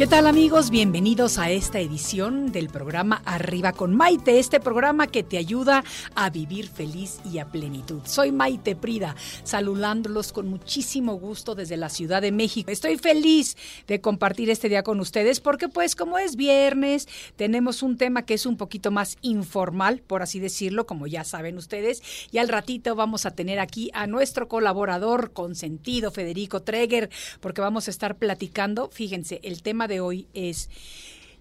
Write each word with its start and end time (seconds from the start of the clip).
¿Qué 0.00 0.06
tal 0.06 0.26
amigos? 0.26 0.70
Bienvenidos 0.70 1.36
a 1.36 1.50
esta 1.50 1.78
edición 1.78 2.52
del 2.52 2.70
programa 2.70 3.20
Arriba 3.26 3.74
con 3.74 3.94
Maite, 3.94 4.38
este 4.38 4.58
programa 4.58 5.06
que 5.08 5.22
te 5.22 5.36
ayuda 5.36 5.84
a 6.14 6.30
vivir 6.30 6.68
feliz 6.68 7.20
y 7.30 7.36
a 7.36 7.44
plenitud. 7.44 8.00
Soy 8.06 8.32
Maite 8.32 8.74
Prida, 8.76 9.14
saludándolos 9.42 10.32
con 10.32 10.48
muchísimo 10.48 11.16
gusto 11.16 11.54
desde 11.54 11.76
la 11.76 11.90
Ciudad 11.90 12.22
de 12.22 12.32
México. 12.32 12.70
Estoy 12.70 12.96
feliz 12.96 13.58
de 13.86 14.00
compartir 14.00 14.48
este 14.48 14.70
día 14.70 14.82
con 14.82 15.00
ustedes 15.00 15.38
porque 15.38 15.68
pues 15.68 15.94
como 15.94 16.16
es 16.16 16.34
viernes, 16.34 17.06
tenemos 17.36 17.82
un 17.82 17.98
tema 17.98 18.22
que 18.22 18.32
es 18.32 18.46
un 18.46 18.56
poquito 18.56 18.90
más 18.90 19.18
informal, 19.20 20.00
por 20.06 20.22
así 20.22 20.40
decirlo, 20.40 20.86
como 20.86 21.08
ya 21.08 21.24
saben 21.24 21.58
ustedes, 21.58 22.02
y 22.32 22.38
al 22.38 22.48
ratito 22.48 22.94
vamos 22.94 23.26
a 23.26 23.32
tener 23.32 23.58
aquí 23.60 23.90
a 23.92 24.06
nuestro 24.06 24.48
colaborador 24.48 25.34
consentido, 25.34 26.10
Federico 26.10 26.62
Treger, 26.62 27.10
porque 27.40 27.60
vamos 27.60 27.86
a 27.86 27.90
estar 27.90 28.16
platicando, 28.16 28.88
fíjense, 28.90 29.40
el 29.42 29.60
tema 29.60 29.88
de 29.89 29.89
hoy 29.98 30.28
es 30.34 30.70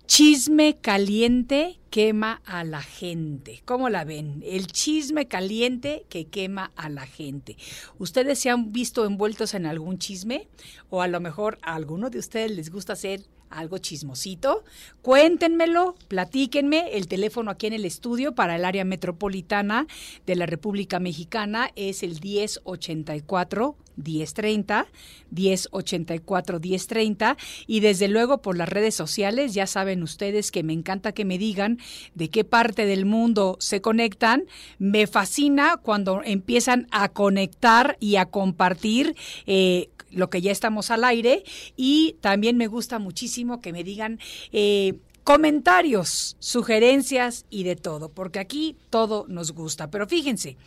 chisme 0.07 0.77
caliente 0.81 1.79
quema 1.91 2.41
a 2.45 2.63
la 2.63 2.81
gente. 2.81 3.61
¿Cómo 3.65 3.89
la 3.89 4.05
ven? 4.05 4.41
El 4.43 4.65
chisme 4.65 5.27
caliente 5.27 6.05
que 6.09 6.25
quema 6.25 6.71
a 6.75 6.89
la 6.89 7.05
gente. 7.05 7.57
¿Ustedes 7.99 8.39
se 8.39 8.49
han 8.49 8.71
visto 8.71 9.05
envueltos 9.05 9.53
en 9.53 9.67
algún 9.67 9.99
chisme? 9.99 10.47
O 10.89 11.03
a 11.03 11.07
lo 11.07 11.19
mejor 11.19 11.59
a 11.61 11.75
alguno 11.75 12.09
de 12.09 12.17
ustedes 12.17 12.49
les 12.49 12.71
gusta 12.71 12.93
hacer 12.93 13.21
algo 13.49 13.77
chismosito, 13.77 14.63
cuéntenmelo, 15.01 15.95
platíquenme. 16.07 16.97
El 16.97 17.07
teléfono 17.07 17.51
aquí 17.51 17.67
en 17.67 17.73
el 17.73 17.85
estudio 17.85 18.33
para 18.33 18.55
el 18.55 18.65
área 18.65 18.85
metropolitana 18.85 19.87
de 20.25 20.35
la 20.35 20.45
República 20.45 20.99
Mexicana 20.99 21.71
es 21.75 22.03
el 22.03 22.19
1084 22.21 23.75
1030, 24.03 24.87
1084 25.31 26.59
1030 26.59 27.37
y 27.67 27.79
desde 27.81 28.07
luego 28.07 28.41
por 28.41 28.57
las 28.57 28.69
redes 28.69 28.95
sociales, 28.95 29.53
ya 29.53 29.67
saben 29.67 30.03
ustedes 30.03 30.51
que 30.51 30.63
me 30.63 30.73
encanta 30.73 31.11
que 31.11 31.25
me 31.25 31.37
digan 31.37 31.79
de 32.15 32.29
qué 32.29 32.43
parte 32.43 32.85
del 32.85 33.05
mundo 33.05 33.57
se 33.59 33.81
conectan. 33.81 34.45
Me 34.77 35.07
fascina 35.07 35.77
cuando 35.77 36.21
empiezan 36.23 36.87
a 36.91 37.09
conectar 37.09 37.97
y 37.99 38.15
a 38.15 38.25
compartir 38.25 39.15
eh, 39.45 39.89
lo 40.11 40.29
que 40.29 40.41
ya 40.41 40.51
estamos 40.51 40.91
al 40.91 41.03
aire 41.03 41.43
y 41.75 42.15
también 42.21 42.57
me 42.57 42.67
gusta 42.67 42.99
muchísimo 42.99 43.61
que 43.61 43.73
me 43.73 43.83
digan 43.83 44.19
eh, 44.51 44.99
comentarios, 45.23 46.37
sugerencias 46.39 47.45
y 47.49 47.63
de 47.63 47.75
todo, 47.75 48.09
porque 48.09 48.39
aquí 48.39 48.75
todo 48.89 49.25
nos 49.27 49.51
gusta. 49.51 49.91
Pero 49.91 50.07
fíjense, 50.07 50.57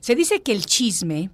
se 0.00 0.14
dice 0.14 0.40
que 0.42 0.52
el 0.52 0.64
chisme 0.64 1.30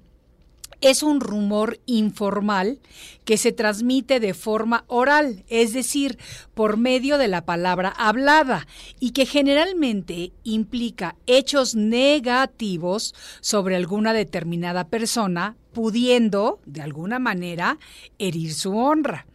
es 0.82 1.02
un 1.04 1.20
rumor 1.20 1.78
informal 1.86 2.80
que 3.24 3.38
se 3.38 3.52
transmite 3.52 4.18
de 4.18 4.34
forma 4.34 4.84
oral, 4.88 5.44
es 5.48 5.72
decir, 5.72 6.18
por 6.54 6.76
medio 6.76 7.18
de 7.18 7.28
la 7.28 7.44
palabra 7.44 7.90
hablada, 7.90 8.66
y 8.98 9.12
que 9.12 9.24
generalmente 9.24 10.32
implica 10.42 11.14
hechos 11.26 11.76
negativos 11.76 13.14
sobre 13.40 13.76
alguna 13.76 14.12
determinada 14.12 14.88
persona, 14.88 15.56
pudiendo, 15.72 16.60
de 16.66 16.82
alguna 16.82 17.18
manera, 17.18 17.78
herir 18.18 18.54
su 18.54 18.76
honra. 18.76 19.26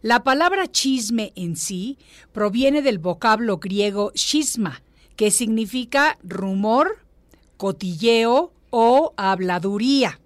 La 0.00 0.24
palabra 0.24 0.66
chisme 0.66 1.32
en 1.36 1.56
sí 1.56 1.98
proviene 2.32 2.82
del 2.82 2.98
vocablo 2.98 3.58
griego 3.58 4.12
schisma, 4.14 4.82
que 5.16 5.30
significa 5.30 6.18
rumor, 6.22 6.98
cotilleo 7.56 8.52
o 8.70 9.14
habladuría. 9.16 10.18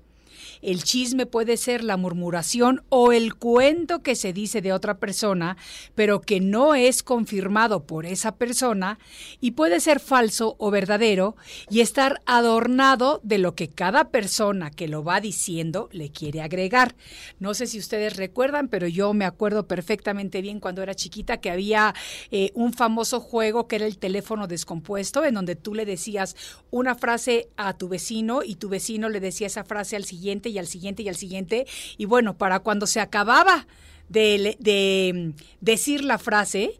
El 0.66 0.82
chisme 0.82 1.26
puede 1.26 1.56
ser 1.58 1.84
la 1.84 1.96
murmuración 1.96 2.82
o 2.88 3.12
el 3.12 3.36
cuento 3.36 4.02
que 4.02 4.16
se 4.16 4.32
dice 4.32 4.60
de 4.60 4.72
otra 4.72 4.98
persona, 4.98 5.56
pero 5.94 6.20
que 6.20 6.40
no 6.40 6.74
es 6.74 7.04
confirmado 7.04 7.86
por 7.86 8.04
esa 8.04 8.34
persona 8.34 8.98
y 9.40 9.52
puede 9.52 9.78
ser 9.78 10.00
falso 10.00 10.56
o 10.58 10.72
verdadero 10.72 11.36
y 11.70 11.82
estar 11.82 12.20
adornado 12.26 13.20
de 13.22 13.38
lo 13.38 13.54
que 13.54 13.68
cada 13.68 14.10
persona 14.10 14.72
que 14.72 14.88
lo 14.88 15.04
va 15.04 15.20
diciendo 15.20 15.88
le 15.92 16.10
quiere 16.10 16.42
agregar. 16.42 16.96
No 17.38 17.54
sé 17.54 17.68
si 17.68 17.78
ustedes 17.78 18.16
recuerdan, 18.16 18.66
pero 18.66 18.88
yo 18.88 19.14
me 19.14 19.24
acuerdo 19.24 19.68
perfectamente 19.68 20.42
bien 20.42 20.58
cuando 20.58 20.82
era 20.82 20.96
chiquita 20.96 21.36
que 21.36 21.52
había 21.52 21.94
eh, 22.32 22.50
un 22.54 22.72
famoso 22.72 23.20
juego 23.20 23.68
que 23.68 23.76
era 23.76 23.86
el 23.86 23.98
teléfono 23.98 24.48
descompuesto, 24.48 25.24
en 25.24 25.34
donde 25.34 25.54
tú 25.54 25.76
le 25.76 25.86
decías 25.86 26.34
una 26.72 26.96
frase 26.96 27.50
a 27.56 27.74
tu 27.74 27.86
vecino 27.86 28.40
y 28.42 28.56
tu 28.56 28.68
vecino 28.68 29.08
le 29.08 29.20
decía 29.20 29.46
esa 29.46 29.62
frase 29.62 29.94
al 29.94 30.04
siguiente 30.04 30.55
al 30.58 30.66
siguiente 30.66 31.02
y 31.02 31.08
al 31.08 31.16
siguiente. 31.16 31.66
Y 31.96 32.04
bueno, 32.04 32.36
para 32.36 32.60
cuando 32.60 32.86
se 32.86 33.00
acababa 33.00 33.66
de, 34.08 34.56
de 34.58 35.12
mm, 35.14 35.42
decir 35.60 36.04
la 36.04 36.18
frase, 36.18 36.78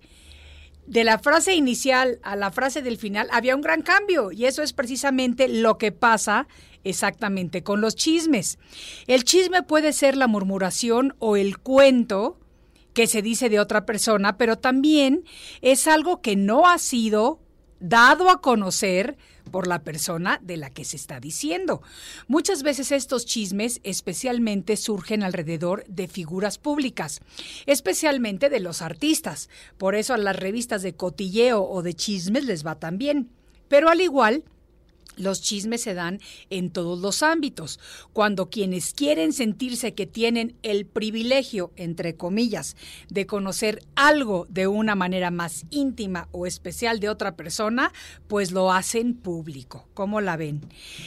de 0.87 1.05
la 1.05 1.19
frase 1.19 1.55
inicial 1.55 2.21
a 2.23 2.37
la 2.37 2.51
frase 2.51 2.83
del 2.83 2.97
final 2.97 3.29
había 3.33 3.57
un 3.57 3.61
gran 3.61 3.83
cambio 3.83 4.31
y 4.31 4.45
eso 4.47 4.63
es 4.63 4.73
precisamente 4.73 5.49
lo 5.49 5.79
que 5.79 5.91
pasa 5.91 6.47
exactamente 6.85 7.63
con 7.63 7.81
los 7.81 7.97
chismes. 7.97 8.59
El 9.07 9.25
chisme 9.25 9.63
puede 9.63 9.93
ser 9.93 10.17
la 10.17 10.29
murmuración 10.29 11.17
o 11.19 11.37
el 11.37 11.59
cuento 11.59 12.39
que 12.95 13.07
se 13.07 13.21
dice 13.21 13.51
de 13.51 13.61
otra 13.61 13.85
persona, 13.85 14.39
pero 14.39 14.57
también 14.57 15.25
es 15.61 15.87
algo 15.87 16.23
que 16.23 16.37
no 16.37 16.67
ha 16.69 16.79
sido 16.79 17.41
dado 17.81 18.31
a 18.31 18.41
conocer 18.41 19.19
por 19.51 19.67
la 19.67 19.81
persona 19.83 20.39
de 20.43 20.57
la 20.57 20.71
que 20.71 20.85
se 20.85 20.97
está 20.97 21.21
diciendo. 21.21 21.83
Muchas 22.29 22.63
veces 22.63 22.93
estos 22.93 23.27
chismes 23.27 23.81
especialmente 23.83 24.77
surgen 24.77 25.23
alrededor 25.23 25.85
de 25.87 26.09
figuras 26.09 26.59
públicas, 26.59 27.21
especialmente 27.67 28.51
de 28.51 28.61
los 28.61 28.83
artistas. 28.83 29.49
Por 29.79 29.95
eso 29.95 30.15
a 30.15 30.19
las 30.19 30.37
revistas 30.37 30.83
de 30.83 30.95
cotilleo 30.95 31.63
o 31.63 31.83
de 31.83 31.95
chismes 31.95 32.45
les 32.45 32.67
va 32.67 32.77
tan 32.77 32.99
bien. 32.99 33.31
Pero 33.69 33.89
al 33.89 34.01
igual, 34.01 34.45
Los 35.17 35.43
chismes 35.43 35.83
se 35.83 35.95
dan 35.95 36.21
en 36.51 36.71
todos 36.71 37.01
los 37.01 37.23
ámbitos. 37.23 37.81
Cuando 38.13 38.51
quienes 38.51 38.93
quieren 38.93 39.33
sentirse 39.33 39.95
que 39.95 40.07
tienen 40.07 40.57
el 40.63 40.87
privilegio, 40.87 41.73
entre 41.77 42.17
comillas, 42.17 42.77
de 43.09 43.27
conocer 43.27 43.83
algo 43.95 44.47
de 44.49 44.67
una 44.67 44.95
manera 44.95 45.31
más 45.31 45.65
íntima 45.71 46.29
o 46.33 46.47
especial 46.47 47.01
de 47.01 47.09
otra 47.09 47.37
persona, 47.37 47.93
pues 48.29 48.53
lo 48.53 48.73
hacen 48.73 49.15
público. 49.15 49.89
¿Cómo 49.95 50.21
la 50.21 50.37
ven? 50.37 50.61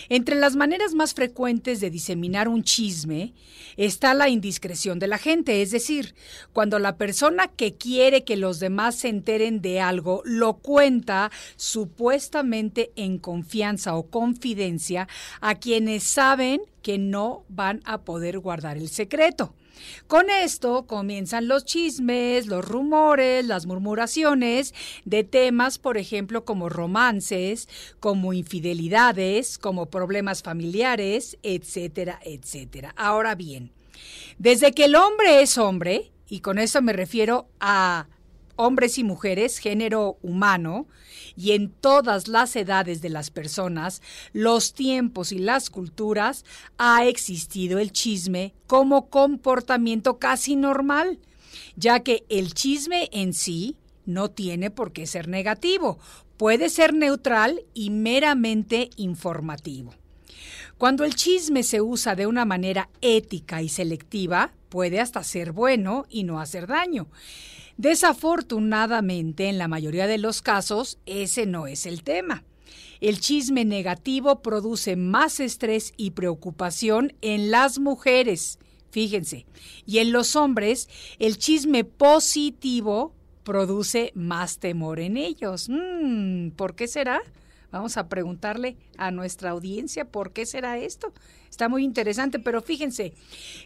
Entre 0.10 0.36
las 0.36 0.56
maneras 0.56 0.94
más 0.94 1.14
frecuentes 1.14 1.80
de 1.80 1.90
diseminar 1.90 2.48
un 2.48 2.64
chisme 2.64 3.34
está 3.78 4.14
la 4.14 4.30
indiscreción 4.30 5.00
de 5.00 5.08
la 5.08 5.18
gente, 5.18 5.62
es 5.62 5.72
decir, 5.72 6.16
cuando 6.54 6.80
la 6.80 6.98
persona 6.98 7.48
que 7.48 7.76
quiere 7.76 8.24
que 8.24 8.38
los 8.38 8.60
demás 8.60 8.96
se 8.96 9.10
enteren 9.10 9.62
de 9.62 9.80
algo 9.80 10.22
lo 10.26 10.58
cuenta 10.58 11.32
supuestamente 11.56 12.92
en 12.96 13.20
confianza 13.20 13.96
confidencia 14.04 15.08
a 15.42 15.56
quienes 15.56 16.04
saben 16.04 16.62
que 16.82 16.98
no 16.98 17.44
van 17.50 17.82
a 17.86 18.02
poder 18.02 18.40
guardar 18.40 18.78
el 18.78 18.90
secreto. 18.90 19.54
Con 20.08 20.30
esto 20.30 20.86
comienzan 20.88 21.48
los 21.48 21.66
chismes, 21.66 22.48
los 22.48 22.66
rumores, 22.66 23.46
las 23.46 23.66
murmuraciones 23.66 24.74
de 25.06 25.24
temas, 25.24 25.78
por 25.78 25.98
ejemplo, 25.98 26.46
como 26.46 26.70
romances, 26.70 27.70
como 28.00 28.34
infidelidades, 28.34 29.58
como 29.58 29.88
problemas 29.88 30.44
familiares, 30.44 31.38
etcétera, 31.44 32.20
etcétera. 32.24 32.94
Ahora 32.98 33.36
bien, 33.36 33.72
desde 34.38 34.74
que 34.74 34.86
el 34.86 34.96
hombre 34.96 35.42
es 35.42 35.58
hombre, 35.58 36.12
y 36.30 36.42
con 36.42 36.60
eso 36.60 36.82
me 36.82 36.94
refiero 36.94 37.48
a 37.60 38.08
hombres 38.60 38.98
y 38.98 39.06
mujeres, 39.06 39.58
género 39.58 40.18
humano, 40.22 40.86
y 41.38 41.52
en 41.52 41.70
todas 41.70 42.28
las 42.28 42.58
edades 42.58 43.02
de 43.02 43.08
las 43.08 43.32
personas, 43.32 44.02
los 44.34 44.74
tiempos 44.74 45.32
y 45.32 45.40
las 45.40 45.70
culturas, 45.70 46.44
ha 46.78 47.06
existido 47.06 47.80
el 47.80 47.94
chisme 47.94 48.54
como 48.68 49.10
comportamiento 49.10 50.20
casi 50.20 50.58
normal, 50.58 51.20
ya 51.78 52.02
que 52.02 52.26
el 52.28 52.54
chisme 52.54 53.08
en 53.14 53.34
sí 53.34 53.78
no 54.06 54.30
tiene 54.30 54.72
por 54.72 54.92
qué 54.92 55.08
ser 55.08 55.30
negativo, 55.30 55.98
puede 56.36 56.68
ser 56.68 56.94
neutral 56.94 57.62
y 57.74 57.92
meramente 57.92 58.90
informativo. 58.98 59.94
Cuando 60.78 61.06
el 61.06 61.16
chisme 61.16 61.64
se 61.64 61.80
usa 61.80 62.16
de 62.16 62.28
una 62.28 62.44
manera 62.44 62.90
ética 63.00 63.62
y 63.62 63.70
selectiva, 63.70 64.52
puede 64.68 65.00
hasta 65.00 65.24
ser 65.24 65.54
bueno 65.54 66.06
y 66.10 66.24
no 66.24 66.42
hacer 66.42 66.68
daño. 66.68 67.08
Desafortunadamente, 67.80 69.48
en 69.48 69.58
la 69.58 69.70
mayoría 69.70 70.06
de 70.06 70.18
los 70.18 70.42
casos, 70.42 70.98
ese 71.06 71.46
no 71.46 71.66
es 71.66 71.86
el 71.86 72.04
tema. 72.04 72.44
El 73.00 73.22
chisme 73.22 73.64
negativo 73.64 74.42
produce 74.42 74.98
más 74.98 75.40
estrés 75.40 75.94
y 75.96 76.12
preocupación 76.12 77.14
en 77.22 77.52
las 77.52 77.80
mujeres, 77.80 78.60
fíjense, 78.92 79.46
y 79.86 80.00
en 80.00 80.12
los 80.12 80.36
hombres 80.36 80.90
el 81.20 81.38
chisme 81.38 81.86
positivo 81.86 83.14
produce 83.46 84.12
más 84.14 84.60
temor 84.60 85.00
en 85.00 85.16
ellos. 85.16 85.70
Mm, 85.70 86.50
¿Por 86.50 86.76
qué 86.76 86.86
será? 86.86 87.22
Vamos 87.72 87.98
a 87.98 88.10
preguntarle 88.10 88.78
a 88.98 89.12
nuestra 89.12 89.52
audiencia 89.52 90.06
por 90.06 90.34
qué 90.34 90.46
será 90.46 90.80
esto. 90.80 91.14
Está 91.50 91.70
muy 91.70 91.84
interesante, 91.84 92.40
pero 92.40 92.62
fíjense 92.62 93.14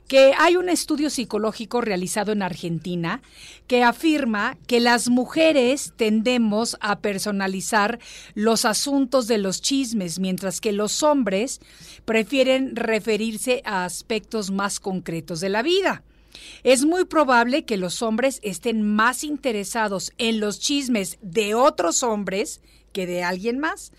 que 0.08 0.34
hay 0.38 0.58
un 0.58 0.68
estudio 0.68 1.10
psicológico 1.10 1.80
realizado 1.80 2.32
en 2.32 2.42
Argentina 2.42 3.22
que 3.68 3.84
afirma 3.84 4.58
que 4.68 4.80
las 4.80 5.10
mujeres 5.10 5.94
tendemos 5.96 6.78
a 6.82 7.00
personalizar 7.00 8.00
los 8.36 8.66
asuntos 8.66 9.28
de 9.28 9.38
los 9.38 9.62
chismes, 9.62 10.20
mientras 10.20 10.60
que 10.60 10.72
los 10.72 11.02
hombres 11.04 11.62
prefieren 12.04 12.76
referirse 12.76 13.62
a 13.66 13.86
aspectos 13.86 14.52
más 14.52 14.80
concretos 14.80 15.40
de 15.40 15.50
la 15.50 15.62
vida. 15.62 16.04
Es 16.64 16.84
muy 16.84 17.06
probable 17.06 17.64
que 17.64 17.78
los 17.78 18.02
hombres 18.02 18.40
estén 18.44 18.82
más 18.82 19.24
interesados 19.24 20.12
en 20.18 20.40
los 20.40 20.60
chismes 20.60 21.18
de 21.22 21.54
otros 21.54 22.04
hombres 22.04 22.62
que 22.94 23.06
de 23.06 23.24
alguien 23.24 23.60
más, 23.60 23.92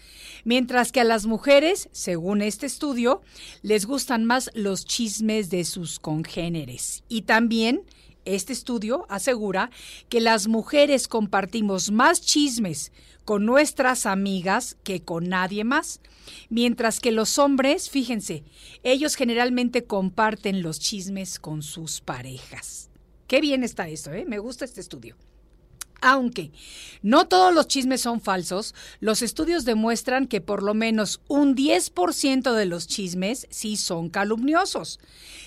mientras 0.44 0.93
que 0.93 1.00
a 1.00 1.05
las 1.05 1.26
mujeres, 1.26 1.91
según 1.93 2.41
este 2.41 2.64
estudio, 2.64 3.20
les 3.62 3.85
gustan 3.85 4.25
más 4.25 4.50
los 4.55 4.87
chismes 4.87 5.50
de 5.50 5.64
sus 5.64 5.99
congéneres. 5.99 7.05
Y 7.08 7.23
también 7.23 7.82
este 8.25 8.55
estudio 8.55 9.05
asegura 9.11 9.70
que 10.08 10.20
las 10.20 10.49
mujeres 10.49 11.08
compartimos 11.08 11.91
más 11.91 12.23
chismes 12.23 12.93
con 13.25 13.44
nuestras 13.46 14.06
amigas 14.06 14.76
que 14.82 15.02
con 15.02 15.29
nadie 15.29 15.64
más, 15.64 16.00
mientras 16.49 17.00
que 17.00 17.12
los 17.12 17.38
hombres, 17.38 17.90
fíjense, 17.90 18.44
ellos 18.82 19.14
generalmente 19.14 19.85
comparten 19.85 20.62
los 20.62 20.79
chismes 20.79 21.38
con 21.38 21.62
sus 21.62 22.00
parejas. 22.00 22.90
Qué 23.26 23.40
bien 23.40 23.64
está 23.64 23.88
esto, 23.88 24.12
¿eh? 24.12 24.25
Me 24.26 24.38
gusta 24.38 24.64
este 24.64 24.81
estudio. 24.81 25.17
Aunque 26.00 26.50
no 27.02 27.26
todos 27.26 27.55
los 27.55 27.69
chismes 27.69 28.00
son 28.00 28.20
falsos, 28.20 28.75
los 29.00 29.23
estudios 29.23 29.64
demuestran 29.64 30.26
que 30.26 30.41
por 30.41 30.62
lo 30.62 30.75
menos 30.75 31.20
un 31.29 31.55
10% 31.55 32.52
de 32.52 32.67
los 32.67 32.87
chismes 32.87 33.46
sí 33.50 33.76
son 33.76 34.08
calumniosos. 34.11 35.00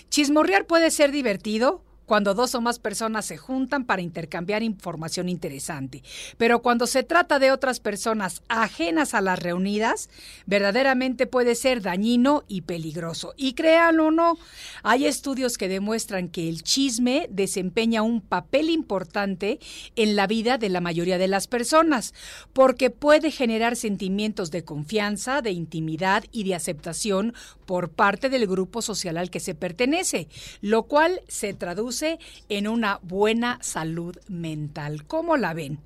Chismorrear 0.10 0.66
puede 0.66 0.92
ser 0.92 1.12
divertido, 1.12 1.84
cuando 2.07 2.33
dos 2.33 2.56
o 2.56 2.62
más 2.62 2.80
personas 2.80 3.25
se 3.25 3.38
juntan 3.38 3.86
para 3.86 4.01
intercambiar 4.01 4.63
información 4.63 5.27
interesante. 5.30 6.01
Pero 6.38 6.62
cuando 6.62 6.88
se 6.88 7.04
trata 7.04 7.38
de 7.38 7.51
otras 7.51 7.81
personas 7.81 8.42
ajenas 8.48 9.13
a 9.13 9.21
las 9.21 9.38
reunidas, 9.38 10.09
verdaderamente 10.45 11.27
puede 11.27 11.54
ser 11.54 11.81
dañino 11.81 12.45
y 12.48 12.62
peligroso. 12.62 13.33
Y 13.36 13.54
créanlo 13.54 14.07
o 14.07 14.12
no, 14.12 14.38
hay 14.83 15.06
estudios 15.06 15.57
que 15.57 15.68
demuestran 15.68 16.30
que 16.30 16.48
el 16.48 16.63
chisme 16.63 17.27
desempeña 17.30 18.01
un 18.01 18.21
papel 18.21 18.69
importante 18.69 19.59
en 19.98 20.15
la 20.15 20.27
vida 20.27 20.57
de 20.57 20.69
la 20.69 20.80
mayoría 20.80 21.18
de 21.18 21.27
las 21.27 21.48
personas, 21.48 22.13
porque 22.54 22.89
puede 22.89 23.31
generar 23.31 23.75
sentimientos 23.75 24.50
de 24.50 24.63
confianza, 24.63 25.42
de 25.42 25.51
intimidad 25.51 26.24
y 26.31 26.45
de 26.45 26.56
aceptación 26.56 27.33
por 27.65 27.89
parte 27.89 28.30
del 28.30 28.48
grupo 28.48 28.81
social 28.81 29.18
al 29.18 29.30
que 29.30 29.42
se 29.42 29.56
pertenece, 29.56 30.30
lo 30.62 30.83
cual 30.83 31.21
se 31.27 31.54
traduce 31.54 31.97
en 32.02 32.68
una 32.68 33.00
buena 33.02 33.60
salud 33.62 34.18
mental. 34.28 35.06
¿Cómo 35.06 35.38
la 35.38 35.54
ven? 35.54 35.80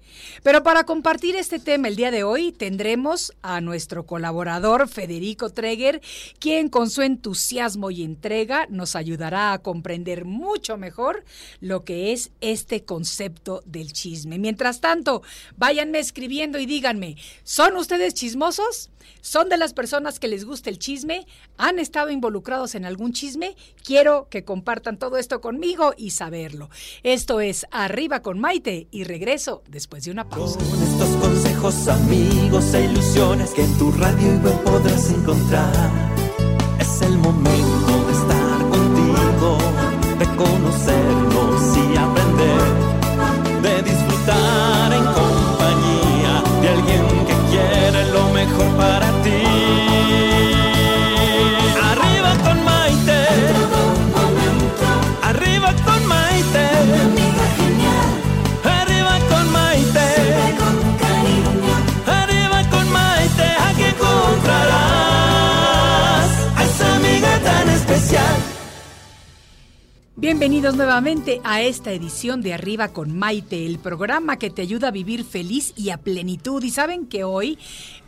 Pero 0.43 0.63
para 0.63 0.83
compartir 0.83 1.35
este 1.35 1.59
tema 1.59 1.87
el 1.87 1.95
día 1.95 2.11
de 2.11 2.23
hoy 2.23 2.51
tendremos 2.51 3.33
a 3.41 3.61
nuestro 3.61 4.05
colaborador 4.05 4.87
Federico 4.87 5.49
Treger, 5.49 6.01
quien 6.39 6.69
con 6.69 6.89
su 6.89 7.01
entusiasmo 7.01 7.91
y 7.91 8.03
entrega 8.03 8.67
nos 8.69 8.95
ayudará 8.95 9.53
a 9.53 9.59
comprender 9.59 10.25
mucho 10.25 10.77
mejor 10.77 11.23
lo 11.59 11.83
que 11.83 12.11
es 12.13 12.31
este 12.41 12.83
concepto 12.83 13.61
del 13.65 13.93
chisme. 13.93 14.39
Mientras 14.39 14.81
tanto, 14.81 15.21
váyanme 15.57 15.99
escribiendo 15.99 16.59
y 16.59 16.65
díganme, 16.65 17.15
¿son 17.43 17.75
ustedes 17.77 18.13
chismosos? 18.13 18.89
¿Son 19.21 19.49
de 19.49 19.57
las 19.57 19.73
personas 19.73 20.19
que 20.19 20.27
les 20.27 20.45
gusta 20.45 20.69
el 20.69 20.79
chisme? 20.79 21.25
¿Han 21.57 21.79
estado 21.79 22.09
involucrados 22.09 22.75
en 22.75 22.85
algún 22.85 23.13
chisme? 23.13 23.55
Quiero 23.83 24.27
que 24.29 24.43
compartan 24.43 24.97
todo 24.97 25.17
esto 25.17 25.41
conmigo 25.41 25.93
y 26.01 26.09
saberlo. 26.09 26.69
Esto 27.03 27.39
es 27.39 27.65
Arriba 27.71 28.21
con 28.21 28.39
Maite 28.39 28.87
y 28.91 29.03
regreso 29.03 29.63
después 29.67 30.03
de 30.03 30.11
una 30.11 30.27
pausa. 30.27 30.59
Con 30.59 30.83
estos 30.83 31.09
consejos, 31.21 31.87
amigos 31.87 32.73
e 32.73 32.85
ilusiones 32.85 33.51
que 33.51 33.63
en 33.63 33.77
tu 33.77 33.91
radio 33.91 34.33
y 34.33 34.37
podrás 34.63 35.09
encontrar. 35.11 35.91
Es 36.79 37.01
el 37.01 37.17
momento 37.17 38.05
de 38.07 38.13
estar 38.13 38.59
contigo, 38.69 39.57
de 40.19 40.25
conocernos 40.35 41.77
y 41.77 41.97
aprender, 41.97 42.61
de 43.61 43.83
disfrutar 43.83 44.80
Bienvenidos 70.21 70.75
nuevamente 70.75 71.41
a 71.43 71.63
esta 71.63 71.91
edición 71.93 72.43
de 72.43 72.53
Arriba 72.53 72.89
con 72.89 73.17
Maite, 73.17 73.65
el 73.65 73.79
programa 73.79 74.37
que 74.37 74.51
te 74.51 74.61
ayuda 74.61 74.89
a 74.89 74.91
vivir 74.91 75.23
feliz 75.23 75.73
y 75.75 75.89
a 75.89 75.97
plenitud. 75.97 76.61
Y 76.61 76.69
saben 76.69 77.07
que 77.07 77.23
hoy, 77.23 77.57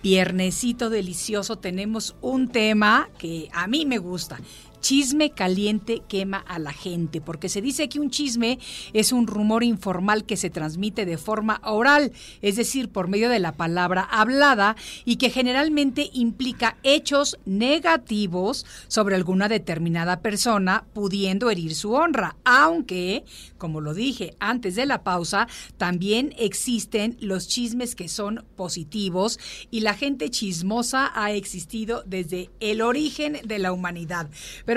viernesito 0.03 0.91
delicioso, 0.91 1.55
tenemos 1.55 2.15
un 2.21 2.49
tema 2.49 3.09
que 3.17 3.49
a 3.51 3.65
mí 3.65 3.87
me 3.87 3.97
gusta 3.97 4.37
Chisme 4.83 5.29
caliente 5.29 6.01
quema 6.09 6.39
a 6.39 6.59
la 6.59 6.73
gente, 6.73 7.21
porque 7.21 7.47
se 7.47 7.61
dice 7.61 7.87
que 7.87 8.01
un 8.01 8.09
chisme 8.09 8.59
es 8.91 9.13
un 9.13 9.27
rumor 9.27 9.63
informal 9.63 10.25
que 10.25 10.35
se 10.35 10.49
transmite 10.49 11.05
de 11.05 11.17
forma 11.17 11.61
oral, 11.63 12.11
es 12.41 12.57
decir, 12.57 12.89
por 12.89 13.07
medio 13.07 13.29
de 13.29 13.39
la 13.39 13.53
palabra 13.53 14.01
hablada 14.01 14.75
y 15.05 15.15
que 15.15 15.29
generalmente 15.29 16.09
implica 16.11 16.75
hechos 16.83 17.37
negativos 17.45 18.65
sobre 18.89 19.15
alguna 19.15 19.47
determinada 19.47 20.19
persona, 20.19 20.83
pudiendo 20.91 21.49
herir 21.49 21.75
su 21.75 21.93
honra, 21.93 22.35
aunque, 22.43 23.23
como 23.57 23.79
lo 23.79 23.93
dije 23.93 24.35
antes 24.41 24.75
de 24.75 24.85
la 24.85 25.01
pausa, 25.05 25.47
también 25.77 26.35
existen 26.37 27.15
los 27.21 27.47
chismes 27.47 27.95
que 27.95 28.09
son 28.09 28.43
positivos 28.57 29.39
y 29.71 29.79
la 29.79 29.93
gente 29.93 30.29
chismosa 30.29 31.09
ha 31.15 31.31
existido 31.31 32.03
desde 32.05 32.49
el 32.59 32.81
origen 32.81 33.39
de 33.45 33.59
la 33.59 33.71
humanidad. 33.71 34.29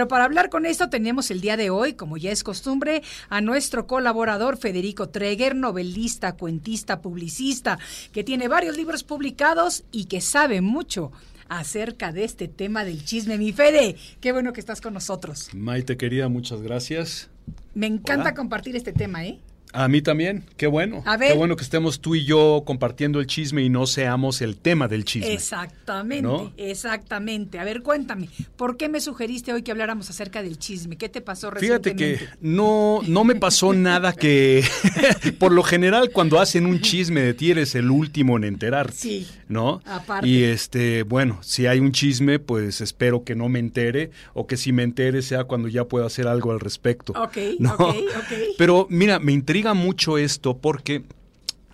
Para 0.05 0.25
hablar 0.25 0.51
con 0.51 0.67
esto 0.67 0.91
tenemos 0.91 1.31
el 1.31 1.41
día 1.41 1.57
de 1.57 1.71
hoy, 1.71 1.95
como 1.95 2.19
ya 2.19 2.31
es 2.31 2.45
costumbre, 2.45 3.03
a 3.31 3.41
nuestro 3.41 3.87
colaborador 3.87 4.59
Federico 4.59 5.09
Treger, 5.09 5.57
novelista, 5.57 6.37
cuentista, 6.37 7.01
publicista, 7.01 7.79
que 8.13 8.23
tiene 8.23 8.49
varios 8.49 8.77
libros 8.77 9.03
publicados 9.03 9.85
y 9.91 10.05
que 10.05 10.21
sabe 10.21 10.61
mucho 10.61 11.13
acerca 11.49 12.13
de 12.13 12.25
este 12.25 12.47
tema 12.47 12.85
del 12.85 13.05
chisme. 13.05 13.39
Mi 13.39 13.53
Fede, 13.53 13.97
qué 14.21 14.33
bueno 14.33 14.53
que 14.53 14.61
estás 14.61 14.81
con 14.81 14.93
nosotros. 14.95 15.49
Maite 15.55 15.97
querida, 15.97 16.29
muchas 16.29 16.61
gracias. 16.61 17.31
Me 17.75 17.87
encanta 17.87 18.35
compartir 18.35 18.77
este 18.77 18.93
tema, 18.93 19.25
¿eh? 19.25 19.39
A 19.77 19.89
mí 19.89 20.01
también, 20.01 20.45
qué 20.57 20.67
bueno. 20.67 21.05
Qué 21.21 21.35
bueno 21.35 21.55
que 21.55 21.63
estemos 21.63 22.01
tú 22.01 22.15
y 22.15 22.25
yo 22.25 22.63
compartiendo 22.65 23.21
el 23.21 23.27
chisme 23.27 23.63
y 23.63 23.69
no 23.69 23.87
seamos 23.87 24.41
el 24.41 24.57
tema 24.57 24.89
del 24.89 25.05
chisme. 25.05 25.33
Exactamente, 25.33 26.53
exactamente. 26.57 27.59
A 27.59 27.65
ver, 27.65 27.83
cuéntame, 27.83 28.31
¿por 28.57 28.79
qué 28.79 28.89
me 28.89 29.01
sugeriste 29.01 29.53
hoy 29.53 29.63
que 29.63 29.71
habláramos 29.71 30.09
acerca 30.09 30.43
del 30.43 30.59
chisme? 30.59 30.97
¿Qué 30.97 31.11
te 31.11 31.21
pasó 31.21 31.51
recientemente? 31.51 32.17
Fíjate 32.17 32.31
que 32.31 32.39
no, 32.41 33.01
no 33.07 33.25
me 33.25 33.35
pasó 33.35 33.73
nada 33.75 34.15
que, 34.15 34.65
por 35.39 35.53
lo 35.53 35.63
general, 35.63 36.11
cuando 36.11 36.41
hacen 36.41 36.65
un 36.65 36.81
chisme 36.81 37.21
de 37.21 37.35
ti 37.35 37.51
eres 37.51 37.75
el 37.75 37.91
último 37.91 38.39
en 38.39 38.45
enterar. 38.45 38.93
Sí. 38.93 39.27
¿No? 39.49 39.83
Aparte. 39.85 40.27
Y 40.27 40.43
este, 40.43 41.03
bueno, 41.03 41.39
si 41.43 41.67
hay 41.67 41.79
un 41.79 41.93
chisme, 41.93 42.39
pues 42.39 42.81
espero 42.81 43.25
que 43.25 43.35
no 43.35 43.49
me 43.49 43.59
entere 43.59 44.11
o 44.33 44.47
que 44.47 44.57
si 44.57 44.73
me 44.73 44.83
entere 44.83 45.23
sea 45.23 45.45
cuando 45.45 45.69
ya 45.69 45.85
pueda 45.85 46.07
hacer 46.07 46.27
algo 46.27 46.51
al 46.51 46.61
respecto. 46.61 47.13
Ok, 47.13 47.37
ok, 47.65 47.81
ok. 47.81 48.33
Pero 48.59 48.87
mira, 48.91 49.21
me 49.21 49.33
intriga 49.33 49.66
mucho 49.75 50.19
esto 50.19 50.59
porque 50.59 51.05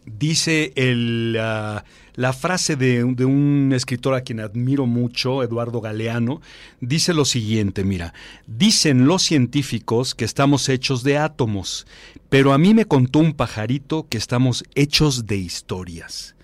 dice 0.05 0.73
el, 0.77 1.33
la 1.33 2.33
frase 2.33 2.77
de, 2.77 3.05
de, 3.05 3.25
un 3.25 3.73
escritor 3.75 4.15
a 4.15 4.23
quien 4.23 4.41
admiro 4.41 4.87
mucho, 4.87 5.43
Eduardo 5.43 5.81
Galeano, 5.81 6.41
dice 6.81 7.15
lo 7.15 7.25
siguiente, 7.25 7.85
mira, 7.85 8.13
dicen 8.47 9.07
los 9.07 9.23
científicos 9.23 10.15
que 10.15 10.25
estamos 10.25 10.69
hechos 10.69 11.03
de 11.03 11.19
átomos, 11.19 11.87
pero 12.29 12.53
a 12.53 12.59
mí 12.59 12.75
me 12.75 12.87
contó 12.87 13.19
un 13.21 13.33
pajarito 13.33 14.07
que 14.09 14.19
estamos 14.19 14.65
hechos 14.75 15.27
de 15.27 15.37
historias. 15.37 16.35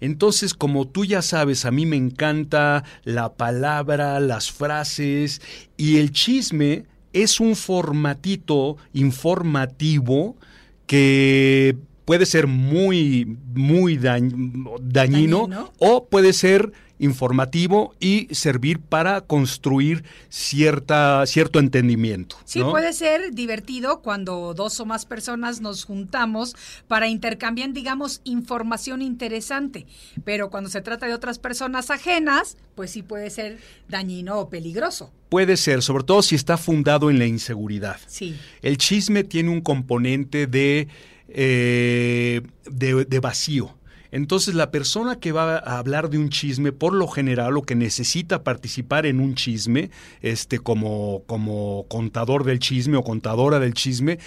Entonces, 0.00 0.52
como 0.52 0.86
tú 0.86 1.04
ya 1.04 1.22
sabes, 1.22 1.64
a 1.64 1.70
mí 1.70 1.86
me 1.86 1.96
encanta 1.96 2.84
la 3.04 3.34
palabra, 3.34 4.20
las 4.20 4.52
frases 4.52 5.40
y 5.76 5.96
el 5.96 6.10
chisme 6.10 6.84
es 7.14 7.40
un 7.40 7.56
formatito 7.56 8.76
informativo 8.92 10.36
que 10.86 11.76
puede 12.04 12.26
ser 12.26 12.46
muy, 12.46 13.36
muy 13.54 13.98
dañino, 13.98 15.48
o 15.78 16.06
puede 16.06 16.32
ser 16.32 16.72
informativo 16.98 17.94
y 17.98 18.28
servir 18.32 18.80
para 18.80 19.20
construir 19.22 20.04
cierta, 20.28 21.26
cierto 21.26 21.58
entendimiento. 21.58 22.36
Sí, 22.44 22.62
puede 22.62 22.92
ser 22.92 23.34
divertido 23.34 24.00
cuando 24.00 24.54
dos 24.54 24.78
o 24.80 24.86
más 24.86 25.04
personas 25.04 25.60
nos 25.60 25.84
juntamos 25.84 26.54
para 26.86 27.08
intercambiar, 27.08 27.72
digamos, 27.72 28.20
información 28.24 29.02
interesante, 29.02 29.86
pero 30.24 30.50
cuando 30.50 30.70
se 30.70 30.80
trata 30.82 31.06
de 31.06 31.14
otras 31.14 31.38
personas 31.38 31.90
ajenas, 31.90 32.56
pues 32.74 32.92
sí 32.92 33.02
puede 33.02 33.30
ser 33.30 33.58
dañino 33.88 34.38
o 34.38 34.48
peligroso. 34.48 35.12
Puede 35.28 35.56
ser, 35.56 35.82
sobre 35.82 36.04
todo 36.04 36.22
si 36.22 36.36
está 36.36 36.56
fundado 36.56 37.10
en 37.10 37.18
la 37.18 37.26
inseguridad. 37.26 37.98
Sí. 38.06 38.36
El 38.62 38.78
chisme 38.78 39.24
tiene 39.24 39.50
un 39.50 39.60
componente 39.60 40.46
de, 40.46 40.88
eh, 41.28 42.42
de 42.70 43.20
vacío 43.20 43.74
entonces 44.14 44.54
la 44.54 44.70
persona 44.70 45.16
que 45.18 45.32
va 45.32 45.56
a 45.56 45.78
hablar 45.78 46.08
de 46.08 46.18
un 46.18 46.28
chisme, 46.28 46.70
por 46.70 46.94
lo 46.94 47.08
general, 47.08 47.56
o 47.56 47.62
que 47.62 47.74
necesita 47.74 48.44
participar 48.44 49.06
en 49.06 49.18
un 49.18 49.34
chisme, 49.34 49.90
este, 50.22 50.60
como, 50.60 51.24
como 51.26 51.84
contador 51.88 52.44
del 52.44 52.60
chisme 52.60 52.96
o 52.96 53.02
contadora 53.02 53.58
del 53.58 53.74
chisme, 53.74 54.20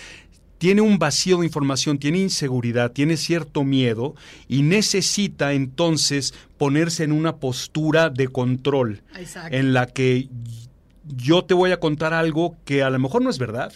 tiene 0.57 0.81
un 0.81 0.99
vacío 0.99 1.37
de 1.37 1.45
información, 1.45 1.99
tiene 1.99 2.17
inseguridad, 2.17 2.91
tiene 2.91 3.15
cierto 3.15 3.63
miedo 3.63 4.13
y 4.49 4.61
necesita 4.63 5.53
entonces 5.53 6.33
ponerse 6.57 7.05
en 7.05 7.13
una 7.13 7.37
postura 7.37 8.09
de 8.09 8.27
control 8.27 9.03
en 9.51 9.73
la 9.73 9.85
que 9.85 10.27
yo 11.15 11.45
te 11.45 11.53
voy 11.53 11.71
a 11.71 11.79
contar 11.79 12.13
algo 12.13 12.57
que 12.65 12.83
a 12.83 12.89
lo 12.89 12.99
mejor 12.99 13.21
no 13.21 13.29
es 13.29 13.39
verdad, 13.39 13.71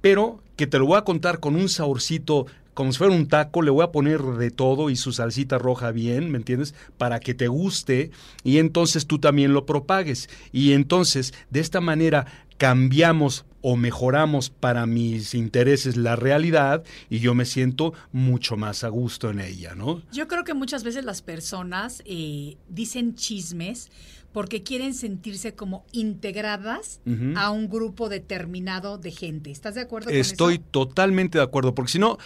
pero 0.00 0.44
que 0.54 0.68
te 0.68 0.78
lo 0.78 0.86
voy 0.86 0.98
a 0.98 1.02
contar 1.02 1.40
con 1.40 1.56
un 1.56 1.68
saborcito 1.68 2.46
como 2.74 2.92
si 2.92 2.98
fuera 2.98 3.14
un 3.14 3.28
taco, 3.28 3.62
le 3.62 3.70
voy 3.70 3.84
a 3.84 3.92
poner 3.92 4.22
de 4.22 4.50
todo 4.50 4.90
y 4.90 4.96
su 4.96 5.12
salsita 5.12 5.58
roja 5.58 5.90
bien, 5.90 6.30
¿me 6.30 6.38
entiendes? 6.38 6.74
Para 6.98 7.20
que 7.20 7.34
te 7.34 7.48
guste 7.48 8.10
y 8.44 8.58
entonces 8.58 9.06
tú 9.06 9.18
también 9.18 9.52
lo 9.52 9.66
propagues. 9.66 10.28
Y 10.52 10.72
entonces, 10.72 11.34
de 11.50 11.60
esta 11.60 11.80
manera, 11.80 12.26
cambiamos 12.58 13.44
o 13.62 13.76
mejoramos 13.76 14.50
para 14.50 14.86
mis 14.86 15.34
intereses 15.34 15.96
la 15.96 16.16
realidad 16.16 16.84
y 17.08 17.18
yo 17.18 17.34
me 17.34 17.44
siento 17.44 17.92
mucho 18.12 18.56
más 18.56 18.84
a 18.84 18.88
gusto 18.88 19.30
en 19.30 19.40
ella, 19.40 19.74
¿no? 19.74 20.02
Yo 20.12 20.28
creo 20.28 20.44
que 20.44 20.54
muchas 20.54 20.82
veces 20.82 21.04
las 21.04 21.22
personas 21.22 22.02
eh, 22.06 22.56
dicen 22.68 23.14
chismes 23.14 23.90
porque 24.32 24.62
quieren 24.62 24.94
sentirse 24.94 25.54
como 25.54 25.84
integradas 25.92 27.00
a 27.34 27.50
un 27.50 27.68
grupo 27.68 28.08
determinado 28.08 28.96
de 28.96 29.10
gente. 29.10 29.50
¿Estás 29.50 29.74
de 29.74 29.80
acuerdo 29.80 30.06
con 30.06 30.14
eso? 30.14 30.30
Estoy 30.30 30.58
totalmente 30.58 31.38
de 31.38 31.44
acuerdo, 31.44 31.74
porque 31.74 31.92
si 31.92 31.98
no, 31.98 32.16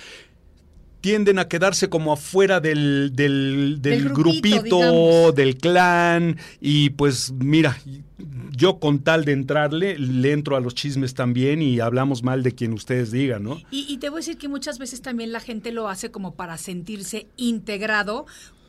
tienden 1.04 1.38
a 1.38 1.48
quedarse 1.48 1.90
como 1.90 2.14
afuera 2.14 2.60
del, 2.60 3.10
del, 3.14 4.08
grupito, 4.08 5.32
del 5.32 5.58
clan, 5.58 6.38
y 6.62 6.88
pues 6.90 7.30
mira, 7.30 7.76
yo 8.56 8.80
con 8.80 9.00
tal 9.00 9.26
de 9.26 9.32
entrarle, 9.32 9.98
le 9.98 10.32
entro 10.32 10.56
a 10.56 10.60
los 10.60 10.74
chismes 10.74 11.12
también 11.12 11.60
y 11.60 11.78
hablamos 11.78 12.22
mal 12.22 12.42
de 12.42 12.52
quien 12.52 12.72
ustedes 12.72 13.10
digan, 13.10 13.42
¿no? 13.42 13.60
Y, 13.70 13.84
y 13.86 13.98
te 13.98 14.08
voy 14.08 14.16
a 14.16 14.20
decir 14.20 14.38
que 14.38 14.48
muchas 14.48 14.78
veces 14.78 15.02
también 15.02 15.30
la 15.30 15.40
gente 15.40 15.72
lo 15.72 15.90
hace 15.90 16.10
como 16.10 16.36
para 16.36 16.56
sentirse 16.56 17.26
integrado, 17.36 18.24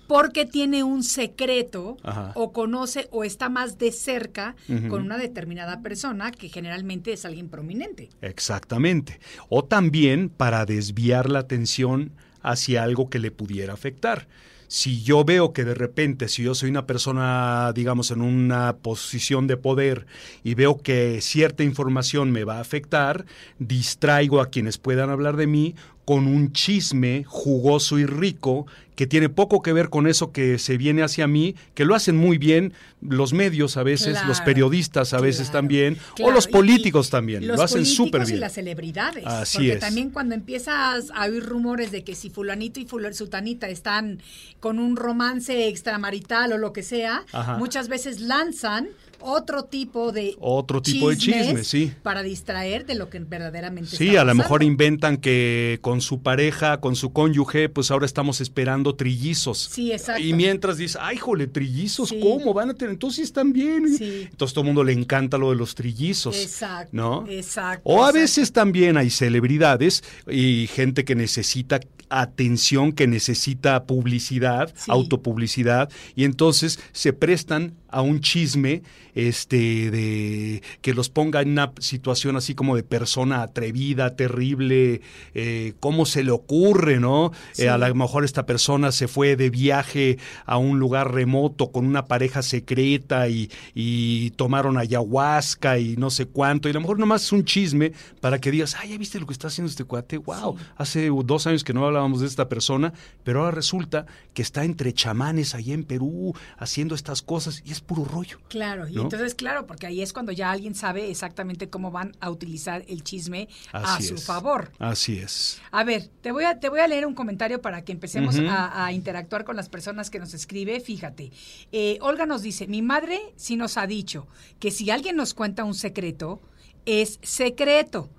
porque 0.07 0.45
tiene 0.45 0.83
un 0.83 1.03
secreto 1.03 1.95
o 2.33 2.51
conoce 2.51 3.07
o 3.11 3.23
está 3.23 3.47
más 3.47 3.77
de 3.77 3.93
cerca 3.93 4.57
con 4.89 5.03
una 5.03 5.17
determinada 5.17 5.81
persona 5.81 6.31
que 6.31 6.49
generalmente 6.49 7.13
es 7.13 7.23
alguien 7.23 7.47
prominente. 7.47 8.09
Exactamente. 8.21 9.21
O 9.47 9.63
también 9.63 10.27
para 10.27 10.65
desviar 10.65 11.29
la 11.29 11.39
atención 11.39 12.11
hacia 12.45 12.83
algo 12.83 13.09
que 13.09 13.19
le 13.19 13.31
pudiera 13.31 13.73
afectar. 13.73 14.27
Si 14.67 15.03
yo 15.03 15.23
veo 15.23 15.53
que 15.53 15.63
de 15.63 15.75
repente, 15.75 16.27
si 16.27 16.43
yo 16.43 16.55
soy 16.55 16.69
una 16.69 16.87
persona, 16.87 17.71
digamos, 17.73 18.09
en 18.09 18.21
una 18.21 18.77
posición 18.77 19.45
de 19.45 19.57
poder 19.57 20.07
y 20.43 20.55
veo 20.55 20.77
que 20.77 21.21
cierta 21.21 21.63
información 21.63 22.31
me 22.31 22.43
va 22.45 22.57
a 22.57 22.61
afectar, 22.61 23.25
distraigo 23.59 24.41
a 24.41 24.49
quienes 24.49 24.77
puedan 24.77 25.09
hablar 25.11 25.37
de 25.37 25.47
mí 25.47 25.75
con 26.05 26.27
un 26.27 26.53
chisme 26.53 27.23
jugoso 27.25 27.97
y 27.97 28.05
rico 28.05 28.67
que 28.95 29.07
tiene 29.07 29.27
poco 29.29 29.61
que 29.61 29.73
ver 29.73 29.89
con 29.89 30.07
eso 30.07 30.31
que 30.31 30.57
se 30.57 30.77
viene 30.77 31.03
hacia 31.03 31.27
mí, 31.27 31.55
que 31.73 31.83
lo 31.83 31.95
hacen 31.95 32.15
muy 32.15 32.37
bien 32.37 32.73
los 33.01 33.33
medios 33.33 33.75
a 33.77 33.83
veces, 33.83 34.17
los 34.25 34.39
periodistas 34.41 35.13
a 35.13 35.19
veces 35.19 35.51
también, 35.51 35.97
o 36.21 36.31
los 36.31 36.47
políticos 36.47 37.09
también, 37.09 37.45
lo 37.45 37.61
hacen 37.61 37.85
súper 37.85 38.25
bien. 38.25 38.37
Y 38.37 38.39
las 38.39 38.53
celebridades. 38.53 39.25
Así 39.25 39.57
porque 39.57 39.75
también 39.77 40.09
cuando 40.11 40.33
empiezas 40.33 41.11
a 41.13 41.25
oír 41.25 41.43
rumores 41.43 41.91
de 41.91 42.03
que 42.03 42.15
si 42.15 42.29
fulanito 42.29 42.79
y 42.79 42.87
sutanita 43.11 43.67
están 43.67 44.21
con 44.59 44.79
un 44.79 44.95
romance 44.95 45.67
extramarital 45.67 46.53
o 46.53 46.57
lo 46.57 46.71
que 46.71 46.83
sea, 46.83 47.25
muchas 47.57 47.89
veces 47.89 48.21
lanzan 48.21 48.87
otro 49.25 49.65
tipo 49.65 50.11
de 50.11 50.35
otro 50.39 50.81
tipo 50.81 51.09
de 51.09 51.17
chisme, 51.17 51.63
sí, 51.63 51.91
para 52.03 52.21
distraer 52.21 52.85
de 52.85 52.95
lo 52.95 53.09
que 53.09 53.19
verdaderamente 53.19 53.95
Sí, 53.95 54.15
a 54.15 54.23
lo 54.23 54.35
mejor 54.35 54.63
inventan 54.63 55.17
que 55.17 55.79
con 55.81 56.01
su 56.01 56.21
pareja, 56.21 56.79
con 56.79 56.95
su 56.95 57.11
cónyuge, 57.11 57.69
pues 57.69 57.91
ahora 57.91 58.05
estamos 58.05 58.39
esperando 58.41 58.95
trillizos. 58.95 59.69
Sí, 59.71 59.91
exacto. 59.91 60.21
Y 60.21 60.33
mientras 60.33 60.77
dice, 60.77 60.97
"Ay, 61.01 61.17
jole, 61.17 61.47
trillizos, 61.47 62.13
¿cómo 62.21 62.53
van 62.53 62.69
a 62.69 62.73
tener? 62.73 62.93
Entonces 62.93 63.25
están 63.25 63.51
bien." 63.51 63.97
Sí. 63.97 64.27
Entonces 64.29 64.53
todo 64.53 64.61
el 64.61 64.67
mundo 64.67 64.83
le 64.83 64.93
encanta 64.93 65.37
lo 65.37 65.49
de 65.49 65.55
los 65.55 65.75
trillizos. 65.75 66.35
Exacto. 66.35 66.89
¿No? 66.91 67.25
Exacto. 67.27 67.81
O 67.83 68.03
a 68.03 68.11
veces 68.11 68.51
también 68.51 68.97
hay 68.97 69.09
celebridades 69.09 70.03
y 70.29 70.67
gente 70.67 71.03
que 71.03 71.15
necesita 71.15 71.79
atención, 72.09 72.93
que 72.93 73.07
necesita 73.07 73.85
publicidad, 73.85 74.73
autopublicidad 74.87 75.89
y 76.15 76.23
entonces 76.23 76.79
se 76.91 77.13
prestan 77.13 77.73
a 77.95 78.01
un 78.01 78.19
chisme 78.19 78.83
este 79.15 79.89
de 79.89 80.61
que 80.81 80.93
los 80.93 81.09
ponga 81.09 81.41
en 81.41 81.51
una 81.51 81.71
situación 81.79 82.35
así 82.35 82.53
como 82.53 82.75
de 82.75 82.83
persona 82.83 83.41
atrevida, 83.41 84.17
terrible, 84.17 84.99
eh, 85.33 85.73
cómo 85.79 86.05
se 86.05 86.25
le 86.25 86.31
ocurre, 86.31 86.99
¿no? 86.99 87.31
Eh, 87.57 87.69
a 87.69 87.77
lo 87.77 87.95
mejor 87.95 88.25
esta 88.25 88.45
persona 88.45 88.91
se 88.91 89.07
fue 89.07 89.37
de 89.37 89.49
viaje 89.49 90.17
a 90.45 90.57
un 90.57 90.77
lugar 90.77 91.13
remoto 91.13 91.71
con 91.71 91.85
una 91.85 92.05
pareja 92.05 92.41
secreta 92.41 93.29
y, 93.29 93.49
y 93.73 94.31
tomaron 94.31 94.77
ayahuasca 94.77 95.79
y 95.79 95.95
no 95.95 96.09
sé 96.09 96.25
cuánto, 96.25 96.67
y 96.67 96.71
a 96.71 96.73
lo 96.73 96.81
mejor 96.81 96.99
nomás 96.99 97.23
es 97.23 97.31
un 97.31 97.45
chisme 97.45 97.93
para 98.19 98.41
que 98.41 98.51
digas, 98.51 98.75
ay, 98.77 98.89
¿ya 98.89 98.97
viste 98.97 99.21
lo 99.21 99.25
que 99.25 99.33
está 99.33 99.47
haciendo 99.47 99.69
este 99.69 99.85
cuate? 99.85 100.17
Wow, 100.17 100.57
hace 100.75 101.09
dos 101.23 101.47
años 101.47 101.63
que 101.63 101.73
no 101.73 101.85
hablábamos 101.85 102.19
de 102.19 102.27
esta 102.27 102.49
persona, 102.49 102.91
pero 103.23 103.39
ahora 103.39 103.51
resulta 103.51 104.05
que 104.33 104.41
está 104.41 104.65
entre 104.65 104.91
chamanes 104.91 105.55
allá 105.55 105.73
en 105.73 105.85
Perú 105.85 106.35
haciendo 106.57 106.93
estas 106.93 107.21
cosas 107.21 107.63
y 107.65 107.71
es 107.71 107.84
puro 107.85 108.05
rollo. 108.05 108.39
Claro, 108.49 108.87
y 108.87 108.99
entonces, 108.99 109.35
claro, 109.35 109.67
porque 109.67 109.87
ahí 109.87 110.01
es 110.01 110.13
cuando 110.13 110.31
ya 110.31 110.51
alguien 110.51 110.75
sabe 110.75 111.09
exactamente 111.09 111.69
cómo 111.69 111.91
van 111.91 112.15
a 112.19 112.29
utilizar 112.29 112.83
el 112.87 113.03
chisme 113.03 113.47
a 113.71 114.01
su 114.01 114.17
favor. 114.17 114.71
Así 114.79 115.17
es. 115.19 115.61
A 115.71 115.83
ver, 115.83 116.09
te 116.21 116.31
voy 116.31 116.43
a, 116.43 116.59
te 116.59 116.69
voy 116.69 116.79
a 116.79 116.87
leer 116.87 117.05
un 117.05 117.13
comentario 117.13 117.61
para 117.61 117.83
que 117.83 117.91
empecemos 117.91 118.37
a, 118.39 118.91
interactuar 118.91 119.43
con 119.43 119.55
las 119.55 119.69
personas 119.69 120.09
que 120.09 120.19
nos 120.19 120.33
escribe. 120.33 120.79
Fíjate, 120.79 121.31
eh, 121.71 121.97
Olga 122.01 122.25
nos 122.25 122.41
dice, 122.41 122.67
mi 122.67 122.81
madre 122.81 123.19
sí 123.35 123.55
nos 123.55 123.77
ha 123.77 123.87
dicho 123.87 124.27
que 124.59 124.71
si 124.71 124.89
alguien 124.89 125.15
nos 125.15 125.33
cuenta 125.33 125.63
un 125.63 125.73
secreto, 125.73 126.41
es 126.85 127.19
secreto. 127.21 128.09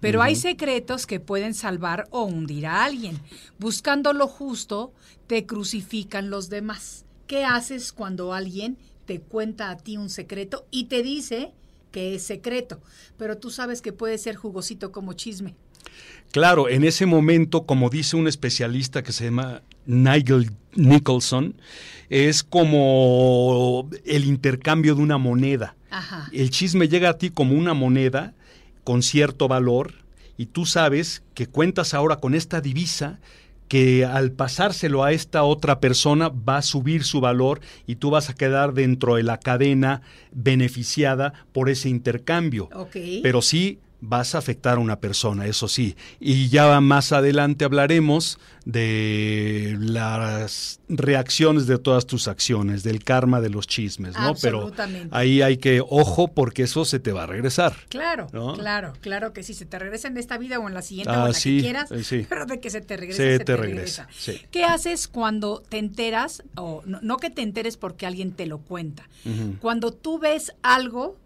Pero 0.00 0.20
hay 0.20 0.34
secretos 0.34 1.06
que 1.06 1.20
pueden 1.20 1.54
salvar 1.54 2.08
o 2.10 2.24
hundir 2.24 2.66
a 2.66 2.84
alguien. 2.84 3.20
Buscando 3.60 4.12
lo 4.12 4.26
justo, 4.26 4.92
te 5.28 5.46
crucifican 5.46 6.28
los 6.28 6.48
demás. 6.48 7.04
¿Qué 7.28 7.44
haces 7.44 7.92
cuando 7.92 8.34
alguien 8.34 8.76
te 9.04 9.20
cuenta 9.20 9.70
a 9.70 9.76
ti 9.76 9.96
un 9.96 10.10
secreto 10.10 10.66
y 10.70 10.84
te 10.84 11.02
dice 11.02 11.52
que 11.90 12.14
es 12.14 12.22
secreto, 12.22 12.80
pero 13.18 13.36
tú 13.36 13.50
sabes 13.50 13.82
que 13.82 13.92
puede 13.92 14.18
ser 14.18 14.36
jugosito 14.36 14.90
como 14.92 15.12
chisme? 15.12 15.54
Claro, 16.32 16.68
en 16.68 16.84
ese 16.84 17.04
momento, 17.04 17.66
como 17.66 17.90
dice 17.90 18.16
un 18.16 18.26
especialista 18.26 19.02
que 19.02 19.12
se 19.12 19.24
llama 19.24 19.62
Nigel 19.84 20.50
Nicholson, 20.74 21.54
es 22.08 22.42
como 22.42 23.90
el 24.06 24.24
intercambio 24.24 24.94
de 24.94 25.02
una 25.02 25.18
moneda. 25.18 25.76
El 26.32 26.48
chisme 26.50 26.88
llega 26.88 27.10
a 27.10 27.18
ti 27.18 27.28
como 27.30 27.54
una 27.54 27.74
moneda 27.74 28.34
con 28.82 29.02
cierto 29.02 29.46
valor 29.46 29.92
y 30.38 30.46
tú 30.46 30.64
sabes 30.64 31.22
que 31.34 31.46
cuentas 31.46 31.92
ahora 31.92 32.16
con 32.16 32.34
esta 32.34 32.62
divisa 32.62 33.20
que 33.68 34.04
al 34.04 34.32
pasárselo 34.32 35.02
a 35.02 35.12
esta 35.12 35.44
otra 35.44 35.80
persona 35.80 36.28
va 36.28 36.58
a 36.58 36.62
subir 36.62 37.04
su 37.04 37.20
valor 37.20 37.60
y 37.86 37.96
tú 37.96 38.10
vas 38.10 38.28
a 38.28 38.34
quedar 38.34 38.74
dentro 38.74 39.16
de 39.16 39.22
la 39.22 39.38
cadena 39.38 40.02
beneficiada 40.32 41.32
por 41.52 41.70
ese 41.70 41.88
intercambio. 41.88 42.68
Pero 43.22 43.40
sí 43.40 43.78
vas 44.02 44.34
a 44.34 44.38
afectar 44.38 44.78
a 44.78 44.80
una 44.80 44.98
persona, 44.98 45.46
eso 45.46 45.68
sí. 45.68 45.96
Y 46.18 46.48
ya 46.48 46.80
más 46.80 47.12
adelante 47.12 47.64
hablaremos 47.64 48.38
de 48.64 49.76
las 49.80 50.80
reacciones 50.88 51.66
de 51.66 51.78
todas 51.78 52.06
tus 52.06 52.26
acciones, 52.26 52.82
del 52.82 53.04
karma 53.04 53.40
de 53.40 53.48
los 53.48 53.68
chismes, 53.68 54.14
¿no? 54.18 54.34
Pero 54.42 54.72
ahí 55.12 55.40
hay 55.40 55.56
que, 55.56 55.80
ojo, 55.80 56.28
porque 56.28 56.64
eso 56.64 56.84
se 56.84 56.98
te 56.98 57.12
va 57.12 57.22
a 57.22 57.26
regresar. 57.26 57.76
Claro, 57.88 58.26
claro, 58.56 58.92
claro 59.00 59.32
que 59.32 59.44
sí, 59.44 59.54
se 59.54 59.66
te 59.66 59.78
regresa 59.78 60.08
en 60.08 60.18
esta 60.18 60.36
vida 60.36 60.58
o 60.58 60.66
en 60.66 60.74
la 60.74 60.82
siguiente 60.82 61.12
o 61.12 61.14
en 61.14 61.32
la 61.32 61.32
que 61.32 61.60
quieras, 61.60 61.92
eh, 61.92 62.26
pero 62.28 62.46
de 62.46 62.60
que 62.60 62.70
se 62.70 62.80
te 62.80 62.96
regresa, 62.96 63.22
se, 63.22 63.38
te, 63.38 63.56
regresa. 63.56 64.08
¿Qué 64.50 64.64
haces 64.64 65.06
cuando 65.06 65.62
te 65.68 65.78
enteras, 65.78 66.42
o 66.56 66.82
no, 66.84 67.16
que 67.18 67.30
te 67.30 67.42
enteres 67.42 67.76
porque 67.76 68.04
alguien 68.06 68.32
te 68.32 68.46
lo 68.46 68.58
cuenta, 68.58 69.08
cuando 69.60 69.92
tú 69.92 70.18
ves 70.18 70.52
algo 70.62 71.21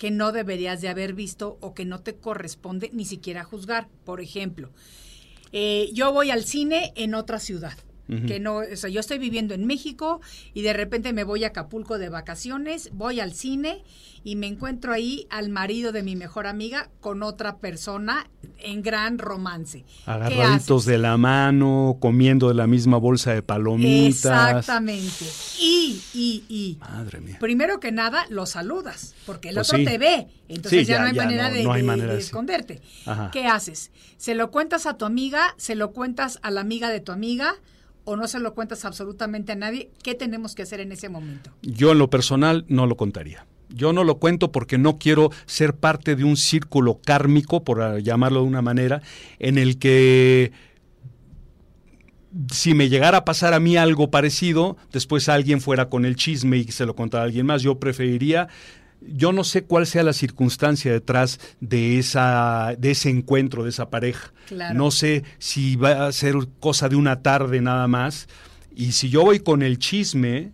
que 0.00 0.10
no 0.10 0.32
deberías 0.32 0.80
de 0.80 0.88
haber 0.88 1.12
visto 1.12 1.58
o 1.60 1.74
que 1.74 1.84
no 1.84 2.00
te 2.00 2.16
corresponde 2.16 2.88
ni 2.94 3.04
siquiera 3.04 3.44
juzgar. 3.44 3.86
Por 4.06 4.22
ejemplo, 4.22 4.70
eh, 5.52 5.90
yo 5.92 6.10
voy 6.10 6.30
al 6.30 6.44
cine 6.44 6.94
en 6.96 7.14
otra 7.14 7.38
ciudad 7.38 7.74
que 8.26 8.40
no, 8.40 8.56
o 8.56 8.76
sea, 8.76 8.90
yo 8.90 9.00
estoy 9.00 9.18
viviendo 9.18 9.54
en 9.54 9.66
México 9.66 10.20
y 10.54 10.62
de 10.62 10.72
repente 10.72 11.12
me 11.12 11.24
voy 11.24 11.44
a 11.44 11.48
Acapulco 11.48 11.98
de 11.98 12.08
vacaciones, 12.08 12.90
voy 12.92 13.20
al 13.20 13.32
cine 13.32 13.82
y 14.22 14.36
me 14.36 14.46
encuentro 14.46 14.92
ahí 14.92 15.26
al 15.30 15.48
marido 15.48 15.92
de 15.92 16.02
mi 16.02 16.16
mejor 16.16 16.46
amiga 16.46 16.90
con 17.00 17.22
otra 17.22 17.56
persona 17.58 18.28
en 18.58 18.82
gran 18.82 19.18
romance. 19.18 19.84
Agarraditos 20.06 20.84
de 20.84 20.98
la 20.98 21.16
mano, 21.16 21.96
comiendo 22.00 22.48
de 22.48 22.54
la 22.54 22.66
misma 22.66 22.98
bolsa 22.98 23.32
de 23.32 23.42
palomitas. 23.42 24.58
Exactamente. 24.58 25.24
Y, 25.58 26.00
y, 26.12 26.44
y. 26.48 26.78
Madre 26.80 27.20
mía. 27.20 27.38
Primero 27.40 27.80
que 27.80 27.92
nada, 27.92 28.26
lo 28.28 28.44
saludas, 28.46 29.14
porque 29.24 29.48
el 29.48 29.54
pues 29.56 29.72
otro 29.72 29.84
te 29.84 29.98
ve. 29.98 30.26
Entonces 30.48 30.86
ya, 30.86 31.00
no 31.00 31.06
hay 31.06 31.14
manera, 31.14 31.50
de, 31.50 32.18
esconderte. 32.18 32.80
¿Qué 33.32 33.46
haces? 33.46 33.90
Se 34.18 34.34
lo 34.34 34.50
cuentas 34.50 34.86
a 34.86 34.98
tu 34.98 35.04
amiga, 35.04 35.54
se 35.56 35.74
lo 35.74 35.92
cuentas 35.92 36.38
a 36.42 36.50
la 36.50 36.60
amiga 36.60 36.90
de 36.90 37.00
tu 37.00 37.12
amiga 37.12 37.54
o 38.04 38.16
no 38.16 38.28
se 38.28 38.40
lo 38.40 38.54
cuentas 38.54 38.84
absolutamente 38.84 39.52
a 39.52 39.56
nadie, 39.56 39.90
¿qué 40.02 40.14
tenemos 40.14 40.54
que 40.54 40.62
hacer 40.62 40.80
en 40.80 40.92
ese 40.92 41.08
momento? 41.08 41.50
Yo 41.62 41.92
en 41.92 41.98
lo 41.98 42.10
personal 42.10 42.64
no 42.68 42.86
lo 42.86 42.96
contaría. 42.96 43.46
Yo 43.68 43.92
no 43.92 44.02
lo 44.02 44.18
cuento 44.18 44.50
porque 44.50 44.78
no 44.78 44.98
quiero 44.98 45.30
ser 45.46 45.74
parte 45.74 46.16
de 46.16 46.24
un 46.24 46.36
círculo 46.36 47.00
kármico, 47.04 47.62
por 47.62 48.02
llamarlo 48.02 48.40
de 48.40 48.46
una 48.46 48.62
manera, 48.62 49.00
en 49.38 49.58
el 49.58 49.78
que 49.78 50.52
si 52.52 52.74
me 52.74 52.88
llegara 52.88 53.18
a 53.18 53.24
pasar 53.24 53.54
a 53.54 53.60
mí 53.60 53.76
algo 53.76 54.10
parecido, 54.10 54.76
después 54.92 55.28
alguien 55.28 55.60
fuera 55.60 55.88
con 55.88 56.04
el 56.04 56.16
chisme 56.16 56.58
y 56.58 56.64
se 56.64 56.86
lo 56.86 56.94
contara 56.94 57.22
a 57.22 57.26
alguien 57.26 57.46
más. 57.46 57.62
Yo 57.62 57.78
preferiría 57.78 58.48
yo 59.00 59.32
no 59.32 59.44
sé 59.44 59.64
cuál 59.64 59.86
sea 59.86 60.02
la 60.02 60.12
circunstancia 60.12 60.92
detrás 60.92 61.40
de 61.60 61.98
esa 61.98 62.74
de 62.78 62.90
ese 62.92 63.10
encuentro 63.10 63.64
de 63.64 63.70
esa 63.70 63.90
pareja. 63.90 64.32
No 64.74 64.90
sé 64.90 65.24
si 65.38 65.76
va 65.76 66.06
a 66.06 66.12
ser 66.12 66.34
cosa 66.58 66.88
de 66.88 66.96
una 66.96 67.22
tarde 67.22 67.60
nada 67.60 67.86
más 67.88 68.28
y 68.74 68.92
si 68.92 69.08
yo 69.08 69.22
voy 69.22 69.40
con 69.40 69.62
el 69.62 69.78
chisme 69.78 70.50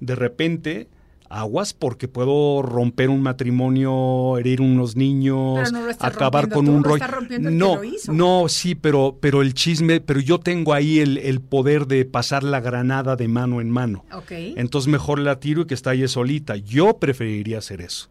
de 0.00 0.14
repente 0.14 0.88
aguas 1.34 1.74
porque 1.74 2.06
puedo 2.06 2.62
romper 2.62 3.10
un 3.10 3.20
matrimonio, 3.20 4.38
herir 4.38 4.60
unos 4.60 4.94
niños, 4.94 5.72
acabar 5.98 6.48
con 6.48 6.68
un 6.68 6.84
rollo. 6.84 7.04
No, 7.40 7.80
no, 8.08 8.48
sí, 8.48 8.74
pero, 8.74 9.18
pero 9.20 9.42
el 9.42 9.52
chisme, 9.54 10.00
pero 10.00 10.20
yo 10.20 10.38
tengo 10.38 10.72
ahí 10.72 11.00
el, 11.00 11.40
poder 11.40 11.86
de 11.86 12.04
pasar 12.04 12.44
la 12.44 12.60
granada 12.60 13.16
de 13.16 13.28
mano 13.28 13.60
en 13.60 13.70
mano. 13.70 14.04
Entonces 14.30 14.90
mejor 14.90 15.18
la 15.18 15.40
tiro 15.40 15.62
y 15.62 15.66
que 15.66 15.74
está 15.74 15.90
ahí 15.90 16.06
solita. 16.06 16.56
Yo 16.56 16.98
preferiría 16.98 17.58
hacer 17.58 17.80
eso. 17.80 18.08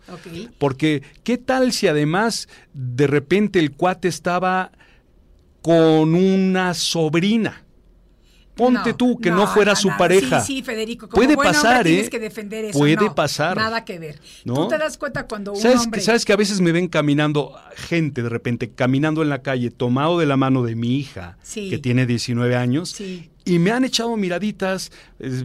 Porque, 0.58 1.02
¿qué 1.24 1.38
tal 1.38 1.72
si 1.72 1.88
además 1.88 2.50
de 2.74 3.08
repente 3.08 3.60
el 3.60 3.72
cuate 3.72 4.08
estaba 4.08 4.72
con 5.62 6.14
una 6.14 6.74
sobrina? 6.74 7.64
Ponte 8.56 8.94
tú 8.94 9.18
que 9.20 9.32
no, 9.32 9.48
fuera 9.48 9.76
su 9.76 9.90
pareja. 9.98 10.42
Sí, 10.42 10.58
sí, 10.58 10.64
Federico. 10.64 11.10
Puede 11.10 11.36
pasar, 11.36 11.88
¿eh? 11.88 12.08
que 12.10 12.20
defender 12.20 12.66
eso. 12.66 12.78
Puede 12.78 13.10
pasar. 13.12 13.58
Nada 13.58 13.84
que 13.84 14.00
ver. 14.00 14.20
Tú 14.46 14.68
te 14.68 14.78
das 14.78 14.98
cuenta 14.98 15.28
cuando 15.28 15.54
un 15.54 15.62
¿Sabes 15.62 15.82
hombre... 15.82 16.00
Que, 16.00 16.06
Sabes 16.06 16.26
que 16.26 16.34
a 16.34 16.36
veces 16.36 16.62
me 16.62 16.72
ven 16.72 16.88
caminando, 16.88 17.56
gente 17.76 18.22
de 18.22 18.30
repente, 18.30 18.72
caminando 18.72 19.22
en 19.24 19.30
la 19.30 19.42
calle, 19.42 19.72
tomado 19.72 20.20
de 20.20 20.26
la 20.26 20.38
mano 20.38 20.64
de 20.64 20.76
mi 20.76 20.98
hija, 20.98 21.38
que 21.54 21.80
tiene 21.80 22.06
19 22.06 22.56
años, 22.56 22.90
sí 22.90 23.30
y 23.46 23.60
me 23.60 23.72
han 23.72 23.84
echado 23.84 24.16
miraditas, 24.16 24.92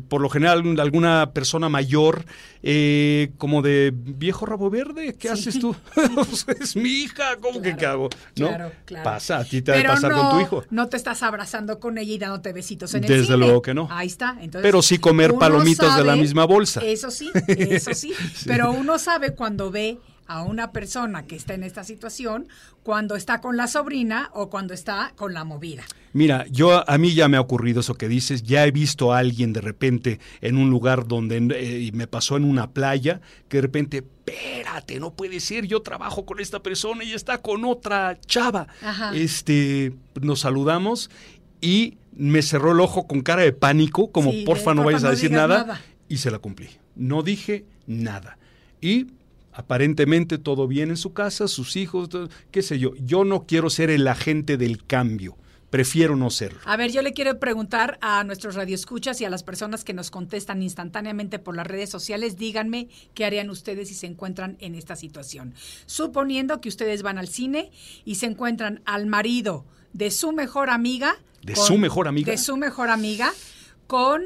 por 0.08 0.20
lo 0.20 0.28
general 0.28 0.78
alguna 0.80 1.32
persona 1.32 1.68
mayor, 1.68 2.24
eh, 2.62 3.30
como 3.38 3.62
de 3.62 3.92
viejo 3.94 4.46
rabo 4.46 4.70
verde, 4.70 5.14
¿qué 5.18 5.28
haces 5.28 5.58
tú? 5.58 5.74
es 6.60 6.76
mi 6.76 6.90
hija, 6.90 7.36
¿cómo 7.40 7.60
que 7.60 7.76
qué 7.76 7.86
hago? 7.86 8.08
¿No? 8.36 8.48
Claro, 8.48 8.72
claro. 8.84 9.04
Pasa, 9.04 9.38
a 9.38 9.44
ti 9.44 9.62
te 9.62 9.72
va 9.72 9.80
a 9.80 9.94
pasar 9.94 10.12
con 10.12 10.30
tu 10.30 10.40
hijo. 10.40 10.64
No 10.70 10.88
te 10.88 10.96
estás 10.96 11.22
abrazando 11.22 11.80
con 11.80 11.98
ella 11.98 12.12
y 12.12 12.18
dándote 12.18 12.52
besitos 12.52 12.94
en 12.94 13.04
el 13.04 13.08
Desde 13.08 13.36
luego 13.36 13.62
que 13.62 13.74
no. 13.74 13.88
Ahí 13.90 14.06
está. 14.06 14.36
Entonces, 14.40 14.62
Pero 14.62 14.82
sí 14.82 14.98
comer 14.98 15.34
palomitas 15.34 15.96
de 15.96 16.04
la 16.04 16.16
misma 16.16 16.44
bolsa. 16.44 16.80
Eso 16.84 17.10
sí, 17.10 17.30
eso 17.48 17.94
sí. 17.94 18.12
Pero 18.46 18.72
uno 18.72 18.98
sabe 18.98 19.34
cuando 19.34 19.70
ve 19.70 19.98
a 20.28 20.42
una 20.42 20.72
persona 20.72 21.26
que 21.26 21.34
está 21.34 21.54
en 21.54 21.64
esta 21.64 21.82
situación 21.82 22.48
cuando 22.82 23.16
está 23.16 23.40
con 23.40 23.56
la 23.56 23.66
sobrina 23.66 24.30
o 24.34 24.50
cuando 24.50 24.74
está 24.74 25.12
con 25.16 25.32
la 25.34 25.44
movida. 25.44 25.84
Mira, 26.12 26.46
yo 26.50 26.88
a 26.88 26.98
mí 26.98 27.14
ya 27.14 27.28
me 27.28 27.38
ha 27.38 27.40
ocurrido 27.40 27.80
eso 27.80 27.94
que 27.94 28.08
dices, 28.08 28.42
ya 28.42 28.66
he 28.66 28.70
visto 28.70 29.12
a 29.12 29.18
alguien 29.18 29.52
de 29.52 29.60
repente 29.60 30.20
en 30.40 30.56
un 30.56 30.70
lugar 30.70 31.06
donde 31.06 31.36
eh, 31.54 31.90
me 31.92 32.06
pasó 32.06 32.36
en 32.36 32.44
una 32.44 32.70
playa, 32.70 33.20
que 33.48 33.58
de 33.58 33.62
repente, 33.62 34.04
espérate, 34.26 35.00
no 35.00 35.14
puede 35.14 35.40
ser, 35.40 35.66
yo 35.66 35.80
trabajo 35.80 36.26
con 36.26 36.40
esta 36.40 36.62
persona 36.62 37.04
y 37.04 37.14
está 37.14 37.38
con 37.38 37.64
otra 37.64 38.18
chava. 38.26 38.68
Este, 39.14 39.94
nos 40.20 40.40
saludamos 40.40 41.10
y 41.60 41.96
me 42.12 42.42
cerró 42.42 42.72
el 42.72 42.80
ojo 42.80 43.06
con 43.06 43.22
cara 43.22 43.42
de 43.42 43.52
pánico, 43.52 44.12
como 44.12 44.32
porfa 44.44 44.74
no 44.74 44.84
vayas 44.84 45.04
a 45.04 45.10
decir 45.10 45.30
nada, 45.30 45.80
y 46.08 46.18
se 46.18 46.30
la 46.30 46.38
cumplí. 46.38 46.68
No 46.96 47.22
dije 47.22 47.64
nada. 47.86 48.38
Y 48.80 49.06
aparentemente 49.58 50.38
todo 50.38 50.68
bien 50.68 50.90
en 50.90 50.96
su 50.96 51.12
casa, 51.12 51.48
sus 51.48 51.74
hijos, 51.74 52.10
qué 52.52 52.62
sé 52.62 52.78
yo. 52.78 52.94
Yo 52.94 53.24
no 53.24 53.44
quiero 53.44 53.70
ser 53.70 53.90
el 53.90 54.06
agente 54.06 54.56
del 54.56 54.86
cambio. 54.86 55.36
prefiero 55.68 56.14
no 56.16 56.30
serlo. 56.30 56.60
A 56.64 56.76
ver, 56.76 56.92
yo 56.92 57.02
le 57.02 57.12
quiero 57.12 57.38
preguntar 57.40 57.98
a 58.00 58.22
nuestros 58.24 58.54
radioescuchas 58.54 59.20
y 59.20 59.24
a 59.24 59.30
las 59.30 59.42
personas 59.42 59.82
que 59.84 59.92
nos 59.92 60.10
contestan 60.10 60.62
instantáneamente 60.62 61.40
por 61.40 61.56
las 61.56 61.66
redes 61.66 61.90
sociales, 61.90 62.38
díganme 62.38 62.88
qué 63.14 63.24
harían 63.24 63.50
ustedes 63.50 63.88
si 63.88 63.94
se 63.94 64.06
encuentran 64.06 64.56
en 64.60 64.76
esta 64.76 64.94
situación. 64.94 65.54
Suponiendo 65.86 66.60
que 66.60 66.68
ustedes 66.68 67.02
van 67.02 67.18
al 67.18 67.28
cine 67.28 67.72
y 68.04 68.14
se 68.14 68.26
encuentran 68.26 68.80
al 68.86 69.06
marido 69.06 69.66
de 69.92 70.12
su 70.12 70.32
mejor 70.32 70.70
amiga. 70.70 71.16
¿De 71.42 71.56
su 71.56 71.76
mejor 71.76 72.06
amiga? 72.06 72.30
De 72.30 72.38
su 72.38 72.56
mejor 72.56 72.90
amiga 72.90 73.32
con 73.88 74.22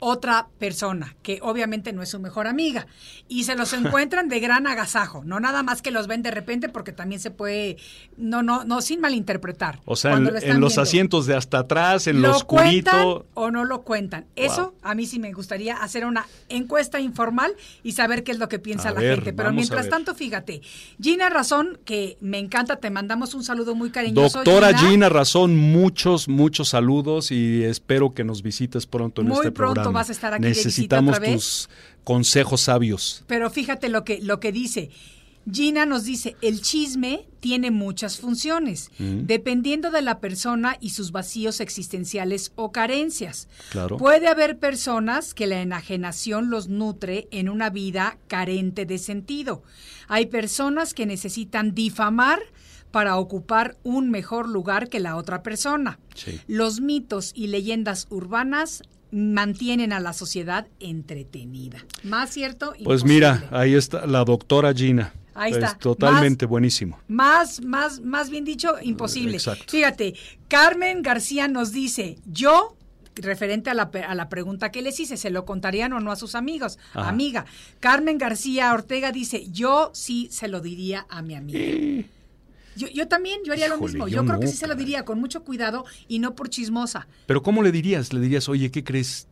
otra 0.00 0.48
persona, 0.58 1.16
que 1.22 1.40
obviamente 1.42 1.92
no 1.92 2.02
es 2.02 2.10
su 2.10 2.20
mejor 2.20 2.46
amiga, 2.46 2.86
y 3.28 3.44
se 3.44 3.56
los 3.56 3.72
encuentran 3.74 4.28
de 4.28 4.40
gran 4.40 4.66
agasajo, 4.66 5.22
no 5.24 5.40
nada 5.40 5.62
más 5.62 5.82
que 5.82 5.90
los 5.90 6.06
ven 6.06 6.22
de 6.22 6.30
repente 6.30 6.68
porque 6.68 6.92
también 6.92 7.20
se 7.20 7.30
puede, 7.30 7.76
no, 8.16 8.42
no, 8.42 8.64
no, 8.64 8.80
sin 8.80 9.00
malinterpretar. 9.00 9.80
O 9.84 9.96
sea, 9.96 10.14
en, 10.14 10.60
los 10.60 10.78
asientos 10.78 11.26
de 11.26 11.36
hasta 11.36 11.60
atrás, 11.60 12.06
en 12.06 12.22
lo 12.22 12.30
oscurito. 12.30 13.26
o 13.34 13.50
no 13.50 13.64
lo 13.64 13.82
cuentan. 13.82 14.26
Eso 14.36 14.74
a 14.82 14.94
mí 14.94 15.06
sí 15.06 15.18
me 15.18 15.32
gustaría 15.32 15.76
hacer 15.76 16.04
una 16.04 16.26
encuesta 16.48 17.00
informal 17.00 17.52
y 17.82 17.92
saber 17.92 18.24
qué 18.24 18.32
es 18.32 18.38
lo 18.38 18.48
que 18.48 18.58
piensa 18.58 18.92
la 18.92 19.00
gente. 19.00 19.32
Pero 19.32 19.52
mientras 19.52 19.88
tanto, 19.88 20.14
fíjate, 20.14 20.62
Gina 21.00 21.28
Razón, 21.28 21.78
que 21.84 22.16
me 22.20 22.38
encanta, 22.38 22.76
te 22.76 22.90
mandamos 22.90 23.34
un 23.34 23.44
saludo 23.44 23.74
muy 23.74 23.90
cariñoso. 23.90 24.38
Doctora 24.38 24.76
Gina, 24.76 25.08
Razón, 25.08 25.56
muchos, 25.56 26.28
muchos 26.28 26.68
saludos 26.68 27.30
y 27.30 27.64
espero 27.64 28.14
que 28.14 28.24
nos 28.24 28.42
visites 28.42 28.86
pronto 28.86 29.22
en 29.22 29.32
este 29.32 29.50
programa 29.50 29.87
vas 29.92 30.08
a 30.08 30.12
estar 30.12 30.34
aquí 30.34 30.42
Necesitamos 30.42 31.14
de 31.14 31.20
visita 31.20 31.30
otra 31.30 31.34
tus 31.34 31.68
consejos 32.04 32.62
sabios. 32.62 33.24
Pero 33.26 33.50
fíjate 33.50 33.88
lo 33.88 34.04
que, 34.04 34.20
lo 34.20 34.40
que 34.40 34.52
dice. 34.52 34.90
Gina 35.50 35.86
nos 35.86 36.04
dice, 36.04 36.36
el 36.42 36.60
chisme 36.60 37.26
tiene 37.40 37.70
muchas 37.70 38.18
funciones, 38.18 38.90
mm. 38.98 39.20
dependiendo 39.24 39.90
de 39.90 40.02
la 40.02 40.20
persona 40.20 40.76
y 40.80 40.90
sus 40.90 41.10
vacíos 41.10 41.60
existenciales 41.60 42.52
o 42.54 42.70
carencias. 42.70 43.48
Claro. 43.70 43.96
Puede 43.96 44.28
haber 44.28 44.58
personas 44.58 45.32
que 45.34 45.46
la 45.46 45.62
enajenación 45.62 46.50
los 46.50 46.68
nutre 46.68 47.28
en 47.30 47.48
una 47.48 47.70
vida 47.70 48.18
carente 48.26 48.84
de 48.84 48.98
sentido. 48.98 49.62
Hay 50.06 50.26
personas 50.26 50.92
que 50.92 51.06
necesitan 51.06 51.74
difamar 51.74 52.40
para 52.90 53.16
ocupar 53.16 53.76
un 53.82 54.10
mejor 54.10 54.48
lugar 54.48 54.88
que 54.88 55.00
la 55.00 55.16
otra 55.16 55.42
persona. 55.42 55.98
Los 56.46 56.80
mitos 56.80 57.32
y 57.34 57.48
leyendas 57.48 58.06
urbanas 58.10 58.82
mantienen 59.10 59.92
a 59.92 60.00
la 60.00 60.12
sociedad 60.12 60.66
entretenida. 60.80 61.84
¿Más 62.02 62.30
cierto? 62.30 62.74
Pues 62.84 63.04
mira, 63.04 63.48
ahí 63.50 63.74
está 63.74 64.06
la 64.06 64.24
doctora 64.24 64.72
Gina. 64.74 65.12
Ahí 65.34 65.52
está. 65.52 65.74
totalmente 65.78 66.46
buenísimo. 66.46 66.98
Más, 67.06 67.62
más, 67.62 68.00
más 68.00 68.28
bien 68.28 68.44
dicho, 68.44 68.74
imposible. 68.82 69.36
Exacto. 69.36 69.66
Fíjate, 69.68 70.14
Carmen 70.48 71.00
García 71.00 71.46
nos 71.46 71.70
dice, 71.70 72.16
yo 72.26 72.76
referente 73.14 73.70
a 73.70 73.74
la, 73.74 73.90
a 74.08 74.14
la, 74.16 74.28
pregunta 74.28 74.70
que 74.70 74.82
les 74.82 74.98
hice, 74.98 75.16
¿se 75.16 75.30
lo 75.30 75.44
contarían 75.44 75.92
o 75.92 76.00
no 76.00 76.10
a 76.10 76.16
sus 76.16 76.34
amigos? 76.34 76.78
Amiga. 76.92 77.46
Carmen 77.78 78.18
García 78.18 78.72
Ortega 78.72 79.12
dice, 79.12 79.46
yo 79.50 79.90
sí 79.94 80.28
se 80.32 80.48
lo 80.48 80.60
diría 80.60 81.06
a 81.08 81.22
mi 81.22 81.34
amiga. 81.36 82.04
Yo, 82.78 82.88
yo 82.88 83.08
también, 83.08 83.40
yo 83.44 83.52
haría 83.52 83.68
lo 83.68 83.78
mismo. 83.78 84.08
Yo, 84.08 84.24
creo 84.24 84.40
que 84.40 84.46
sí 84.46 84.56
se 84.56 84.66
lo 84.66 84.74
diría 84.74 85.04
con 85.04 85.18
mucho 85.20 85.42
cuidado 85.42 85.84
y 86.06 86.20
no 86.20 86.34
por 86.34 86.48
chismosa. 86.48 87.08
Pero 87.26 87.42
¿cómo 87.42 87.62
le 87.62 87.72
dirías? 87.72 88.12
Le 88.12 88.20
dirías, 88.20 88.48
oye, 88.48 88.70
¿qué 88.70 88.84
crees? 88.84 89.28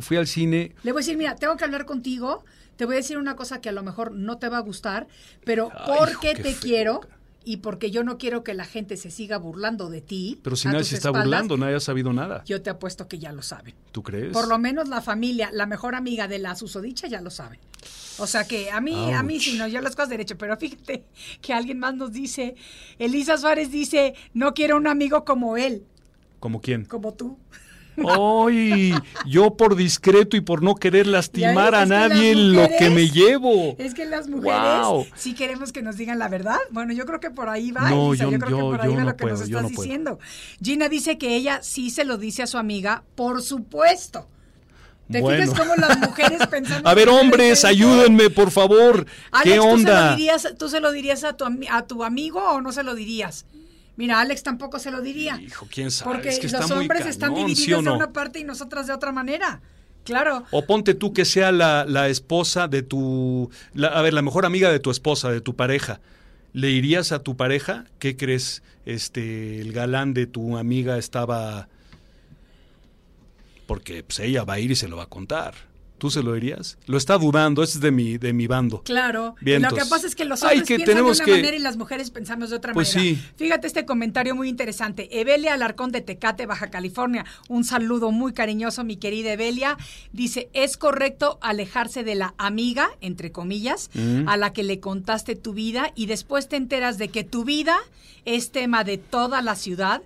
Fui, 0.00 0.16
al 0.16 0.26
cine. 0.26 0.74
Le 0.82 0.92
voy 0.92 1.00
a 1.00 1.02
decir, 1.02 1.16
mira, 1.16 1.36
tengo 1.36 1.56
que 1.56 1.64
hablar 1.64 1.84
contigo. 1.84 2.44
Te 2.76 2.84
voy 2.84 2.94
a 2.94 2.98
decir 2.98 3.18
una 3.18 3.36
cosa 3.36 3.60
que 3.60 3.68
a 3.68 3.72
lo 3.72 3.82
mejor 3.82 4.12
no 4.12 4.38
te 4.38 4.48
va 4.48 4.58
a 4.58 4.60
gustar, 4.60 5.06
pero 5.44 5.70
porque 5.86 6.34
te 6.34 6.54
quiero 6.54 7.00
y 7.46 7.58
porque 7.58 7.92
yo 7.92 8.02
no 8.02 8.18
quiero 8.18 8.42
que 8.42 8.54
la 8.54 8.64
gente 8.64 8.96
se 8.96 9.10
siga 9.10 9.38
burlando 9.38 9.88
de 9.88 10.00
ti. 10.00 10.40
Pero 10.42 10.56
si 10.56 10.66
nadie 10.66 10.82
se 10.82 10.96
está 10.96 11.10
burlando, 11.10 11.56
nadie 11.56 11.76
ha 11.76 11.80
sabido 11.80 12.12
nada. 12.12 12.42
Yo 12.44 12.60
te 12.60 12.70
apuesto 12.70 13.06
que 13.06 13.20
ya 13.20 13.30
lo 13.30 13.40
saben. 13.40 13.72
¿Tú 13.92 14.02
crees? 14.02 14.32
Por 14.32 14.48
lo 14.48 14.58
menos 14.58 14.88
la 14.88 15.00
familia, 15.00 15.50
la 15.52 15.64
mejor 15.66 15.94
amiga 15.94 16.26
de 16.26 16.40
la 16.40 16.56
susodicha 16.56 17.06
ya 17.06 17.20
lo 17.20 17.30
sabe. 17.30 17.60
O 18.18 18.26
sea 18.26 18.46
que 18.46 18.70
a 18.70 18.80
mí, 18.80 19.12
a 19.12 19.22
mí 19.22 19.40
sí, 19.40 19.58
no, 19.58 19.68
yo 19.68 19.80
las 19.80 19.94
cosas 19.94 20.10
derecho, 20.10 20.38
pero 20.38 20.56
fíjate 20.56 21.04
que 21.40 21.52
alguien 21.52 21.78
más 21.78 21.94
nos 21.94 22.12
dice, 22.12 22.54
Elisa 22.98 23.36
Suárez 23.36 23.70
dice, 23.70 24.14
no 24.32 24.54
quiero 24.54 24.76
un 24.76 24.86
amigo 24.86 25.24
como 25.24 25.56
él. 25.56 25.84
¿Como 26.40 26.60
quién? 26.60 26.84
Como 26.84 27.14
tú. 27.14 27.38
¡Ay! 28.04 28.94
Yo 29.26 29.56
por 29.56 29.76
discreto 29.76 30.36
y 30.36 30.40
por 30.40 30.62
no 30.62 30.74
querer 30.74 31.06
lastimar 31.06 31.74
a 31.74 31.86
nadie 31.86 32.34
lo 32.34 32.68
que 32.78 32.90
me 32.90 33.08
llevo. 33.08 33.74
Es 33.78 33.94
que 33.94 34.04
las 34.04 34.28
mujeres 34.28 35.08
sí 35.14 35.34
queremos 35.34 35.72
que 35.72 35.82
nos 35.82 35.96
digan 35.96 36.18
la 36.18 36.28
verdad. 36.28 36.58
Bueno, 36.70 36.92
yo 36.92 37.06
creo 37.06 37.20
que 37.20 37.30
por 37.30 37.48
ahí 37.48 37.70
va, 37.70 37.88
no, 37.88 38.14
Yo, 38.14 38.28
creo 38.28 38.40
que 38.40 38.62
por 38.62 38.80
ahí 38.82 38.94
va 38.94 39.04
lo 39.04 39.16
que 39.16 39.26
nos 39.26 39.40
estás 39.40 39.68
diciendo. 39.68 40.18
Gina 40.62 40.88
dice 40.88 41.18
que 41.18 41.36
ella 41.36 41.62
sí 41.62 41.90
se 41.90 42.04
lo 42.04 42.18
dice 42.18 42.42
a 42.42 42.46
su 42.46 42.58
amiga, 42.58 43.02
por 43.14 43.42
supuesto. 43.42 44.28
¿Te 45.10 45.18
fijas 45.18 45.50
cómo 45.50 45.74
las 45.76 45.98
mujeres 45.98 46.46
pensando 46.48 46.88
A 46.88 46.94
ver, 46.94 47.08
hombres, 47.08 47.64
ayúdenme, 47.64 48.30
por 48.30 48.50
favor. 48.50 49.06
¿Qué 49.42 49.58
onda? 49.58 50.16
¿tú 50.58 50.68
se, 50.68 50.80
lo 50.80 50.90
dirías, 50.92 51.24
a, 51.24 51.36
tu, 51.36 51.44
a 51.70 51.86
tu 51.86 52.04
amigo 52.04 52.40
o 52.40 52.60
no 52.60 52.72
se 52.72 52.82
lo 52.82 52.94
dirías? 52.94 53.46
Mira, 53.96 54.20
Alex 54.20 54.42
tampoco 54.42 54.78
se 54.78 54.90
lo 54.90 55.00
diría. 55.00 55.40
Hijo, 55.40 55.66
quién 55.70 55.90
sabe. 55.90 56.12
Porque 56.12 56.48
los 56.48 56.70
hombres 56.70 57.06
están 57.06 57.34
divididos 57.34 57.84
de 57.84 57.90
una 57.90 58.12
parte 58.12 58.38
y 58.40 58.44
nosotras 58.44 58.86
de 58.86 58.92
otra 58.92 59.12
manera. 59.12 59.60
Claro. 60.04 60.44
O 60.52 60.64
ponte 60.64 60.94
tú 60.94 61.12
que 61.12 61.24
sea 61.24 61.50
la, 61.50 62.08
esposa 62.08 62.68
de 62.68 62.82
tu. 62.82 63.50
a 63.82 64.02
ver, 64.02 64.12
la 64.12 64.22
mejor 64.22 64.46
amiga 64.46 64.70
de 64.70 64.80
tu 64.80 64.90
esposa, 64.90 65.30
de 65.30 65.40
tu 65.40 65.56
pareja. 65.56 66.00
¿Le 66.52 66.70
irías 66.70 67.12
a 67.12 67.18
tu 67.18 67.36
pareja? 67.36 67.84
¿Qué 67.98 68.16
crees? 68.16 68.62
Este, 68.86 69.60
el 69.60 69.72
galán 69.72 70.14
de 70.14 70.26
tu 70.26 70.56
amiga 70.56 70.96
estaba 70.96 71.68
porque 73.66 74.02
pues, 74.02 74.20
ella 74.20 74.44
va 74.44 74.54
a 74.54 74.58
ir 74.60 74.70
y 74.70 74.76
se 74.76 74.88
lo 74.88 74.96
va 74.96 75.04
a 75.04 75.08
contar. 75.08 75.54
¿Tú 75.98 76.10
se 76.10 76.22
lo 76.22 76.34
dirías? 76.34 76.78
Lo 76.86 76.98
está 76.98 77.16
dudando, 77.16 77.62
ese 77.62 77.78
es 77.78 77.80
de 77.80 77.90
mi, 77.90 78.18
de 78.18 78.32
mi 78.32 78.46
bando. 78.46 78.82
Claro. 78.82 79.34
lo 79.40 79.68
que 79.70 79.84
pasa 79.86 80.06
es 80.06 80.14
que 80.14 80.24
los 80.24 80.42
hombres 80.42 80.66
piensan 80.66 80.94
de 80.94 81.02
una 81.02 81.26
manera 81.26 81.56
y 81.56 81.60
las 81.60 81.76
mujeres 81.76 82.10
pensamos 82.10 82.50
de 82.50 82.56
otra 82.56 82.72
pues 82.72 82.94
manera. 82.94 83.18
Fíjate 83.36 83.66
este 83.66 83.86
comentario 83.86 84.34
muy 84.34 84.48
interesante. 84.48 85.20
Evelia 85.20 85.54
Alarcón 85.54 85.92
de 85.92 86.02
Tecate, 86.02 86.46
Baja 86.46 86.68
California. 86.68 87.24
Un 87.48 87.64
saludo 87.64 88.10
muy 88.10 88.32
cariñoso, 88.32 88.84
mi 88.84 88.96
querida 88.96 89.32
Evelia. 89.32 89.76
Dice, 90.12 90.50
¿es 90.52 90.76
correcto 90.76 91.38
alejarse 91.40 92.04
de 92.04 92.14
la 92.14 92.34
amiga, 92.38 92.90
entre 93.00 93.32
comillas, 93.32 93.90
mm. 93.94 94.28
a 94.28 94.36
la 94.36 94.52
que 94.52 94.62
le 94.62 94.80
contaste 94.80 95.36
tu 95.36 95.54
vida 95.54 95.92
y 95.94 96.06
después 96.06 96.48
te 96.48 96.56
enteras 96.56 96.98
de 96.98 97.08
que 97.08 97.24
tu 97.24 97.44
vida 97.44 97.76
es 98.26 98.50
tema 98.50 98.82
de 98.82 98.98
toda 98.98 99.40
la 99.40 99.54
ciudad, 99.54 100.02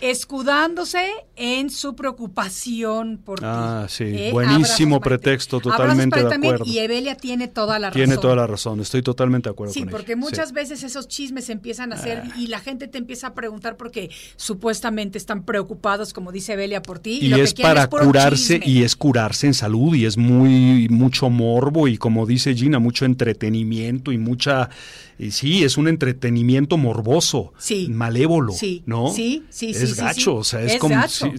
escudándose 0.00 1.10
en 1.34 1.68
su 1.68 1.96
preocupación 1.96 3.18
por 3.18 3.40
ah, 3.42 3.86
sí. 3.88 4.04
¿eh? 4.04 4.30
Buenísimo 4.32 5.00
pretexto, 5.00 5.25
totalmente 5.34 6.22
de 6.22 6.34
acuerdo. 6.34 6.64
y 6.66 6.78
Evelia 6.78 7.16
tiene 7.16 7.48
toda 7.48 7.78
la 7.78 7.90
razón. 7.90 8.04
Tiene 8.04 8.20
toda 8.20 8.36
la 8.36 8.46
razón, 8.46 8.80
estoy 8.80 9.02
totalmente 9.02 9.48
de 9.48 9.52
acuerdo 9.52 9.72
sí, 9.72 9.80
con 9.80 9.90
porque 9.90 10.16
muchas 10.16 10.52
veces 10.52 10.82
esos 10.82 11.08
chismes 11.08 11.46
se 11.46 11.52
empiezan 11.52 11.92
a 11.92 11.96
hacer 11.96 12.22
ah. 12.24 12.34
y 12.38 12.46
la 12.48 12.60
gente 12.60 12.88
te 12.88 12.98
empieza 12.98 13.28
a 13.28 13.34
preguntar 13.34 13.76
porque 13.76 14.10
supuestamente 14.36 15.18
están 15.18 15.44
preocupados, 15.44 16.12
como 16.12 16.32
dice 16.32 16.54
Evelia, 16.54 16.82
por 16.82 16.98
ti. 16.98 17.18
Y, 17.20 17.32
es 17.34 17.54
para 17.54 17.86
curarse, 17.88 18.60
y 18.64 18.82
es 18.82 18.96
curarse 18.96 19.46
en 19.46 19.54
salud, 19.54 19.94
y 19.94 20.06
es 20.06 20.16
muy, 20.16 20.88
mucho 20.88 21.30
morbo, 21.30 21.88
y 21.88 21.98
como 21.98 22.26
dice 22.26 22.54
Gina, 22.54 22.78
mucho 22.78 23.04
entretenimiento 23.04 24.12
y 24.12 24.18
mucha 24.18 24.70
y 25.18 25.30
sí, 25.30 25.64
es 25.64 25.78
un 25.78 25.88
entretenimiento 25.88 26.76
morboso, 26.76 27.52
malévolo, 27.88 28.52
¿no? 28.84 29.10
Sí, 29.10 29.44
sí, 29.48 29.72
sí. 29.72 29.84
Es 29.84 29.96
gacho, 29.96 30.36
o 30.36 30.44
sea, 30.44 30.62
es, 30.62 30.76
como 30.78 30.96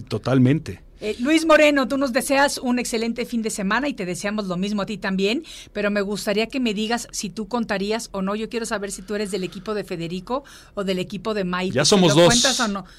totalmente. 0.08 0.82
Eh, 1.00 1.16
Luis 1.20 1.46
Moreno, 1.46 1.86
tú 1.86 1.96
nos 1.96 2.12
deseas 2.12 2.58
un 2.58 2.78
excelente 2.78 3.24
fin 3.24 3.42
de 3.42 3.50
semana 3.50 3.88
y 3.88 3.94
te 3.94 4.04
deseamos 4.04 4.46
lo 4.46 4.56
mismo 4.56 4.82
a 4.82 4.86
ti 4.86 4.98
también, 4.98 5.44
pero 5.72 5.90
me 5.90 6.00
gustaría 6.00 6.48
que 6.48 6.58
me 6.60 6.74
digas 6.74 7.06
si 7.12 7.30
tú 7.30 7.46
contarías 7.46 8.08
o 8.12 8.22
no. 8.22 8.34
Yo 8.34 8.48
quiero 8.48 8.66
saber 8.66 8.90
si 8.90 9.02
tú 9.02 9.14
eres 9.14 9.30
del 9.30 9.44
equipo 9.44 9.74
de 9.74 9.84
Federico 9.84 10.44
o 10.74 10.84
del 10.84 10.98
equipo 10.98 11.34
de 11.34 11.44
Maite. 11.44 11.74
Ya 11.74 11.84
somos 11.84 12.14
dos, 12.14 12.34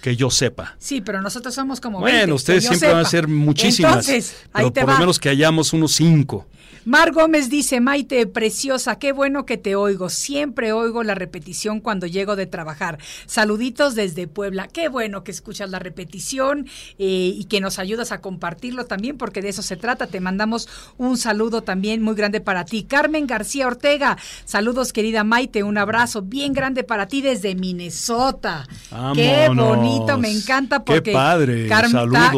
que 0.01 0.15
yo 0.15 0.29
sepa. 0.29 0.75
Sí, 0.79 1.01
pero 1.01 1.21
nosotros 1.21 1.53
somos 1.53 1.81
como 1.81 1.99
Bueno, 1.99 2.35
ustedes 2.35 2.65
siempre 2.65 2.89
van 2.89 3.05
a 3.05 3.09
ser 3.09 3.27
muchísimas, 3.27 4.07
Entonces, 4.07 4.35
pero 4.53 4.71
por 4.71 4.88
lo 4.88 4.99
menos 4.99 5.19
que 5.19 5.29
hayamos 5.29 5.73
unos 5.73 5.93
cinco. 5.93 6.47
Mar 6.86 7.12
Gómez 7.12 7.49
dice, 7.49 7.82
Maite, 7.82 8.25
preciosa, 8.25 8.97
qué 8.97 9.12
bueno 9.12 9.45
que 9.45 9.58
te 9.58 9.75
oigo. 9.75 10.10
Siempre 10.10 10.71
oigo 10.71 11.03
la 11.03 11.15
repetición 11.15 11.82
cuando 11.82 12.08
llego 12.08 12.36
de 12.36 12.45
trabajar. 12.45 12.99
Saluditos 13.25 13.95
desde 13.95 14.27
Puebla. 14.27 14.67
Qué 14.67 14.88
bueno 14.88 15.23
que 15.23 15.32
escuchas 15.32 15.69
la 15.69 15.79
repetición 15.79 16.67
eh, 16.97 17.34
y 17.36 17.45
que 17.45 17.60
nos 17.60 17.79
ayudas 17.79 18.12
a 18.12 18.21
compartirlo 18.21 18.86
también, 18.86 19.17
porque 19.17 19.41
de 19.41 19.49
eso 19.49 19.62
se 19.62 19.75
trata. 19.75 20.08
Te 20.08 20.21
mandamos 20.21 20.69
un 20.97 21.17
saludo 21.17 21.62
también 21.63 22.01
muy 22.01 22.15
grande 22.15 22.39
para 22.39 22.65
ti. 22.65 22.84
Carmen 22.84 23.27
García 23.27 23.67
Ortega, 23.67 24.17
saludos 24.45 24.93
querida 24.93 25.23
Maite, 25.23 25.63
un 25.63 25.77
abrazo 25.77 26.21
bien 26.21 26.53
grande 26.53 26.84
para 26.84 27.08
ti 27.08 27.21
desde 27.21 27.55
Minnesota. 27.55 28.67
Qué 29.15 29.49
bonito, 29.53 30.17
me 30.17 30.32
encanta 30.32 30.84
porque 30.84 31.12
qué 31.12 31.12
padre. 31.12 31.67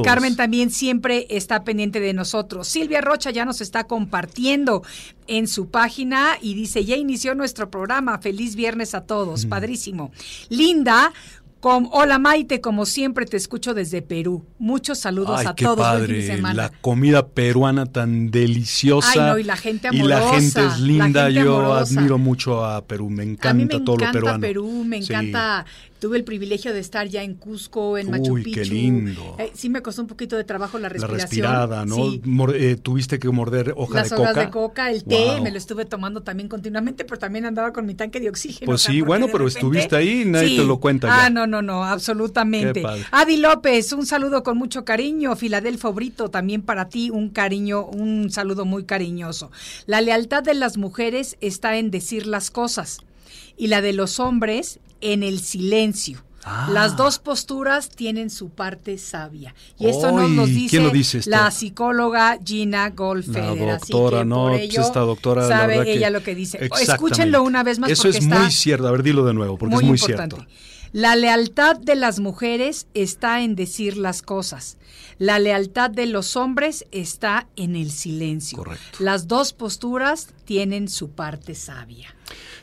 Carmen 0.04 0.36
también 0.36 0.72
siempre 0.72 1.28
está 1.30 1.63
pendiente 1.63 2.00
de 2.00 2.13
nosotros. 2.13 2.67
Silvia 2.67 3.02
Rocha 3.02 3.30
ya 3.32 3.46
nos 3.46 3.62
está 3.62 3.86
compartiendo 3.86 4.21
en 5.28 5.48
su 5.48 5.70
página 5.70 6.38
y 6.42 6.54
dice, 6.54 6.84
ya 6.86 6.96
inició 6.96 7.36
nuestro 7.36 7.70
programa, 7.70 8.18
feliz 8.20 8.56
viernes 8.56 8.96
a 8.96 9.02
todos, 9.02 9.46
padrísimo. 9.46 10.12
Linda 10.50 11.14
hola 11.64 12.20
Maite, 12.20 12.62
como 12.62 12.86
siempre 12.86 13.26
te 13.26 13.38
escucho 13.38 13.74
desde 13.74 14.02
Perú. 14.02 14.44
Muchos 14.58 15.00
saludos 15.00 15.46
a 15.46 15.54
todos. 15.54 15.78
Padre. 15.80 16.42
La 16.54 16.70
comida 16.70 17.28
peruana 17.28 17.86
tan 17.86 18.32
deliciosa. 18.32 19.40
y 19.40 19.44
la 19.44 19.58
gente 19.58 19.88
amorosa. 19.88 20.06
Y 20.06 20.08
la 20.08 20.34
gente 20.34 20.66
es 20.66 20.80
linda. 20.80 21.30
Yo 21.30 21.74
admiro 21.74 22.18
mucho 22.18 22.66
a 22.66 22.84
Perú. 22.86 23.10
Me 23.10 23.24
encanta 23.24 23.84
todo 23.84 23.98
lo 23.98 24.12
peruano. 24.12 24.40
Perú, 24.40 24.84
me 24.86 24.98
encanta 24.98 25.66
Tuve 26.02 26.18
el 26.18 26.24
privilegio 26.24 26.74
de 26.74 26.80
estar 26.80 27.08
ya 27.08 27.22
en 27.22 27.36
Cusco, 27.36 27.96
en 27.96 28.10
Machu 28.10 28.34
Uy, 28.34 28.52
qué 28.52 28.66
lindo. 28.66 29.36
Eh, 29.38 29.52
sí 29.54 29.70
me 29.70 29.84
costó 29.84 30.02
un 30.02 30.08
poquito 30.08 30.36
de 30.36 30.44
trabajo 30.44 30.80
la 30.80 30.90
respiración. 30.90 31.20
La 31.44 31.68
respirada, 31.68 31.86
¿no? 31.86 32.52
Eh, 32.54 32.76
tuviste 32.76 33.20
que 33.20 33.30
morder 33.30 33.76
hoja 33.78 34.02
de 34.02 34.10
coca. 34.10 34.22
Las 34.22 34.32
hojas 34.32 34.36
de 34.36 34.50
coca, 34.50 34.90
el 34.90 35.04
té, 35.04 35.40
me 35.44 35.52
lo 35.52 35.60
estuve 35.60 35.86
tomando 35.86 36.24
también 36.24 36.50
continuamente, 36.50 37.06
pero 37.06 37.20
también 37.20 37.46
andaba 37.46 37.72
con 37.72 37.86
mi 37.86 37.94
tanque 37.94 38.20
de 38.20 38.30
oxígeno. 38.30 38.66
Pues 38.66 38.82
sí, 38.82 39.02
bueno, 39.02 39.28
pero 39.32 39.46
estuviste 39.46 39.96
ahí 39.96 40.24
y 40.24 40.26
nadie 40.26 40.58
te 40.58 40.66
lo 40.66 40.80
cuenta 40.80 41.08
Ah, 41.08 41.30
no, 41.30 41.46
no, 41.46 41.62
no, 41.62 41.84
absolutamente. 41.84 42.84
Adi 43.12 43.38
López, 43.38 43.94
un 43.94 44.08
saludo 44.08 44.42
con 44.42 44.58
mucho 44.58 44.84
cariño. 44.84 45.36
Filadelfo 45.36 45.94
Brito, 45.94 46.30
también 46.30 46.64
para 46.64 46.90
ti 46.90 47.12
un 47.12 47.30
cariño, 47.30 47.86
un 47.86 48.32
saludo 48.32 48.66
muy 48.66 48.86
cariñoso. 48.86 49.52
La 49.86 50.02
lealtad 50.02 50.42
de 50.42 50.56
las 50.56 50.78
mujeres 50.78 51.38
está 51.42 51.78
en 51.78 51.92
decir 51.92 52.26
las 52.26 52.50
cosas 52.50 53.02
y 53.56 53.68
la 53.68 53.84
de 53.84 53.94
los 53.94 54.20
hombres 54.20 54.80
en 55.02 55.24
el 55.24 55.40
silencio. 55.40 56.24
Las 56.70 56.94
ah. 56.94 56.96
dos 56.98 57.20
posturas 57.20 57.90
tienen 57.90 58.32
su 58.32 58.50
parte 58.50 58.98
sabia. 58.98 59.54
Y 59.78 59.88
esto 59.88 60.12
nos 60.12 60.30
lo 60.32 60.48
dice, 60.48 61.22
la 61.28 61.52
psicóloga 61.52 62.40
Gina 62.44 62.90
Goldfeder. 62.90 63.68
La 63.68 63.78
doctora, 63.78 64.26
no, 64.26 64.48
pues 64.48 64.76
esta 64.76 65.02
doctora, 65.02 65.48
sabe 65.48 65.92
ella 65.92 66.10
lo 66.10 66.24
que 66.24 66.34
dice. 66.34 66.60
Escúchenlo 66.82 67.44
una 67.44 67.64
vez 67.64 67.78
más. 67.78 67.92
Eso 67.92 68.08
es 68.08 68.26
muy 68.26 68.50
cierto. 68.50 68.88
A 68.88 68.92
ver, 68.92 69.04
dilo 69.04 69.24
de 69.24 69.34
nuevo, 69.34 69.58
porque 69.58 69.76
es 69.76 69.84
muy 69.84 69.98
cierto. 70.00 70.46
La 70.94 71.16
lealtad 71.16 71.78
de 71.78 71.96
las 71.96 72.20
mujeres 72.20 72.88
está 72.94 73.42
en 73.42 73.56
decir 73.56 73.96
las 73.96 74.22
cosas. 74.22 74.78
La 75.20 75.40
lealtad 75.40 75.90
de 75.90 76.06
los 76.06 76.36
hombres 76.36 76.86
está 76.92 77.48
en 77.56 77.78
el 77.78 77.92
silencio. 77.92 78.58
Correcto. 78.58 78.98
Las 79.00 79.28
dos 79.28 79.54
posturas 79.54 80.30
tienen 80.44 80.90
su 80.90 81.12
parte 81.12 81.56
sabia. 81.56 82.14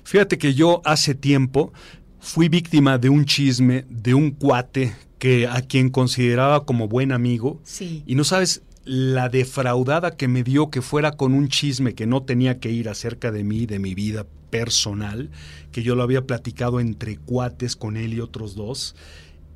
Fíjate 0.03 0.37
que 0.37 0.55
yo 0.55 0.83
hace 0.85 1.15
tiempo 1.15 1.73
fui 2.21 2.49
víctima 2.49 2.99
de 2.99 3.09
un 3.09 3.25
chisme 3.25 3.85
de 3.89 4.15
un 4.15 4.31
cuate 4.31 4.95
que 5.19 5.47
a 5.47 5.63
quien 5.63 5.91
consideraba 5.91 6.65
como 6.65 6.89
buen 6.89 7.13
amigo. 7.13 7.61
Sí. 7.65 8.03
Y 8.07 8.15
no 8.15 8.25
sabes 8.25 8.63
la 8.85 9.29
defraudada 9.29 10.17
que 10.17 10.29
me 10.29 10.43
dio 10.43 10.71
que 10.71 10.81
fuera 10.81 11.13
con 11.13 11.35
un 11.35 11.49
chisme 11.49 11.95
que 11.95 12.07
no 12.07 12.23
tenía 12.23 12.59
que 12.59 12.71
ir 12.71 12.89
acerca 12.89 13.31
de 13.31 13.45
mí, 13.45 13.67
de 13.67 13.79
mi 13.79 13.95
vida 13.95 14.27
personal, 14.51 15.31
que 15.73 15.83
yo 15.83 15.95
lo 15.95 16.03
había 16.03 16.27
platicado 16.27 16.81
entre 16.81 17.19
cuates 17.19 17.77
con 17.77 17.97
él 17.97 18.15
y 18.15 18.21
otros 18.21 18.55
dos. 18.55 18.97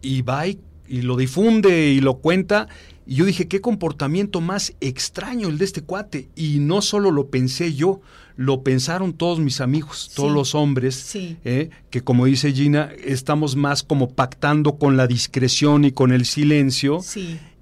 Y 0.03 0.23
va 0.23 0.47
y, 0.47 0.59
y 0.89 1.03
lo 1.03 1.17
difunde 1.17 1.91
y 1.91 2.01
lo 2.01 2.15
cuenta. 2.15 2.69
Y 3.07 3.17
yo 3.17 3.25
dije, 3.25 3.49
qué 3.49 3.61
comportamiento 3.61 4.41
más 4.41 4.75
extraño 4.81 5.49
el 5.49 5.59
de 5.59 5.65
este 5.65 5.83
cuate. 5.83 6.29
Y 6.37 6.59
no 6.61 6.83
solo 6.83 7.11
lo 7.11 7.29
pensé 7.29 7.75
yo, 7.75 8.01
lo 8.37 8.63
pensaron 8.63 9.13
todos 9.13 9.41
mis 9.41 9.61
amigos, 9.61 10.11
todos 10.15 10.33
los 10.33 10.55
hombres, 10.55 11.15
eh, 11.15 11.71
que 11.91 12.03
como 12.03 12.27
dice 12.27 12.53
Gina, 12.53 12.91
estamos 13.05 13.57
más 13.57 13.83
como 13.83 14.11
pactando 14.11 14.77
con 14.77 14.97
la 14.97 15.07
discreción 15.07 15.85
y 15.85 15.93
con 15.93 16.13
el 16.13 16.25
silencio. 16.25 17.01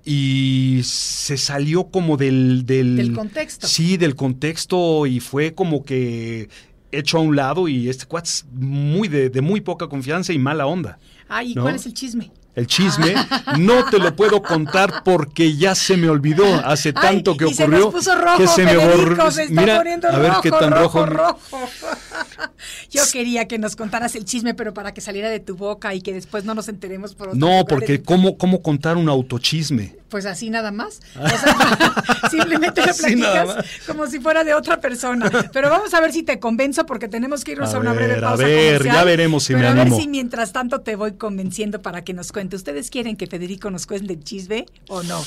Y 0.04 0.80
se 0.84 1.36
salió 1.36 1.84
como 1.88 2.16
del, 2.16 2.64
del, 2.64 3.12
contexto. 3.14 3.66
Sí, 3.66 3.96
del 3.96 4.16
contexto 4.16 5.06
y 5.06 5.20
fue 5.20 5.54
como 5.54 5.84
que 5.84 6.48
hecho 6.90 7.18
a 7.18 7.20
un 7.20 7.36
lado 7.36 7.68
y 7.68 7.88
este 7.88 8.06
cuate 8.06 8.28
es 8.28 8.46
muy 8.52 9.08
de, 9.08 9.28
de 9.28 9.40
muy 9.42 9.60
poca 9.60 9.88
confianza 9.88 10.32
y 10.32 10.38
mala 10.38 10.66
onda. 10.66 10.98
Ay, 11.28 11.52
¿y 11.52 11.54
cuál 11.54 11.76
es 11.76 11.86
el 11.86 11.94
chisme? 11.94 12.32
El 12.60 12.66
chisme, 12.66 13.14
no 13.58 13.84
te 13.86 13.98
lo 13.98 14.14
puedo 14.14 14.42
contar 14.42 15.02
porque 15.04 15.56
ya 15.56 15.74
se 15.74 15.96
me 15.96 16.08
olvidó 16.08 16.44
hace 16.64 16.92
tanto 16.92 17.36
que 17.36 17.46
ocurrió 17.46 17.92
que 18.36 18.46
se 18.46 18.64
me 18.64 18.76
borró. 18.76 19.28
Mira, 19.48 19.78
a 19.78 20.18
ver 20.18 20.32
qué 20.42 20.50
tan 20.50 20.70
rojo. 20.70 21.06
Yo 22.90 23.02
quería 23.12 23.48
que 23.48 23.58
nos 23.58 23.76
contaras 23.76 24.14
el 24.14 24.24
chisme, 24.24 24.54
pero 24.54 24.74
para 24.74 24.92
que 24.92 25.00
saliera 25.00 25.28
de 25.28 25.40
tu 25.40 25.56
boca 25.56 25.94
y 25.94 26.00
que 26.00 26.12
después 26.12 26.44
no 26.44 26.54
nos 26.54 26.68
enteremos 26.68 27.14
por 27.14 27.28
otro 27.28 27.38
No, 27.38 27.64
porque 27.66 28.02
cómo 28.02 28.36
cómo 28.36 28.62
contar 28.62 28.96
un 28.96 29.08
autochisme. 29.08 29.96
Pues 30.08 30.26
así 30.26 30.50
nada 30.50 30.72
más. 30.72 31.00
simplemente 32.30 32.80
lo 32.84 32.94
platicas 32.94 33.64
como 33.86 34.06
si 34.08 34.18
fuera 34.18 34.44
de 34.44 34.54
otra 34.54 34.80
persona. 34.80 35.30
Pero 35.52 35.70
vamos 35.70 35.94
a 35.94 36.00
ver 36.00 36.12
si 36.12 36.22
te 36.22 36.40
convenzo 36.40 36.84
porque 36.84 37.08
tenemos 37.08 37.44
que 37.44 37.52
irnos 37.52 37.72
a, 37.74 37.78
una 37.78 37.92
breve 37.92 38.20
pausa. 38.20 38.42
A 38.42 38.46
ver, 38.46 38.84
ya 38.84 39.04
veremos 39.04 39.44
si 39.44 39.54
me 39.54 39.66
animo. 39.66 39.82
A 39.82 39.84
ver 39.84 40.02
si 40.02 40.08
mientras 40.08 40.52
tanto 40.52 40.80
te 40.80 40.96
voy 40.96 41.12
convenciendo 41.12 41.80
para 41.80 42.02
que 42.02 42.12
nos 42.12 42.32
¿Ustedes 42.56 42.90
quieren 42.90 43.16
que 43.16 43.26
Federico 43.26 43.70
nos 43.70 43.86
cuente 43.86 44.12
el 44.14 44.24
chisme 44.24 44.66
o 44.88 45.02
no? 45.02 45.22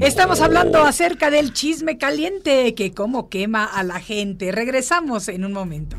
Estamos 0.00 0.40
hablando 0.40 0.82
acerca 0.82 1.30
del 1.30 1.52
chisme 1.52 1.98
caliente 1.98 2.74
que 2.74 2.92
como 2.92 3.28
quema 3.28 3.64
a 3.64 3.82
la 3.82 4.00
gente. 4.00 4.52
Regresamos 4.52 5.28
en 5.28 5.44
un 5.44 5.52
momento. 5.52 5.96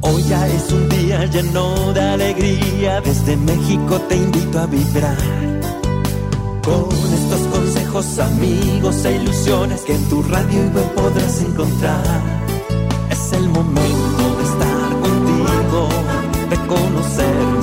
Hoy 0.00 0.22
ya 0.28 0.48
es 0.48 0.70
un 0.72 0.88
día 0.88 1.24
lleno 1.26 1.92
de 1.92 2.00
alegría. 2.00 3.00
Desde 3.00 3.36
México 3.36 4.00
te 4.08 4.16
invito 4.16 4.58
a 4.58 4.66
vibrar 4.66 5.16
con 6.64 6.88
estos 7.14 7.40
consejos, 7.52 8.18
amigos 8.18 9.04
e 9.04 9.16
ilusiones 9.16 9.82
que 9.82 9.94
en 9.94 10.08
tu 10.08 10.22
radio 10.22 10.64
y 10.64 10.68
web 10.68 10.94
podrás 10.94 11.40
encontrar. 11.40 12.22
Es 13.10 13.32
el 13.32 13.48
momento 13.48 14.36
de 14.36 14.42
estar 14.44 14.90
contigo, 15.00 15.88
de 16.50 16.56
conocernos 16.66 17.61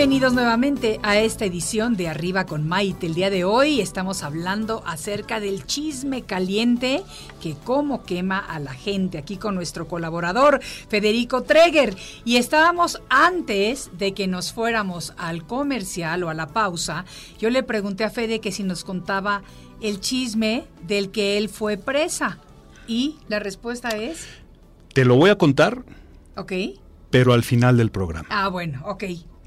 Bienvenidos 0.00 0.32
nuevamente 0.32 0.98
a 1.02 1.18
esta 1.18 1.44
edición 1.44 1.94
de 1.94 2.08
Arriba 2.08 2.46
con 2.46 2.66
Maite. 2.66 3.06
El 3.06 3.12
día 3.12 3.28
de 3.28 3.44
hoy 3.44 3.82
estamos 3.82 4.22
hablando 4.22 4.82
acerca 4.86 5.40
del 5.40 5.66
chisme 5.66 6.22
caliente 6.22 7.02
que 7.42 7.54
cómo 7.64 8.02
quema 8.02 8.38
a 8.38 8.60
la 8.60 8.72
gente 8.72 9.18
aquí 9.18 9.36
con 9.36 9.54
nuestro 9.54 9.88
colaborador 9.88 10.62
Federico 10.62 11.42
Treger. 11.42 11.96
Y 12.24 12.36
estábamos 12.36 13.02
antes 13.10 13.90
de 13.98 14.14
que 14.14 14.26
nos 14.26 14.54
fuéramos 14.54 15.12
al 15.18 15.46
comercial 15.46 16.24
o 16.24 16.30
a 16.30 16.34
la 16.34 16.46
pausa, 16.46 17.04
yo 17.38 17.50
le 17.50 17.62
pregunté 17.62 18.04
a 18.04 18.08
Fede 18.08 18.40
que 18.40 18.52
si 18.52 18.62
nos 18.62 18.84
contaba 18.84 19.42
el 19.82 20.00
chisme 20.00 20.64
del 20.80 21.10
que 21.10 21.36
él 21.36 21.50
fue 21.50 21.76
presa. 21.76 22.38
Y 22.86 23.18
la 23.28 23.38
respuesta 23.38 23.90
es... 23.90 24.26
Te 24.94 25.04
lo 25.04 25.16
voy 25.16 25.28
a 25.28 25.36
contar. 25.36 25.84
Ok. 26.38 26.52
Pero 27.10 27.34
al 27.34 27.42
final 27.42 27.76
del 27.76 27.90
programa. 27.90 28.28
Ah, 28.30 28.48
bueno, 28.48 28.80
ok. 28.86 29.04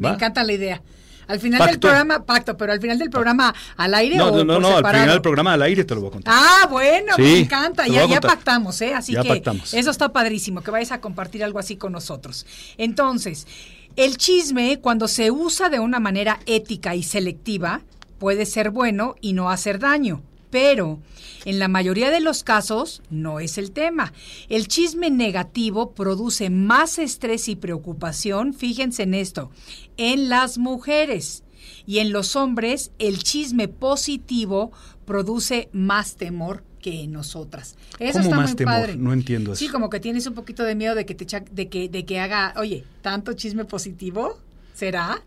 Me 0.10 0.16
encanta 0.16 0.44
la 0.44 0.54
idea. 0.54 0.82
Al 1.28 1.40
final 1.40 1.66
del 1.68 1.80
programa, 1.80 2.26
pacto, 2.26 2.58
pero 2.58 2.74
al 2.74 2.82
final 2.82 3.00
del 3.00 3.10
programa 3.10 3.54
al 3.78 3.94
aire 3.94 4.18
no, 4.18 4.28
o 4.28 4.38
No, 4.38 4.44
no, 4.44 4.60
no, 4.60 4.78
al 4.78 4.86
final 4.86 5.10
del 5.10 5.22
programa 5.22 5.54
al 5.54 5.62
aire 5.62 5.86
te 5.86 5.96
lo 5.96 6.02
voy 6.02 6.10
a 6.10 6.12
contar. 6.12 6.34
Ah, 6.36 6.68
bueno, 6.70 7.14
me 7.18 7.40
encanta. 7.40 7.88
Ya, 7.88 8.06
ya 8.06 8.20
pactamos, 8.20 8.82
¿eh? 8.82 8.94
Así 8.94 9.16
que 9.16 9.42
eso 9.74 9.90
está 9.90 10.12
padrísimo, 10.12 10.62
que 10.62 10.72
vayas 10.72 10.92
a 10.92 11.02
compartir 11.02 11.44
algo 11.44 11.60
así 11.60 11.78
con 11.78 11.94
nosotros. 11.94 12.46
Entonces, 12.78 13.48
el 13.96 14.18
chisme, 14.18 14.80
cuando 14.80 15.08
se 15.08 15.32
usa 15.32 15.70
de 15.70 15.80
una 15.80 16.00
manera 16.00 16.40
ética 16.46 16.96
y 16.96 17.04
selectiva, 17.04 17.82
puede 18.20 18.46
ser 18.46 18.70
bueno 18.70 19.16
y 19.22 19.34
no 19.34 19.50
hacer 19.50 19.80
daño. 19.80 20.22
Pero 20.50 21.00
en 21.46 21.60
la 21.60 21.68
mayoría 21.68 22.12
de 22.12 22.20
los 22.20 22.44
casos 22.44 23.02
no 23.10 23.40
es 23.40 23.58
el 23.58 23.72
tema. 23.72 24.14
El 24.50 24.68
chisme 24.68 25.10
negativo 25.10 25.92
produce 25.92 26.50
más 26.50 27.00
estrés 27.00 27.48
y 27.50 27.56
preocupación, 27.56 28.54
fíjense 28.54 29.04
en 29.04 29.14
esto, 29.14 29.50
en 29.98 30.30
las 30.30 30.58
mujeres. 30.58 31.44
Y 31.86 32.00
en 32.00 32.12
los 32.12 32.36
hombres 32.36 32.92
el 33.00 33.24
chisme 33.24 33.68
positivo 33.68 34.72
produce 35.06 35.70
más 35.74 36.16
temor 36.16 36.64
que 36.82 37.04
en 37.04 37.14
nosotras. 37.14 37.76
Eso 38.00 38.20
está 38.20 38.40
muy 38.40 38.54
padre. 38.56 38.96
No 38.96 39.14
entiendo 39.14 39.54
eso. 39.54 39.60
Sí, 39.60 39.70
como 39.70 39.90
que 39.90 40.00
tienes 40.00 40.28
un 40.28 40.34
poquito 40.34 40.64
de 40.64 40.76
miedo 40.76 40.96
de 40.96 41.06
que 41.06 41.16
te 41.16 41.26
de 41.52 41.70
que 41.70 41.90
de 41.90 42.06
que 42.06 42.20
haga, 42.20 42.54
oye, 42.58 42.84
tanto 43.02 43.34
chisme 43.34 43.66
positivo, 43.66 44.38
¿será? 44.74 45.22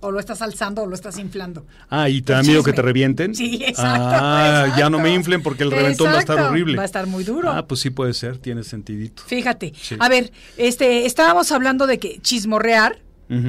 o 0.00 0.10
lo 0.10 0.18
estás 0.18 0.42
alzando 0.42 0.82
o 0.82 0.86
lo 0.86 0.94
estás 0.94 1.18
inflando. 1.18 1.66
Ah, 1.88 2.08
y 2.08 2.22
te 2.22 2.32
da 2.32 2.42
miedo 2.42 2.62
que 2.62 2.72
te 2.72 2.82
revienten. 2.82 3.34
Sí, 3.34 3.62
exacto. 3.62 4.08
Ah, 4.20 4.74
ya 4.76 4.90
no 4.90 4.98
me 4.98 5.12
inflen 5.12 5.42
porque 5.42 5.62
el 5.62 5.70
reventón 5.70 6.08
va 6.08 6.16
a 6.16 6.20
estar 6.20 6.40
horrible. 6.40 6.76
Va 6.76 6.82
a 6.82 6.86
estar 6.86 7.06
muy 7.06 7.24
duro. 7.24 7.50
Ah, 7.50 7.66
pues 7.66 7.80
sí 7.80 7.90
puede 7.90 8.14
ser, 8.14 8.38
tiene 8.38 8.64
sentidito. 8.64 9.22
Fíjate. 9.26 9.72
A 9.98 10.08
ver, 10.08 10.32
este, 10.56 11.06
estábamos 11.06 11.52
hablando 11.52 11.86
de 11.86 11.98
que 11.98 12.18
chismorrear 12.20 12.98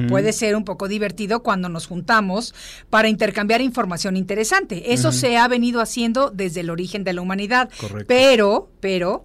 puede 0.08 0.32
ser 0.32 0.56
un 0.56 0.64
poco 0.64 0.88
divertido 0.88 1.42
cuando 1.42 1.68
nos 1.68 1.86
juntamos 1.86 2.54
para 2.90 3.08
intercambiar 3.08 3.60
información 3.60 4.16
interesante. 4.16 4.92
Eso 4.92 5.12
se 5.12 5.36
ha 5.36 5.48
venido 5.48 5.80
haciendo 5.80 6.30
desde 6.30 6.60
el 6.60 6.70
origen 6.70 7.04
de 7.04 7.12
la 7.12 7.22
humanidad. 7.22 7.70
Correcto. 7.78 8.06
Pero, 8.08 8.70
pero, 8.80 9.24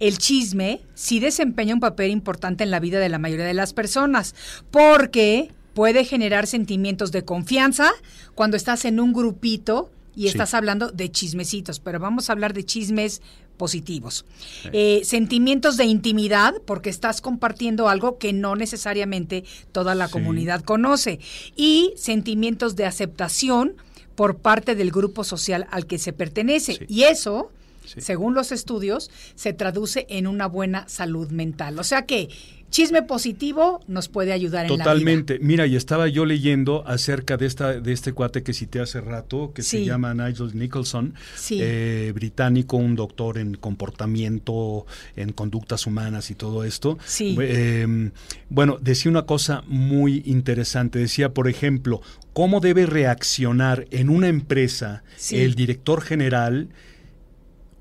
el 0.00 0.18
chisme 0.18 0.80
sí 0.94 1.20
desempeña 1.20 1.74
un 1.74 1.80
papel 1.80 2.10
importante 2.10 2.64
en 2.64 2.70
la 2.70 2.80
vida 2.80 3.00
de 3.00 3.08
la 3.08 3.18
mayoría 3.18 3.46
de 3.46 3.54
las 3.54 3.72
personas, 3.72 4.34
porque 4.70 5.52
puede 5.74 6.04
generar 6.04 6.46
sentimientos 6.46 7.12
de 7.12 7.24
confianza 7.24 7.90
cuando 8.34 8.56
estás 8.56 8.84
en 8.84 9.00
un 9.00 9.12
grupito 9.12 9.90
y 10.18 10.26
estás 10.26 10.52
hablando 10.52 10.90
de 10.90 11.12
chismecitos, 11.12 11.78
pero 11.78 12.00
vamos 12.00 12.28
a 12.28 12.32
hablar 12.32 12.52
de 12.52 12.64
chismes 12.64 13.22
positivos. 13.56 14.24
Eh, 14.72 15.02
sentimientos 15.04 15.76
de 15.76 15.84
intimidad, 15.84 16.54
porque 16.66 16.90
estás 16.90 17.20
compartiendo 17.20 17.88
algo 17.88 18.18
que 18.18 18.32
no 18.32 18.56
necesariamente 18.56 19.44
toda 19.70 19.94
la 19.94 20.08
comunidad 20.08 20.62
conoce. 20.62 21.20
Y 21.54 21.92
sentimientos 21.96 22.74
de 22.74 22.84
aceptación 22.86 23.76
por 24.16 24.38
parte 24.38 24.74
del 24.74 24.90
grupo 24.90 25.22
social 25.22 25.68
al 25.70 25.86
que 25.86 25.98
se 25.98 26.12
pertenece. 26.12 26.84
Y 26.88 27.04
eso, 27.04 27.52
según 27.86 28.34
los 28.34 28.50
estudios, 28.50 29.12
se 29.36 29.52
traduce 29.52 30.04
en 30.08 30.26
una 30.26 30.48
buena 30.48 30.88
salud 30.88 31.30
mental. 31.30 31.78
O 31.78 31.84
sea 31.84 32.06
que 32.06 32.28
chisme 32.70 33.02
positivo 33.02 33.80
nos 33.86 34.08
puede 34.08 34.32
ayudar 34.32 34.64
en 34.66 34.78
Totalmente. 34.78 35.34
la 35.34 35.38
vida. 35.38 35.46
Mira, 35.46 35.66
y 35.66 35.76
estaba 35.76 36.08
yo 36.08 36.24
leyendo 36.24 36.86
acerca 36.86 37.36
de 37.36 37.46
esta 37.46 37.80
de 37.80 37.92
este 37.92 38.12
cuate 38.12 38.42
que 38.42 38.52
cité 38.52 38.80
hace 38.80 39.00
rato, 39.00 39.52
que 39.54 39.62
se 39.62 39.84
llama 39.84 40.14
Nigel 40.14 40.56
Nicholson, 40.56 41.14
eh, 41.50 42.12
británico, 42.14 42.76
un 42.76 42.94
doctor 42.96 43.38
en 43.38 43.54
comportamiento, 43.54 44.86
en 45.16 45.32
conductas 45.32 45.86
humanas 45.86 46.30
y 46.30 46.34
todo 46.34 46.64
esto. 46.64 46.98
Em, 47.18 48.10
bueno, 48.48 48.78
decía 48.80 49.10
una 49.10 49.22
cosa 49.22 49.62
muy 49.66 50.22
interesante. 50.26 50.98
Decía, 50.98 51.32
por 51.32 51.48
ejemplo, 51.48 52.00
cómo 52.32 52.60
debe 52.60 52.86
reaccionar 52.86 53.86
en 53.90 54.10
una 54.10 54.28
empresa 54.28 55.02
el 55.30 55.54
director 55.54 56.02
general 56.02 56.68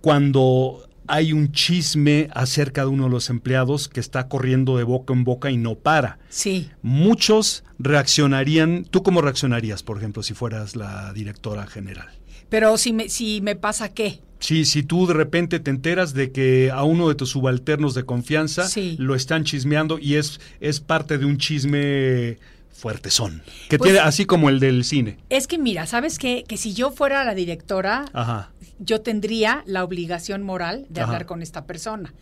cuando 0.01 0.86
hay 1.07 1.33
un 1.33 1.51
chisme 1.51 2.29
acerca 2.33 2.81
de 2.81 2.87
uno 2.87 3.05
de 3.05 3.09
los 3.09 3.29
empleados 3.29 3.87
que 3.87 3.99
está 3.99 4.27
corriendo 4.27 4.77
de 4.77 4.83
boca 4.83 5.13
en 5.13 5.23
boca 5.23 5.49
y 5.49 5.57
no 5.57 5.75
para. 5.75 6.19
Sí. 6.29 6.69
Muchos 6.81 7.63
reaccionarían, 7.79 8.85
¿tú 8.85 9.03
cómo 9.03 9.21
reaccionarías, 9.21 9.83
por 9.83 9.97
ejemplo, 9.97 10.23
si 10.23 10.33
fueras 10.33 10.75
la 10.75 11.13
directora 11.13 11.67
general? 11.67 12.09
Pero 12.49 12.77
si 12.77 12.93
me, 12.93 13.09
si 13.09 13.41
me 13.41 13.55
pasa 13.55 13.93
qué? 13.93 14.21
Sí, 14.39 14.65
si 14.65 14.83
tú 14.83 15.07
de 15.07 15.13
repente 15.13 15.59
te 15.59 15.71
enteras 15.71 16.13
de 16.13 16.31
que 16.31 16.69
a 16.71 16.83
uno 16.83 17.09
de 17.09 17.15
tus 17.15 17.29
subalternos 17.29 17.95
de 17.95 18.03
confianza 18.03 18.67
lo 18.97 19.15
están 19.15 19.43
chismeando 19.43 19.97
y 19.99 20.15
es, 20.15 20.39
es 20.59 20.79
parte 20.79 21.17
de 21.17 21.25
un 21.25 21.37
chisme 21.37 22.37
fuertezón, 22.71 23.41
que 23.69 23.79
pues 23.79 23.89
tiene 23.89 24.05
así 24.05 24.25
como 24.25 24.49
el 24.49 24.59
del 24.59 24.83
cine. 24.83 25.17
Es 25.29 25.47
que 25.47 25.57
mira, 25.57 25.87
¿sabes 25.87 26.19
qué? 26.19 26.43
Que 26.47 26.57
si 26.57 26.75
yo 26.75 26.91
fuera 26.91 27.23
la 27.23 27.33
directora, 27.33 28.05
Ajá 28.13 28.51
yo 28.79 29.01
tendría 29.01 29.63
la 29.65 29.83
obligación 29.83 30.43
moral 30.43 30.85
de 30.89 31.01
hablar 31.01 31.25
con 31.25 31.41
esta 31.41 31.65
persona. 31.65 32.13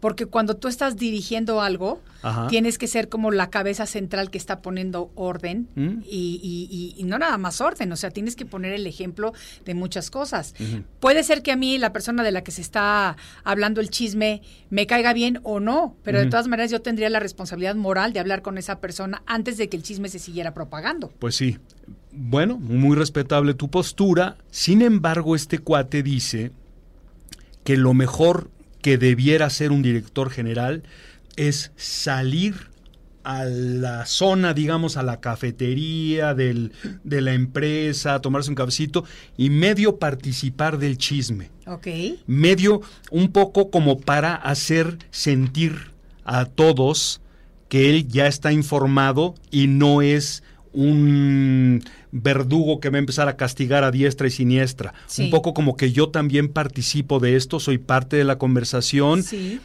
Porque 0.00 0.26
cuando 0.26 0.56
tú 0.56 0.68
estás 0.68 0.96
dirigiendo 0.96 1.60
algo, 1.60 2.00
tienes 2.48 2.78
que 2.78 2.86
ser 2.86 3.08
como 3.08 3.30
la 3.30 3.50
cabeza 3.50 3.86
central 3.86 4.30
que 4.30 4.38
está 4.38 4.60
poniendo 4.60 5.10
orden 5.14 5.68
¿Mm? 5.74 6.02
y, 6.04 7.02
no 7.04 7.18
nada 7.18 7.38
más 7.38 7.60
orden, 7.60 7.92
o 7.92 7.96
sea, 7.96 8.10
tienes 8.10 8.36
que 8.36 8.46
poner 8.46 8.72
el 8.72 8.86
ejemplo 8.86 9.32
de 9.64 9.74
muchas 9.74 10.10
cosas. 10.10 10.54
Puede 11.00 11.22
ser 11.22 11.42
que 11.42 11.52
a 11.52 11.56
mí 11.56 11.78
la 11.78 11.92
persona 11.92 12.22
de 12.22 12.32
la 12.32 12.42
que 12.42 12.50
se 12.50 12.60
está 12.60 13.16
hablando 13.42 13.80
el 13.80 13.90
chisme 13.90 14.42
me 14.70 14.86
caiga 14.86 15.12
bien 15.12 15.40
o 15.42 15.60
no, 15.60 15.96
pero 16.02 16.18
de 16.18 16.26
todas 16.26 16.48
maneras 16.48 16.70
yo 16.70 16.82
tendría 16.82 17.10
la 17.10 17.20
responsabilidad 17.20 17.74
moral 17.74 18.12
de 18.12 18.20
hablar 18.20 18.42
con 18.42 18.58
esa 18.58 18.80
persona 18.80 19.22
antes 19.26 19.56
de 19.56 19.68
que 19.68 19.76
el 19.76 19.82
chisme 19.82 20.08
se 20.08 20.18
siguiera 20.18 20.54
propagando. 20.54 21.12
Pues 21.18 21.36
sí, 21.36 21.58
bueno, 22.14 22.56
muy 22.58 22.96
respetable 22.96 23.54
tu 23.54 23.70
postura. 23.70 24.36
Sin 24.50 24.82
embargo, 24.82 25.34
este 25.36 25.58
cuate 25.58 26.02
dice 26.02 26.52
que 27.64 27.76
lo 27.76 27.94
mejor 27.94 28.50
que 28.80 28.98
debiera 28.98 29.46
hacer 29.46 29.72
un 29.72 29.82
director 29.82 30.30
general 30.30 30.82
es 31.36 31.72
salir 31.76 32.74
a 33.24 33.44
la 33.44 34.04
zona, 34.04 34.52
digamos, 34.52 34.98
a 34.98 35.02
la 35.02 35.20
cafetería 35.20 36.34
del, 36.34 36.72
de 37.02 37.22
la 37.22 37.32
empresa, 37.32 38.20
tomarse 38.20 38.50
un 38.50 38.54
cafecito 38.54 39.04
y 39.36 39.48
medio 39.48 39.96
participar 39.96 40.78
del 40.78 40.98
chisme. 40.98 41.50
Ok. 41.66 41.88
Medio 42.26 42.82
un 43.10 43.32
poco 43.32 43.70
como 43.70 43.98
para 43.98 44.34
hacer 44.34 44.98
sentir 45.10 45.92
a 46.24 46.44
todos 46.44 47.22
que 47.70 47.90
él 47.90 48.06
ya 48.06 48.26
está 48.26 48.52
informado 48.52 49.34
y 49.50 49.66
no 49.66 50.02
es 50.02 50.43
un 50.74 51.82
verdugo 52.12 52.80
que 52.80 52.90
va 52.90 52.96
a 52.96 52.98
empezar 52.98 53.28
a 53.28 53.36
castigar 53.36 53.84
a 53.84 53.90
diestra 53.90 54.26
y 54.26 54.30
siniestra. 54.30 54.94
Un 55.18 55.30
poco 55.30 55.54
como 55.54 55.76
que 55.76 55.92
yo 55.92 56.10
también 56.10 56.48
participo 56.48 57.20
de 57.20 57.36
esto, 57.36 57.60
soy 57.60 57.78
parte 57.78 58.16
de 58.16 58.24
la 58.24 58.36
conversación. 58.38 59.22
Sí. 59.22 59.60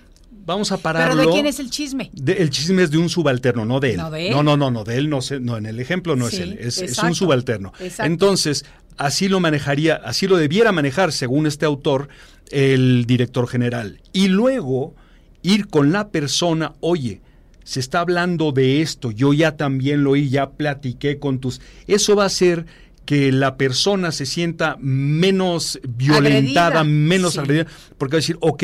Vamos 0.45 0.71
a 0.71 0.77
pararlo. 0.77 1.15
¿Pero 1.15 1.29
de 1.29 1.33
quién 1.33 1.45
es 1.45 1.59
el 1.59 1.69
chisme? 1.69 2.09
el 2.25 2.49
chisme 2.49 2.81
es 2.81 2.89
de 2.89 2.97
un 2.97 3.09
subalterno, 3.09 3.65
no 3.65 3.79
de 3.79 3.91
él. 3.91 3.97
No, 3.97 4.09
de 4.09 4.27
él. 4.29 4.33
no, 4.33 4.57
no, 4.57 4.71
no, 4.71 4.83
de 4.83 4.97
él 4.97 5.09
no, 5.09 5.21
sé, 5.21 5.39
no 5.39 5.57
en 5.57 5.67
el 5.67 5.79
ejemplo 5.79 6.15
no 6.15 6.27
es 6.27 6.39
él, 6.39 6.57
es, 6.59 6.97
un 7.03 7.13
subalterno. 7.13 7.71
Entonces, 7.99 8.65
así 8.97 9.27
lo 9.27 9.39
manejaría, 9.39 9.95
así 9.95 10.27
lo 10.27 10.37
debiera 10.37 10.71
manejar, 10.71 11.11
según 11.11 11.45
este 11.45 11.65
autor, 11.65 12.09
el 12.49 13.05
director 13.05 13.47
general. 13.47 13.99
Y 14.11 14.27
luego 14.27 14.95
ir 15.43 15.67
con 15.67 15.91
la 15.91 16.09
persona, 16.09 16.73
oye, 16.79 17.21
se 17.63 17.79
está 17.79 17.99
hablando 18.01 18.51
de 18.51 18.81
esto, 18.81 19.11
yo 19.11 19.33
ya 19.33 19.57
también 19.57 20.03
lo 20.03 20.11
oí, 20.11 20.29
ya 20.29 20.51
platiqué 20.51 21.19
con 21.19 21.39
tus... 21.39 21.61
Eso 21.87 22.15
va 22.15 22.23
a 22.23 22.27
hacer 22.27 22.65
que 23.09 23.31
la 23.31 23.57
persona 23.57 24.11
se 24.11 24.27
sienta 24.27 24.77
menos 24.79 25.79
violentada, 25.83 26.83
menos 26.83 27.39
agredida, 27.39 27.65
porque 27.97 28.13
va 28.13 28.17
a 28.17 28.21
decir, 28.21 28.37
ok, 28.39 28.63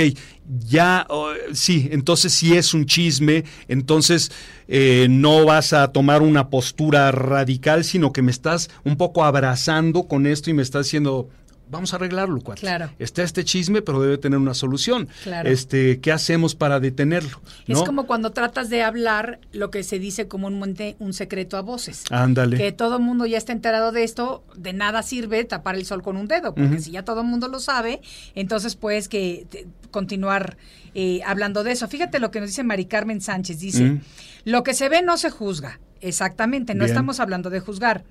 ya, 0.67 1.07
oh, 1.09 1.31
sí, 1.51 1.89
entonces 1.91 2.31
si 2.31 2.55
es 2.55 2.75
un 2.75 2.85
chisme, 2.85 3.43
entonces 3.67 4.31
eh, 4.67 5.07
no 5.09 5.45
vas 5.45 5.73
a 5.73 5.87
tomar 5.91 6.21
una 6.21 6.49
postura 6.51 7.11
radical, 7.11 7.83
sino 7.83 8.13
que 8.13 8.21
me 8.21 8.29
estás 8.29 8.69
un 8.83 8.97
poco 8.97 9.23
abrazando 9.23 10.03
con 10.03 10.27
esto 10.27 10.51
y 10.51 10.53
me 10.53 10.61
estás 10.61 10.85
diciendo, 10.85 11.27
vamos 11.69 11.93
a 11.93 11.97
arreglarlo, 11.97 12.39
cuate. 12.41 12.61
Claro. 12.61 12.89
Está 12.99 13.23
este 13.23 13.43
chisme, 13.43 13.81
pero 13.81 14.01
debe 14.01 14.17
tener 14.17 14.39
una 14.39 14.53
solución. 14.53 15.07
Claro. 15.23 15.49
Este, 15.49 15.99
¿qué 15.99 16.11
hacemos 16.11 16.55
para 16.55 16.79
detenerlo? 16.79 17.41
Es 17.67 17.81
como 17.81 18.07
cuando 18.07 18.31
tratas 18.31 18.69
de 18.69 18.83
hablar 18.83 19.39
lo 19.51 19.71
que 19.71 19.83
se 19.83 19.99
dice 19.99 20.27
comúnmente 20.27 20.95
un 20.99 21.13
secreto 21.13 21.57
a 21.57 21.61
voces. 21.61 22.03
Ándale. 22.11 22.57
Que 22.57 22.71
todo 22.71 22.97
el 22.97 23.03
mundo 23.03 23.25
ya 23.25 23.37
está 23.37 23.51
enterado 23.51 23.91
de 23.91 24.03
esto, 24.03 24.43
de 24.55 24.73
nada 24.73 25.03
sirve 25.03 25.43
tapar 25.43 25.75
el 25.75 25.85
sol 25.85 26.01
con 26.01 26.17
un 26.17 26.27
dedo, 26.27 26.53
porque 26.53 26.79
si 26.79 26.91
ya 26.91 27.03
todo 27.03 27.21
el 27.21 27.27
mundo 27.27 27.47
lo 27.47 27.59
sabe, 27.59 28.01
entonces 28.35 28.75
puedes 28.75 29.07
que 29.07 29.47
continuar 29.91 30.57
eh, 30.93 31.21
hablando 31.25 31.63
de 31.63 31.71
eso. 31.71 31.87
Fíjate 31.87 32.19
lo 32.19 32.31
que 32.31 32.39
nos 32.39 32.49
dice 32.49 32.63
Mari 32.63 32.85
Carmen 32.85 33.21
Sánchez, 33.21 33.59
dice, 33.59 33.99
lo 34.43 34.63
que 34.63 34.73
se 34.73 34.89
ve 34.89 35.01
no 35.01 35.17
se 35.17 35.29
juzga, 35.29 35.79
Exactamente, 36.05 36.75
no 36.75 36.85
estamos 36.85 37.19
hablando 37.19 37.49
de 37.49 37.59
juzgar. 37.59 38.03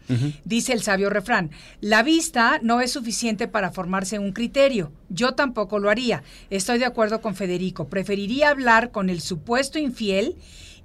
Dice 0.45 0.73
el 0.73 0.83
sabio 0.83 1.11
refrán, 1.11 1.51
la 1.81 2.03
vista 2.03 2.59
no 2.63 2.81
es 2.81 2.91
suficiente 2.91 3.47
para 3.47 3.71
formarse 3.71 4.19
un 4.19 4.33
criterio. 4.33 4.91
Yo 5.09 5.33
tampoco 5.33 5.79
lo 5.79 5.91
haría. 5.91 6.25
Estoy 6.51 6.79
de 6.79 6.87
acuerdo 6.87 7.21
con 7.21 7.37
Federico. 7.37 7.89
Preferiría 7.89 8.51
hablar 8.51 8.91
con 8.91 9.11
el 9.11 9.21
supuesto 9.21 9.79
infiel 9.79 10.37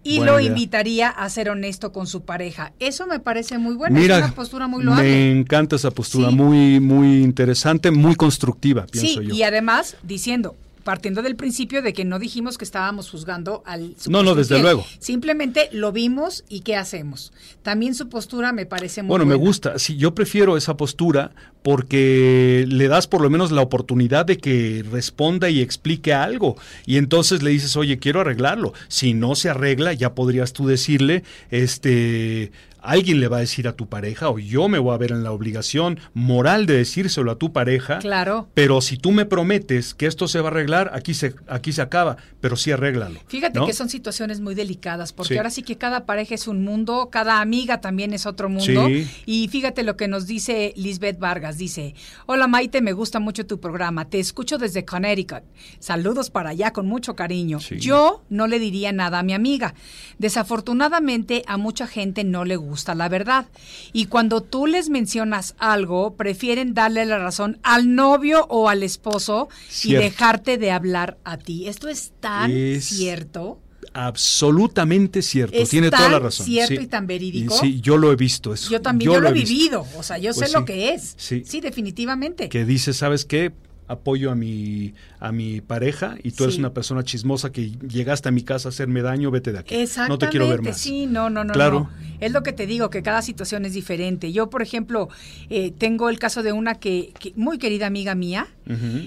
y 0.04 0.19
lo 0.19 0.39
invitaría 0.39 1.10
a 1.10 1.30
ser 1.30 1.50
honesto 1.50 1.91
con 1.91 2.08
su 2.08 2.22
pareja. 2.22 2.74
Eso 2.80 3.08
me 3.08 3.19
parece 3.19 3.58
muy 3.58 3.76
bueno, 3.76 4.00
es 4.00 4.06
una 4.06 4.34
postura 4.34 4.67
muy 4.67 4.84
loable. 4.84 5.04
Me 5.04 5.32
encanta 5.32 5.76
esa 5.76 5.91
postura, 5.91 6.30
muy 6.30 6.80
muy 6.80 7.24
interesante, 7.24 7.91
muy 7.91 8.15
constructiva, 8.15 8.86
pienso 8.86 9.22
sí, 9.22 9.30
Y 9.32 9.43
además 9.43 9.98
diciendo, 10.04 10.56
partiendo 10.89 11.21
del 11.21 11.36
principio 11.36 11.84
de 11.84 11.93
que 11.93 12.04
no 12.04 12.17
dijimos 12.17 12.58
que 12.58 12.65
estábamos 12.65 13.12
juzgando 13.12 13.62
al 13.67 13.93
No, 14.08 14.23
no, 14.23 14.34
desde 14.34 14.58
luego. 14.58 14.84
Simplemente 14.97 15.69
lo 15.71 15.91
vimos 15.91 16.43
y 16.49 16.62
qué 16.62 16.75
hacemos. 16.75 17.32
También 17.62 17.93
su 17.93 18.10
postura 18.10 18.54
me 18.54 18.65
parece 18.65 19.04
muy 19.04 19.10
Bueno, 19.10 19.28
me 19.28 19.36
gusta. 19.36 19.78
Sí, 19.78 19.97
yo 19.97 20.15
prefiero 20.15 20.58
esa 20.58 20.78
postura 20.78 21.30
porque 21.62 22.65
le 22.67 22.88
das 22.88 23.06
por 23.06 23.21
lo 23.21 23.30
menos 23.30 23.52
la 23.52 23.62
oportunidad 23.62 24.25
de 24.25 24.38
que 24.38 24.84
responda 24.91 25.52
y 25.52 25.62
explique 25.62 26.12
algo. 26.12 26.58
Y 26.88 26.97
entonces 26.97 27.43
le 27.43 27.52
dices, 27.52 27.78
oye, 27.78 27.99
quiero 27.99 28.21
arreglarlo. 28.21 28.73
Si 28.88 29.13
no 29.13 29.36
se 29.36 29.52
arregla, 29.52 29.93
ya 29.93 30.15
podrías 30.15 30.54
tú 30.54 30.65
decirle, 30.65 31.23
este, 31.52 32.52
alguien 32.89 33.19
le 33.19 33.28
va 33.28 33.38
a 33.38 33.41
decir 33.41 33.67
a 33.67 33.73
tu 33.73 33.88
pareja 33.88 34.30
o 34.30 34.39
yo 34.39 34.67
me 34.67 34.80
voy 34.80 34.95
a 34.95 34.97
ver 34.97 35.12
en 35.12 35.23
la 35.23 35.32
obligación 35.32 35.99
moral 36.13 36.65
de 36.65 36.78
decírselo 36.78 37.32
a 37.32 37.38
tu 37.38 37.54
pareja. 37.54 37.99
Claro. 37.99 38.49
Pero 38.56 38.82
si 38.82 38.97
tú 38.97 39.12
me 39.12 39.25
prometes 39.25 39.93
que 39.93 40.08
esto 40.08 40.28
se 40.28 40.41
va 40.41 40.49
a 40.49 40.52
arreglar, 40.52 40.91
aquí 40.93 41.13
se, 41.13 41.36
aquí 41.47 41.72
se 41.72 41.82
acaba, 41.82 42.18
pero 42.41 42.55
sí 42.55 42.72
arréglalo. 42.72 43.20
Fíjate 43.28 43.59
que 43.66 43.74
son 43.74 43.89
situaciones 43.89 44.41
muy 44.41 44.55
delicadas, 44.55 45.13
porque 45.13 45.38
ahora 45.38 45.51
sí 45.51 45.61
que 45.61 45.78
cada 45.78 46.05
pareja 46.05 46.34
es 46.34 46.47
un 46.47 46.63
mundo, 46.63 47.09
cada 47.11 47.41
amiga 47.41 47.80
también 47.80 48.13
es 48.13 48.26
otro 48.26 48.49
mundo. 48.49 48.88
Y 49.26 49.47
fíjate 49.49 49.84
lo 49.84 49.95
que 49.95 50.07
nos 50.07 50.26
dice 50.26 50.74
Lisbeth 50.76 51.20
Vargas, 51.20 51.57
dice, 51.57 51.93
hola 52.26 52.47
Maite, 52.47 52.82
me 52.82 52.93
gusta 52.93 53.20
mucho 53.20 53.45
tu 53.45 53.59
programa, 53.59 54.09
te 54.09 54.20
escucho 54.20 54.57
desde 54.57 54.84
Connecticut. 54.86 55.43
Saludos 55.80 56.30
para 56.32 56.49
allá 56.49 56.74
con 56.74 56.88
mucho 56.88 57.16
cariño. 57.16 57.59
Yo 57.59 58.24
no 58.30 58.47
le 58.47 58.59
diría 58.59 58.91
nada 58.91 59.20
a 59.20 59.24
mi 59.24 59.34
amiga. 59.34 59.76
Desafortunadamente 60.18 61.43
a 61.45 61.57
mucha 61.57 61.86
gente 61.86 62.24
no 62.24 62.45
le 62.45 62.55
gusta 62.55 62.78
la 62.95 63.09
verdad. 63.09 63.47
Y 63.93 64.05
cuando 64.05 64.41
tú 64.41 64.67
les 64.67 64.89
mencionas 64.89 65.55
algo, 65.57 66.15
prefieren 66.15 66.73
darle 66.73 67.05
la 67.05 67.19
razón 67.19 67.59
al 67.63 67.95
novio 67.95 68.45
o 68.49 68.69
al 68.69 68.84
esposo 68.84 69.49
y 69.84 69.93
dejarte 69.93 70.57
de 70.57 70.71
hablar 70.71 71.17
a 71.23 71.38
ti. 71.38 71.67
Esto 71.67 71.88
es 71.88 72.11
tan 72.19 72.51
cierto 72.82 73.59
absolutamente 73.93 75.21
cierto. 75.21 75.57
Tiene 75.65 75.89
toda 75.89 76.09
la 76.09 76.19
razón. 76.19 76.45
cierto 76.45 76.82
y 76.82 76.88
tan 76.88 77.07
verídico. 77.07 77.57
sí, 77.59 77.82
yo 77.82 77.97
lo 77.97 78.11
he 78.11 78.15
visto. 78.15 78.53
Eso. 78.53 78.69
Yo 78.69 78.82
también 78.82 79.11
yo, 79.11 79.19
lo, 79.19 79.30
he 79.30 79.34
vivido. 79.34 79.86
O 79.97 80.03
sea, 80.03 80.17
yo 80.17 80.34
pues 80.34 80.49
sé 80.49 80.57
lo 80.57 80.65
que 80.65 80.93
es. 80.93 81.15
Sí. 81.17 81.43
sí, 81.45 81.61
definitivamente. 81.61 82.49
Que 82.49 82.65
dice, 82.65 82.93
¿sabes 82.93 83.25
qué? 83.25 83.51
Apoyo 83.89 84.31
a 84.31 84.35
mi, 84.35 84.93
a 85.19 85.31
mi 85.31 85.61
pareja 85.61 86.15
y 86.23 86.31
tú 86.31 86.43
eres 86.43 86.57
una 86.57 86.73
persona 86.73 87.03
chismosa 87.03 87.51
que 87.51 87.71
llegaste 87.71 88.29
a 88.29 88.31
mi 88.31 88.43
casa 88.43 88.67
a 88.67 88.69
hacerme 88.69 89.01
daño, 89.01 89.31
vete 89.31 89.51
de 89.51 89.59
aquí. 89.59 89.75
Exactamente, 89.75 90.13
no 90.13 90.17
te 90.19 90.29
quiero 90.29 90.47
ver 90.47 90.61
más. 90.61 90.77
Sí, 90.79 91.07
no, 91.07 91.31
no, 91.31 91.43
no. 91.43 91.53
Claro. 91.53 91.89
Es 92.19 92.31
lo 92.31 92.43
que 92.43 92.53
te 92.53 92.67
digo, 92.67 92.91
que 92.91 93.01
cada 93.01 93.23
situación 93.23 93.65
es 93.65 93.73
diferente. 93.73 94.31
Yo, 94.31 94.49
por 94.51 94.61
ejemplo, 94.61 95.09
eh, 95.49 95.73
tengo 95.75 96.09
el 96.09 96.19
caso 96.19 96.43
de 96.43 96.51
una 96.51 96.75
que, 96.75 97.11
muy 97.35 97.57
querida 97.57 97.87
amiga 97.87 98.13
mía, 98.13 98.47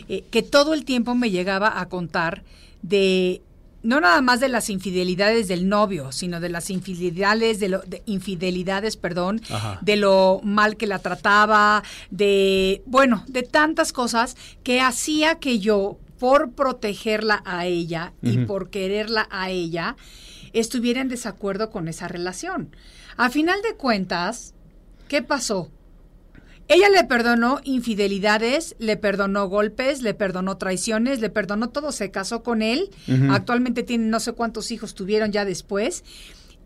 eh, 0.08 0.24
que 0.30 0.42
todo 0.42 0.74
el 0.74 0.84
tiempo 0.84 1.14
me 1.14 1.30
llegaba 1.30 1.80
a 1.80 1.88
contar 1.88 2.42
de 2.82 3.40
no 3.82 4.00
nada 4.00 4.20
más 4.20 4.40
de 4.40 4.48
las 4.48 4.70
infidelidades 4.70 5.48
del 5.48 5.68
novio, 5.68 6.12
sino 6.12 6.40
de 6.40 6.48
las 6.48 6.70
infidelidades, 6.70 7.60
de, 7.60 7.68
lo, 7.68 7.78
de 7.80 8.02
infidelidades, 8.06 8.96
perdón, 8.96 9.40
de 9.80 9.96
lo 9.96 10.40
mal 10.42 10.76
que 10.76 10.86
la 10.86 11.00
trataba, 11.00 11.82
de, 12.10 12.82
bueno, 12.86 13.24
de 13.26 13.42
tantas 13.42 13.92
cosas 13.92 14.36
que 14.62 14.80
hacía 14.80 15.36
que 15.36 15.58
yo, 15.58 15.98
por 16.18 16.52
protegerla 16.52 17.42
a 17.44 17.66
ella 17.66 18.12
y 18.22 18.38
por 18.38 18.70
quererla 18.70 19.26
a 19.30 19.50
ella, 19.50 19.96
estuviera 20.52 21.00
en 21.00 21.08
desacuerdo 21.08 21.70
con 21.70 21.88
esa 21.88 22.06
relación. 22.06 22.74
A 23.16 23.28
final 23.28 23.60
de 23.62 23.74
cuentas, 23.74 24.54
¿qué 25.08 25.22
pasó? 25.22 25.70
Ella 26.68 26.88
le 26.88 27.04
perdonó 27.04 27.60
infidelidades, 27.64 28.76
le 28.78 28.96
perdonó 28.96 29.48
golpes, 29.48 30.02
le 30.02 30.14
perdonó 30.14 30.56
traiciones, 30.56 31.20
le 31.20 31.30
perdonó 31.30 31.70
todo, 31.70 31.92
se 31.92 32.10
casó 32.10 32.42
con 32.42 32.62
él. 32.62 32.90
Actualmente 33.30 33.82
tiene 33.82 34.06
no 34.06 34.20
sé 34.20 34.32
cuántos 34.32 34.70
hijos 34.70 34.94
tuvieron 34.94 35.32
ya 35.32 35.44
después. 35.44 36.04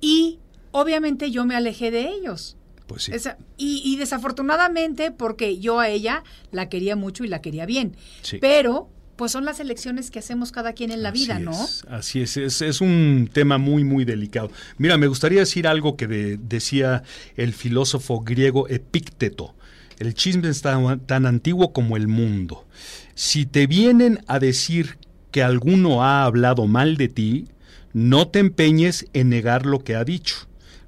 Y 0.01 0.39
obviamente 0.71 1.31
yo 1.31 1.45
me 1.45 1.57
alejé 1.57 1.91
de 1.91 2.09
ellos. 2.09 2.57
Pues 2.87 3.03
sí. 3.05 3.13
y, 3.57 3.97
desafortunadamente, 3.97 5.11
porque 5.11 5.59
yo 5.59 5.81
a 5.81 5.89
ella 5.89 6.23
la 6.53 6.69
quería 6.69 6.95
mucho 6.95 7.25
y 7.25 7.29
la 7.29 7.41
quería 7.41 7.67
bien. 7.67 7.97
Pero 8.41 8.89
pues 9.17 9.33
son 9.33 9.45
las 9.45 9.61
elecciones 9.61 10.11
que 10.11 10.19
hacemos 10.19 10.53
cada 10.53 10.75
quien 10.75 10.91
en 10.91 11.03
la 11.03 11.11
vida, 11.11 11.39
¿no? 11.39 11.53
así 11.89 12.21
es, 12.21 12.37
es, 12.37 12.81
un 12.81 13.29
tema 13.33 13.59
muy, 13.59 13.83
muy 13.83 14.05
delicado. 14.05 14.51
Mira, 14.79 14.99
me 14.99 15.07
gustaría 15.07 15.41
decir 15.41 15.67
algo 15.67 15.97
que 15.97 16.07
decía 16.07 17.03
el 17.37 17.55
filósofo 17.55 18.21
griego 18.21 18.69
Epícteto. 18.69 19.55
El 19.99 20.15
chisme 20.15 20.49
es 20.49 20.61
tan, 20.61 21.27
antiguo 21.27 21.73
como 21.73 21.97
el 21.97 22.07
mundo. 22.07 22.67
Si 23.15 23.47
te 23.47 23.67
vienen 23.67 24.21
a 24.27 24.39
decir 24.39 24.99
que 25.31 25.43
alguno 25.43 26.03
ha 26.03 26.25
hablado 26.25 26.67
mal 26.67 26.99
de 26.99 27.09
ti, 27.09 27.49
no 27.95 28.29
te 28.29 28.41
empeñes 28.41 29.07
en 29.15 29.31
negar 29.31 29.65
lo 29.65 29.83
que 29.83 29.97
ha 29.97 30.05
dicho. 30.05 30.37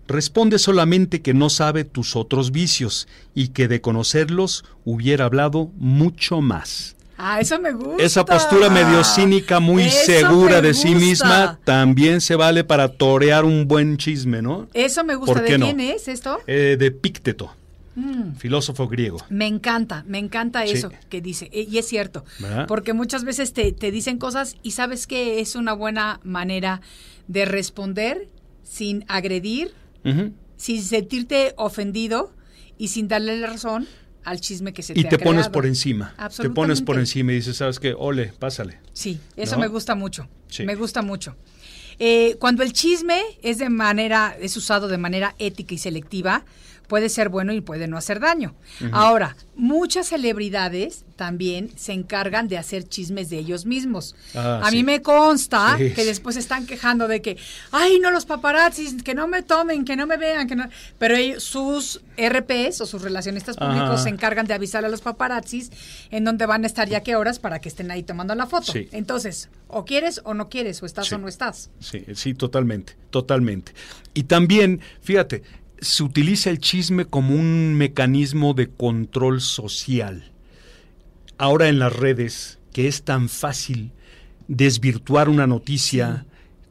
Responde 0.06 0.58
solamente 0.58 1.22
que 1.22 1.32
no 1.32 1.48
sabe 1.48 1.84
tus 1.84 2.16
otros 2.16 2.50
vicios 2.50 3.08
y 3.34 3.48
que 3.48 3.68
de 3.68 3.80
conocerlos 3.80 4.64
hubiera 4.84 5.24
hablado 5.24 5.70
mucho 5.76 6.42
más. 6.42 6.97
Ah, 7.18 7.40
eso 7.40 7.60
me 7.60 7.72
gusta. 7.72 8.02
Esa 8.02 8.24
postura 8.24 8.70
medio 8.70 9.02
cínica, 9.02 9.58
muy 9.58 9.90
segura 9.90 10.60
de 10.62 10.72
sí 10.72 10.94
misma, 10.94 11.58
también 11.64 12.20
se 12.20 12.36
vale 12.36 12.62
para 12.62 12.88
torear 12.88 13.44
un 13.44 13.66
buen 13.66 13.96
chisme, 13.96 14.40
¿no? 14.40 14.68
Eso 14.72 15.02
me 15.02 15.16
gusta. 15.16 15.42
¿De 15.42 15.56
quién 15.56 15.80
es 15.80 16.06
esto? 16.06 16.38
Eh, 16.46 16.76
de 16.78 16.90
Pícteto. 16.92 17.50
Mm. 17.96 18.36
filósofo 18.36 18.86
griego. 18.86 19.18
Me 19.28 19.48
encanta, 19.48 20.04
me 20.06 20.18
encanta 20.18 20.64
eso 20.64 20.92
que 21.08 21.20
dice. 21.20 21.50
E, 21.52 21.62
y 21.62 21.78
es 21.78 21.88
cierto, 21.88 22.24
porque 22.68 22.92
muchas 22.92 23.24
veces 23.24 23.52
te, 23.52 23.72
dicen 23.72 24.18
cosas 24.18 24.54
y 24.62 24.70
sabes 24.70 25.08
que 25.08 25.40
es 25.40 25.56
una 25.56 25.72
buena 25.72 26.20
manera 26.22 26.80
de 27.26 27.44
responder 27.44 28.28
sin 28.62 29.04
agredir, 29.08 29.72
sin 30.56 30.82
sentirte 30.84 31.54
ofendido 31.56 32.32
y 32.78 32.88
sin 32.88 33.08
darle 33.08 33.36
la 33.36 33.48
razón 33.48 33.88
al 34.28 34.40
chisme 34.40 34.72
que 34.72 34.82
se 34.82 34.94
te 34.94 35.00
y 35.00 35.04
te 35.04 35.18
pones 35.18 35.48
por 35.48 35.66
encima. 35.66 36.14
Te 36.36 36.50
pones 36.50 36.82
por 36.82 36.98
encima 36.98 37.32
y 37.32 37.36
dices, 37.36 37.56
¿sabes 37.56 37.80
qué? 37.80 37.94
Ole, 37.96 38.32
pásale. 38.38 38.78
Sí, 38.92 39.18
eso 39.36 39.58
me 39.58 39.68
gusta 39.68 39.94
mucho. 39.94 40.28
Me 40.64 40.74
gusta 40.74 41.02
mucho. 41.02 41.36
Eh, 41.98 42.36
cuando 42.38 42.62
el 42.62 42.72
chisme 42.72 43.20
es 43.42 43.58
de 43.58 43.70
manera, 43.70 44.36
es 44.40 44.56
usado 44.56 44.86
de 44.86 44.98
manera 44.98 45.34
ética 45.38 45.74
y 45.74 45.78
selectiva, 45.78 46.44
puede 46.89 47.09
ser 47.11 47.28
bueno 47.28 47.53
y 47.53 47.61
puede 47.61 47.86
no 47.86 47.97
hacer 47.97 48.18
daño. 48.18 48.55
Ahora, 48.93 49.36
muchas 49.55 50.09
celebridades 50.09 51.05
también 51.16 51.70
se 51.76 51.93
encargan 51.93 52.49
de 52.49 52.57
hacer 52.57 52.89
chismes 52.89 53.28
de 53.28 53.39
ellos 53.39 53.66
mismos. 53.66 54.16
Ah, 54.34 54.62
a 54.64 54.70
mí 54.70 54.82
me 54.82 55.03
consta 55.03 55.76
que 55.76 56.05
después 56.05 56.36
están 56.36 56.66
quejando 56.66 57.07
de 57.07 57.20
que, 57.20 57.36
ay, 57.72 57.99
no 58.01 58.11
los 58.11 58.24
paparazzis, 58.24 59.03
que 59.03 59.14
no 59.14 59.28
me 59.28 59.43
tomen, 59.43 59.84
que 59.84 59.97
no 59.97 60.07
me 60.07 60.16
vean, 60.16 60.49
que 60.49 60.57
no. 60.57 60.68
Pero 60.99 61.14
ellos, 61.14 61.43
sus 61.43 62.01
RPs 62.16 62.80
o 62.80 62.86
sus 62.86 63.03
relacionistas 63.03 63.57
públicos 63.57 64.03
se 64.03 64.09
encargan 64.09 64.47
de 64.47 64.55
avisar 64.55 64.84
a 64.84 64.89
los 64.89 65.03
paparazzis 65.03 65.70
en 66.11 66.24
dónde 66.24 66.47
van 66.47 66.64
a 66.64 66.66
estar 66.66 66.89
ya 66.89 67.03
qué 67.03 67.16
horas 67.16 67.39
para 67.39 67.61
que 67.61 67.68
estén 67.68 67.91
ahí 67.91 68.03
tomando 68.03 68.34
la 68.34 68.47
foto. 68.47 68.72
Entonces, 68.93 69.51
o 69.68 69.84
quieres 69.84 70.22
o 70.24 70.32
no 70.34 70.49
quieres, 70.49 70.82
o 70.82 70.86
estás 70.86 71.12
o 71.12 71.18
no 71.18 71.28
estás. 71.28 71.70
Sí, 71.80 72.05
sí, 72.14 72.32
totalmente, 72.32 72.95
totalmente. 73.11 73.72
Y 74.14 74.24
también, 74.24 74.80
fíjate, 75.03 75.43
se 75.80 76.02
utiliza 76.02 76.50
el 76.50 76.58
chisme 76.58 77.04
como 77.04 77.34
un 77.34 77.74
mecanismo 77.74 78.54
de 78.54 78.68
control 78.68 79.40
social. 79.40 80.32
Ahora 81.36 81.68
en 81.68 81.78
las 81.78 81.94
redes, 81.94 82.58
que 82.72 82.88
es 82.88 83.02
tan 83.02 83.28
fácil 83.28 83.92
desvirtuar 84.48 85.28
una 85.28 85.46
noticia, 85.46 86.26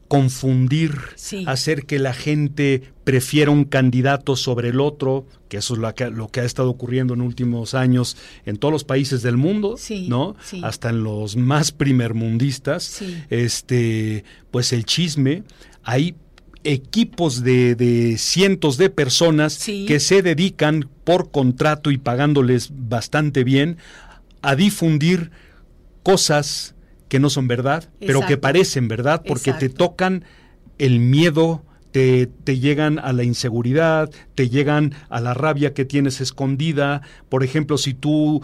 confundir, 0.08 0.94
hacer 1.46 1.84
que 1.84 1.98
la 1.98 2.14
gente 2.14 2.82
prefiera 3.04 3.50
un 3.50 3.64
candidato 3.64 4.36
sobre 4.36 4.70
el 4.70 4.80
otro, 4.80 5.26
que 5.48 5.58
eso 5.58 5.74
es 5.74 5.80
lo 5.80 5.94
que, 5.94 6.10
lo 6.10 6.28
que 6.28 6.40
ha 6.40 6.44
estado 6.44 6.70
ocurriendo 6.70 7.14
en 7.14 7.20
últimos 7.20 7.74
años 7.74 8.16
en 8.46 8.56
todos 8.56 8.72
los 8.72 8.84
países 8.84 9.22
del 9.22 9.36
mundo, 9.36 9.76
¿no? 10.08 10.34
Hasta 10.62 10.90
en 10.90 11.04
los 11.04 11.36
más 11.36 11.72
primermundistas, 11.72 13.02
este, 13.30 14.24
pues 14.50 14.72
el 14.72 14.84
chisme, 14.84 15.44
hay 15.82 16.14
equipos 16.64 17.42
de, 17.42 18.16
cientos 18.18 18.76
de 18.76 18.90
personas 18.90 19.64
que 19.64 20.00
se 20.00 20.22
dedican 20.22 20.88
por 21.04 21.30
contrato 21.30 21.90
y 21.90 21.98
pagándoles 21.98 22.70
bastante 22.72 23.44
bien 23.44 23.78
a 24.42 24.54
difundir 24.54 25.30
cosas 26.02 26.74
que 27.08 27.18
no 27.18 27.30
son 27.30 27.48
verdad, 27.48 27.88
pero 28.00 28.24
que 28.26 28.36
parecen 28.36 28.88
verdad 28.88 29.22
porque 29.26 29.52
te 29.52 29.68
tocan 29.68 30.24
el 30.78 31.00
miedo, 31.00 31.64
te, 31.92 32.26
te, 32.26 32.58
llegan 32.58 32.98
a 32.98 33.12
la 33.12 33.24
inseguridad, 33.24 34.10
te 34.34 34.48
llegan 34.48 34.94
a 35.08 35.20
la 35.20 35.34
rabia 35.34 35.74
que 35.74 35.84
tienes 35.84 36.20
escondida. 36.20 37.02
Por 37.28 37.44
ejemplo, 37.44 37.78
si 37.78 37.94
tú 37.94 38.42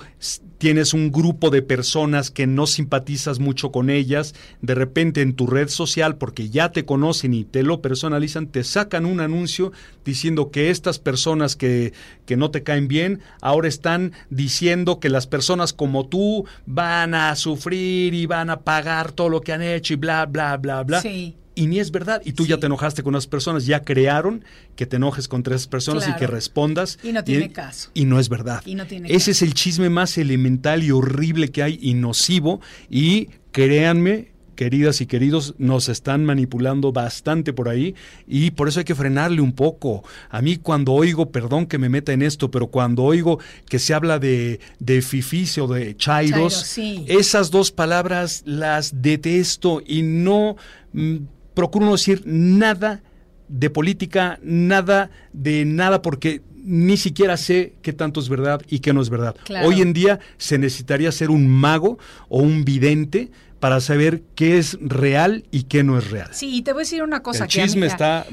tienes 0.58 0.94
un 0.94 1.12
grupo 1.12 1.50
de 1.50 1.62
personas 1.62 2.30
que 2.30 2.46
no 2.46 2.66
simpatizas 2.66 3.38
mucho 3.38 3.70
con 3.70 3.90
ellas, 3.90 4.34
de 4.62 4.74
repente 4.74 5.20
en 5.20 5.34
tu 5.34 5.46
red 5.46 5.68
social, 5.68 6.16
porque 6.16 6.48
ya 6.48 6.72
te 6.72 6.84
conocen 6.84 7.34
y 7.34 7.44
te 7.44 7.62
lo 7.62 7.82
personalizan, 7.82 8.46
te 8.46 8.64
sacan 8.64 9.04
un 9.04 9.20
anuncio 9.20 9.72
diciendo 10.04 10.50
que 10.50 10.70
estas 10.70 10.98
personas 10.98 11.54
que, 11.54 11.92
que 12.24 12.36
no 12.36 12.50
te 12.50 12.62
caen 12.62 12.88
bien, 12.88 13.20
ahora 13.42 13.68
están 13.68 14.12
diciendo 14.30 15.00
que 15.00 15.10
las 15.10 15.26
personas 15.26 15.72
como 15.72 16.06
tú 16.06 16.46
van 16.66 17.14
a 17.14 17.36
sufrir 17.36 18.14
y 18.14 18.26
van 18.26 18.48
a 18.48 18.60
pagar 18.60 19.12
todo 19.12 19.28
lo 19.28 19.40
que 19.42 19.52
han 19.52 19.62
hecho 19.62 19.92
y 19.92 19.96
bla, 19.96 20.24
bla, 20.26 20.56
bla, 20.56 20.82
bla. 20.82 21.00
Sí 21.02 21.36
y 21.54 21.66
ni 21.66 21.78
es 21.78 21.90
verdad. 21.90 22.22
Y 22.24 22.32
tú 22.32 22.46
ya 22.46 22.58
te 22.58 22.66
enojaste 22.66 23.02
con 23.02 23.14
las 23.14 23.26
personas, 23.26 23.66
ya 23.66 23.82
crearon 23.82 24.44
que 24.76 24.86
te 24.86 24.96
enojes 24.96 25.28
con 25.28 25.42
tres 25.42 25.66
personas 25.66 26.08
y 26.08 26.14
que 26.16 26.26
respondas. 26.26 26.98
Y 27.02 27.12
no 27.12 27.24
tiene 27.24 27.52
caso. 27.52 27.90
Y 27.94 28.04
no 28.04 28.18
es 28.18 28.28
verdad. 28.28 28.62
Y 28.64 28.74
no 28.74 28.86
tiene 28.86 29.12
Ese 29.12 29.32
es 29.32 29.42
el 29.42 29.54
chisme 29.54 29.90
más 29.90 30.18
elemental 30.18 30.82
y 30.82 30.90
horrible 30.90 31.50
que 31.50 31.62
hay 31.62 31.78
y 31.80 31.94
nocivo. 31.94 32.60
Y 32.90 33.28
créanme 33.52 34.34
queridas 34.54 35.00
y 35.00 35.06
queridos, 35.06 35.54
nos 35.58 35.88
están 35.88 36.24
manipulando 36.24 36.92
bastante 36.92 37.52
por 37.52 37.68
ahí 37.68 37.94
y 38.26 38.52
por 38.52 38.68
eso 38.68 38.80
hay 38.80 38.84
que 38.84 38.94
frenarle 38.94 39.40
un 39.40 39.52
poco. 39.52 40.04
A 40.30 40.40
mí 40.40 40.56
cuando 40.56 40.92
oigo, 40.92 41.30
perdón 41.30 41.66
que 41.66 41.78
me 41.78 41.88
meta 41.88 42.12
en 42.12 42.22
esto, 42.22 42.50
pero 42.50 42.68
cuando 42.68 43.02
oigo 43.02 43.38
que 43.68 43.78
se 43.78 43.94
habla 43.94 44.18
de, 44.18 44.60
de 44.78 45.02
fifis 45.02 45.58
o 45.58 45.66
de 45.66 45.96
chairos, 45.96 46.78
esas 47.06 47.50
dos 47.50 47.72
palabras 47.72 48.42
las 48.46 49.02
detesto 49.02 49.82
y 49.84 50.02
no 50.02 50.56
mm, 50.92 51.16
procuro 51.54 51.86
no 51.86 51.92
decir 51.92 52.22
nada 52.26 53.02
de 53.48 53.70
política, 53.70 54.38
nada 54.42 55.10
de 55.32 55.64
nada, 55.64 56.02
porque 56.02 56.42
ni 56.64 56.96
siquiera 56.96 57.36
sé 57.36 57.74
qué 57.82 57.92
tanto 57.92 58.20
es 58.20 58.28
verdad 58.28 58.62
y 58.68 58.80
qué 58.80 58.92
no 58.92 59.02
es 59.02 59.10
verdad. 59.10 59.36
Hoy 59.64 59.82
en 59.82 59.92
día 59.92 60.18
se 60.38 60.58
necesitaría 60.58 61.12
ser 61.12 61.30
un 61.30 61.48
mago 61.48 61.98
o 62.28 62.38
un 62.38 62.64
vidente 62.64 63.30
para 63.60 63.80
saber 63.80 64.22
qué 64.34 64.58
es 64.58 64.78
real 64.80 65.44
y 65.50 65.64
qué 65.64 65.84
no 65.84 65.98
es 65.98 66.10
real. 66.10 66.28
Sí, 66.32 66.56
y 66.56 66.62
te 66.62 66.72
voy 66.72 66.80
a 66.80 66.84
decir 66.84 67.02
una 67.02 67.22
cosa. 67.22 67.44
El 67.44 67.50
chisme 67.50 67.86
está 67.86 68.26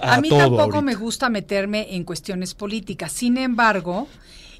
a, 0.00 0.20
mí 0.20 0.28
tampoco 0.28 0.82
me 0.82 0.94
gusta 0.94 1.28
meterme 1.28 1.94
en 1.94 2.04
cuestiones 2.04 2.54
políticas. 2.54 3.12
Sin 3.12 3.36
embargo, 3.36 4.08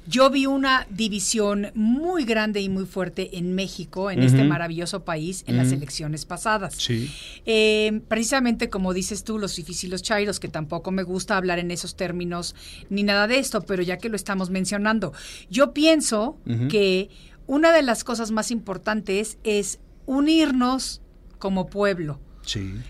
yo 0.09 0.31
vi 0.31 0.47
una 0.47 0.87
división 0.89 1.67
muy 1.75 2.25
grande 2.25 2.61
y 2.61 2.67
muy 2.67 2.85
fuerte 2.85 3.37
en 3.37 3.53
México, 3.53 4.09
en 4.09 4.23
este 4.23 4.43
maravilloso 4.43 5.05
país, 5.05 5.43
en 5.45 5.55
las 5.55 5.71
elecciones 5.71 6.25
pasadas. 6.25 6.73
Sí. 6.75 7.11
Eh, 7.45 8.01
precisamente 8.07 8.71
como 8.71 8.93
dices 8.93 9.23
tú, 9.23 9.37
los 9.37 9.53
fifis 9.53 9.83
y 9.83 9.87
los 9.87 10.01
chairos, 10.01 10.39
que 10.39 10.47
tampoco 10.47 10.89
me 10.89 11.03
gusta 11.03 11.37
hablar 11.37 11.59
en 11.59 11.69
esos 11.69 11.95
términos 11.95 12.55
ni 12.89 13.03
nada 13.03 13.27
de 13.27 13.37
esto, 13.37 13.61
pero 13.61 13.83
ya 13.83 13.97
que 13.97 14.09
lo 14.09 14.15
estamos 14.15 14.49
mencionando, 14.49 15.13
yo 15.51 15.73
pienso 15.73 16.39
que 16.69 17.09
una 17.45 17.71
de 17.71 17.83
las 17.83 18.03
cosas 18.03 18.31
más 18.31 18.49
importantes 18.49 19.37
es 19.43 19.79
unirnos 20.07 21.01
como 21.37 21.67
pueblo 21.67 22.19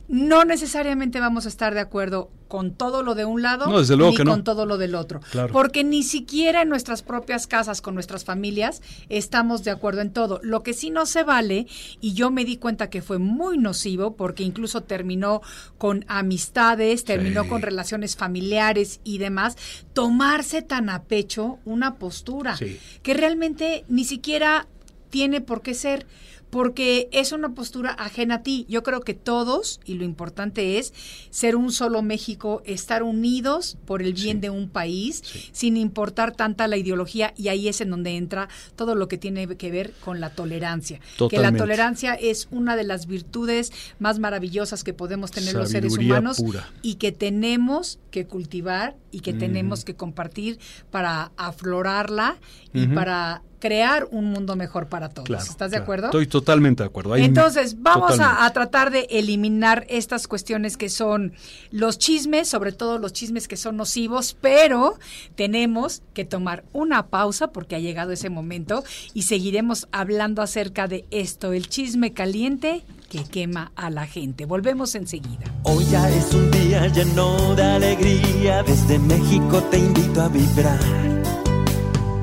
no 0.07 0.45
necesariamente 0.45 1.19
vamos 1.19 1.45
a 1.45 1.49
estar 1.49 1.73
de 1.73 1.79
acuerdo 1.79 2.31
con 2.47 2.73
todo 2.73 3.03
lo 3.03 3.13
de 3.13 3.25
un 3.25 3.43
lado 3.43 3.67
ni 3.67 4.17
con 4.17 4.43
todo 4.43 4.65
lo 4.65 4.77
del 4.77 4.95
otro. 4.95 5.21
Porque 5.51 5.83
ni 5.83 6.03
siquiera 6.03 6.63
en 6.63 6.69
nuestras 6.69 7.03
propias 7.03 7.47
casas, 7.47 7.81
con 7.81 7.93
nuestras 7.93 8.25
familias, 8.25 8.81
estamos 9.07 9.63
de 9.63 9.71
acuerdo 9.71 10.01
en 10.01 10.11
todo. 10.11 10.39
Lo 10.43 10.63
que 10.63 10.73
sí 10.73 10.89
no 10.89 11.05
se 11.05 11.23
vale, 11.23 11.67
y 12.01 12.13
yo 12.13 12.31
me 12.31 12.45
di 12.45 12.57
cuenta 12.57 12.89
que 12.89 13.01
fue 13.01 13.19
muy 13.19 13.57
nocivo, 13.57 14.15
porque 14.15 14.43
incluso 14.43 14.81
terminó 14.81 15.41
con 15.77 16.05
amistades, 16.07 17.03
terminó 17.03 17.47
con 17.47 17.61
relaciones 17.61 18.15
familiares 18.15 18.99
y 19.03 19.19
demás, 19.19 19.55
tomarse 19.93 20.61
tan 20.61 20.89
a 20.89 21.03
pecho 21.03 21.59
una 21.65 21.95
postura 21.95 22.57
que 23.03 23.13
realmente 23.13 23.85
ni 23.87 24.05
siquiera 24.05 24.67
tiene 25.09 25.41
por 25.41 25.61
qué 25.61 25.73
ser 25.73 26.05
porque 26.49 27.09
es 27.11 27.31
una 27.31 27.53
postura 27.53 27.91
ajena 27.91 28.35
a 28.35 28.43
ti. 28.43 28.65
Yo 28.69 28.83
creo 28.83 29.01
que 29.01 29.13
todos, 29.13 29.79
y 29.85 29.95
lo 29.95 30.03
importante 30.03 30.77
es 30.77 30.93
ser 31.29 31.55
un 31.55 31.71
solo 31.71 32.01
México, 32.01 32.61
estar 32.65 33.03
unidos 33.03 33.77
por 33.85 34.01
el 34.01 34.13
bien 34.13 34.41
de 34.41 34.49
un 34.49 34.69
país, 34.69 35.23
sin 35.51 35.77
importar 35.77 36.35
tanta 36.35 36.67
la 36.67 36.77
ideología, 36.77 37.33
y 37.37 37.49
ahí 37.49 37.67
es 37.67 37.81
en 37.81 37.91
donde 37.91 38.15
entra 38.15 38.49
todo 38.75 38.95
lo 38.95 39.07
que 39.07 39.17
tiene 39.17 39.47
que 39.57 39.71
ver 39.71 39.93
con 40.03 40.19
la 40.19 40.31
tolerancia. 40.31 40.99
Que 41.29 41.39
la 41.39 41.51
tolerancia 41.51 42.13
es 42.13 42.47
una 42.51 42.75
de 42.75 42.83
las 42.83 43.05
virtudes 43.05 43.71
más 43.99 44.19
maravillosas 44.19 44.83
que 44.83 44.93
podemos 44.93 45.31
tener 45.31 45.55
los 45.55 45.69
seres 45.69 45.97
humanos 45.97 46.43
y 46.81 46.95
que 46.95 47.11
tenemos 47.11 47.99
que 48.11 48.25
cultivar 48.25 48.95
y 49.11 49.21
que 49.21 49.33
tenemos 49.33 49.85
que 49.85 49.95
compartir 49.95 50.59
para 50.91 51.31
aflorarla 51.37 52.37
y 52.73 52.87
para 52.87 53.43
crear 53.59 54.07
un 54.11 54.25
mundo 54.25 54.55
mejor 54.55 54.87
para 54.87 55.09
todos. 55.09 55.29
¿Estás 55.47 55.71
de 55.71 55.77
acuerdo? 55.77 56.07
Estoy 56.07 56.27
totalmente 56.27 56.83
de 56.83 56.87
acuerdo. 56.87 57.15
Entonces, 57.15 57.81
vamos 57.81 58.19
a, 58.19 58.49
tratar 58.53 58.89
de 58.89 59.07
eliminar 59.11 59.85
estas 59.89 60.27
cuestiones 60.27 60.75
que 60.75 60.89
son 60.89 61.33
los 61.71 61.99
chismes, 61.99 62.47
sobre 62.47 62.71
todo 62.71 62.97
los 62.97 63.13
chismes 63.13 63.47
que 63.47 63.57
son 63.57 63.77
nocivos, 63.77 64.35
pero 64.41 64.97
tenemos 65.35 66.01
que 66.13 66.25
tomar 66.25 66.63
una 66.73 67.07
pausa 67.07 67.51
porque 67.51 67.75
ha 67.75 67.79
llegado 67.79 68.11
ese 68.11 68.29
momento 68.29 68.83
y 69.13 69.23
seguiremos 69.23 69.87
hablando 69.91 70.41
acerca 70.41 70.87
de 70.87 71.05
esto, 71.11 71.53
el 71.53 71.69
chisme 71.69 72.13
caliente 72.13 72.83
que 73.09 73.23
quema 73.23 73.71
a 73.75 73.89
la 73.89 74.05
gente. 74.05 74.45
Volvemos 74.45 74.95
enseguida. 74.95 75.45
Hoy 75.63 75.85
ya 75.85 76.09
es 76.09 76.33
un 76.33 76.49
día 76.51 76.87
lleno 76.87 77.55
de 77.55 77.63
alegría, 77.63 78.63
desde 78.63 78.99
México 78.99 79.61
te 79.69 79.79
invito 79.79 80.21
a 80.21 80.29
vibrar 80.29 80.79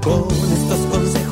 con 0.02 0.45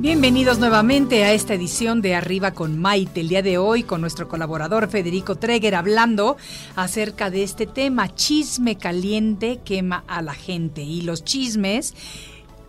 Bienvenidos 0.00 0.58
nuevamente 0.58 1.24
a 1.24 1.34
esta 1.34 1.52
edición 1.52 2.00
de 2.00 2.14
Arriba 2.14 2.52
con 2.52 2.78
Maite. 2.80 3.20
El 3.20 3.28
día 3.28 3.42
de 3.42 3.58
hoy 3.58 3.82
con 3.82 4.00
nuestro 4.00 4.28
colaborador 4.28 4.88
Federico 4.88 5.36
Treger 5.36 5.74
hablando 5.74 6.38
acerca 6.74 7.28
de 7.28 7.42
este 7.42 7.66
tema, 7.66 8.14
chisme 8.14 8.78
caliente 8.78 9.60
quema 9.62 10.02
a 10.08 10.22
la 10.22 10.32
gente. 10.32 10.80
Y 10.80 11.02
los 11.02 11.22
chismes 11.22 11.94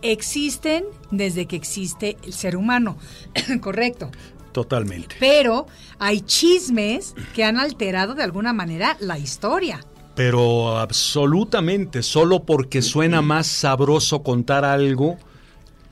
existen 0.02 0.84
desde 1.10 1.46
que 1.46 1.56
existe 1.56 2.18
el 2.22 2.34
ser 2.34 2.54
humano, 2.54 2.98
¿correcto? 3.62 4.10
Totalmente. 4.52 5.16
Pero 5.18 5.66
hay 5.98 6.20
chismes 6.20 7.14
que 7.34 7.44
han 7.44 7.58
alterado 7.58 8.14
de 8.14 8.24
alguna 8.24 8.52
manera 8.52 8.98
la 9.00 9.18
historia. 9.18 9.80
Pero 10.14 10.76
absolutamente, 10.76 12.02
solo 12.02 12.44
porque 12.44 12.82
suena 12.82 13.22
más 13.22 13.46
sabroso 13.46 14.22
contar 14.22 14.66
algo 14.66 15.16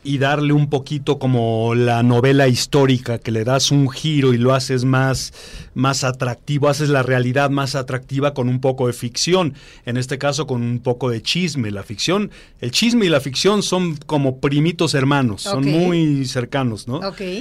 y 0.02 0.18
darle 0.18 0.54
un 0.54 0.70
poquito 0.70 1.18
como 1.18 1.74
la 1.74 2.02
novela 2.02 2.48
histórica, 2.48 3.18
que 3.18 3.30
le 3.30 3.44
das 3.44 3.70
un 3.70 3.90
giro 3.90 4.32
y 4.32 4.38
lo 4.38 4.54
haces 4.54 4.84
más, 4.84 5.32
más 5.74 6.04
atractivo, 6.04 6.68
haces 6.68 6.88
la 6.88 7.02
realidad 7.02 7.50
más 7.50 7.74
atractiva 7.74 8.32
con 8.32 8.48
un 8.48 8.60
poco 8.60 8.86
de 8.86 8.94
ficción, 8.94 9.54
en 9.84 9.98
este 9.98 10.16
caso 10.16 10.46
con 10.46 10.62
un 10.62 10.78
poco 10.78 11.10
de 11.10 11.22
chisme. 11.22 11.70
La 11.70 11.82
ficción, 11.82 12.30
el 12.60 12.70
chisme 12.70 13.06
y 13.06 13.08
la 13.10 13.20
ficción 13.20 13.62
son 13.62 13.96
como 13.96 14.38
primitos 14.38 14.94
hermanos, 14.94 15.42
son 15.42 15.66
muy 15.66 16.24
cercanos, 16.24 16.88
¿no? 16.88 17.00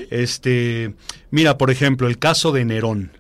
Este, 0.10 0.94
mira, 1.32 1.58
por 1.58 1.72
ejemplo, 1.72 2.08
el 2.08 2.20
caso 2.20 2.52
de 2.52 2.66
Nerón. 2.66 3.12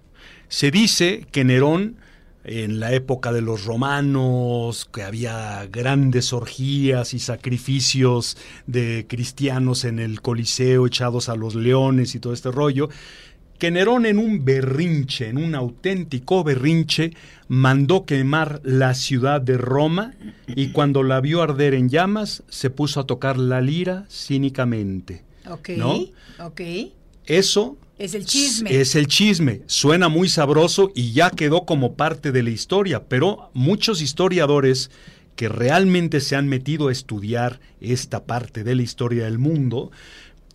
Se 0.50 0.72
dice 0.72 1.26
que 1.32 1.46
Nerón 1.46 1.96
en 2.44 2.80
la 2.80 2.94
época 2.94 3.32
de 3.32 3.42
los 3.42 3.66
romanos, 3.66 4.90
que 4.92 5.04
había 5.04 5.68
grandes 5.72 6.34
orgías 6.34 7.14
y 7.14 7.20
sacrificios 7.20 8.38
de 8.66 9.06
cristianos 9.08 9.84
en 9.84 10.00
el 10.00 10.22
Coliseo 10.22 10.88
echados 10.88 11.30
a 11.30 11.36
los 11.36 11.56
leones 11.56 12.16
y 12.16 12.20
todo 12.20 12.34
este 12.34 12.52
rollo, 12.52 12.90
que 13.60 13.72
Nerón 13.72 14.06
en 14.06 14.18
un 14.18 14.46
berrinche, 14.46 15.28
en 15.28 15.38
un 15.38 15.54
auténtico 15.54 16.46
berrinche, 16.46 17.12
mandó 17.50 18.06
quemar 18.06 18.62
la 18.64 18.94
ciudad 18.94 19.42
de 19.42 19.58
Roma 19.58 20.14
y 20.48 20.70
cuando 20.70 21.04
la 21.04 21.20
vio 21.20 21.42
arder 21.42 21.74
en 21.74 21.90
llamas 21.90 22.44
se 22.48 22.70
puso 22.70 23.02
a 23.02 23.06
tocar 23.06 23.38
la 23.38 23.60
lira 23.60 24.06
cínicamente. 24.10 25.24
Ok, 25.50 25.70
¿no? 25.72 26.00
ok. 26.40 26.62
Eso 27.26 27.78
es 28.00 28.16
el 28.16 28.26
chisme. 28.26 28.74
Es 28.74 28.96
el 28.96 29.08
chisme. 29.08 29.62
Suena 29.68 30.08
muy 30.08 30.30
sabroso 30.30 30.92
y 30.96 31.12
ya 31.12 31.30
quedó 31.30 31.66
como 31.66 31.96
parte 31.96 32.32
de 32.32 32.42
la 32.42 32.50
historia, 32.50 33.04
pero 33.04 33.52
muchos 33.54 34.02
historiadores 34.02 34.90
que 35.36 35.50
realmente 35.50 36.22
se 36.22 36.36
han 36.36 36.48
metido 36.48 36.88
a 36.88 36.92
estudiar 36.92 37.60
esta 37.82 38.26
parte 38.26 38.64
de 38.64 38.76
la 38.76 38.82
historia 38.82 39.26
del 39.26 39.38
mundo, 39.38 39.92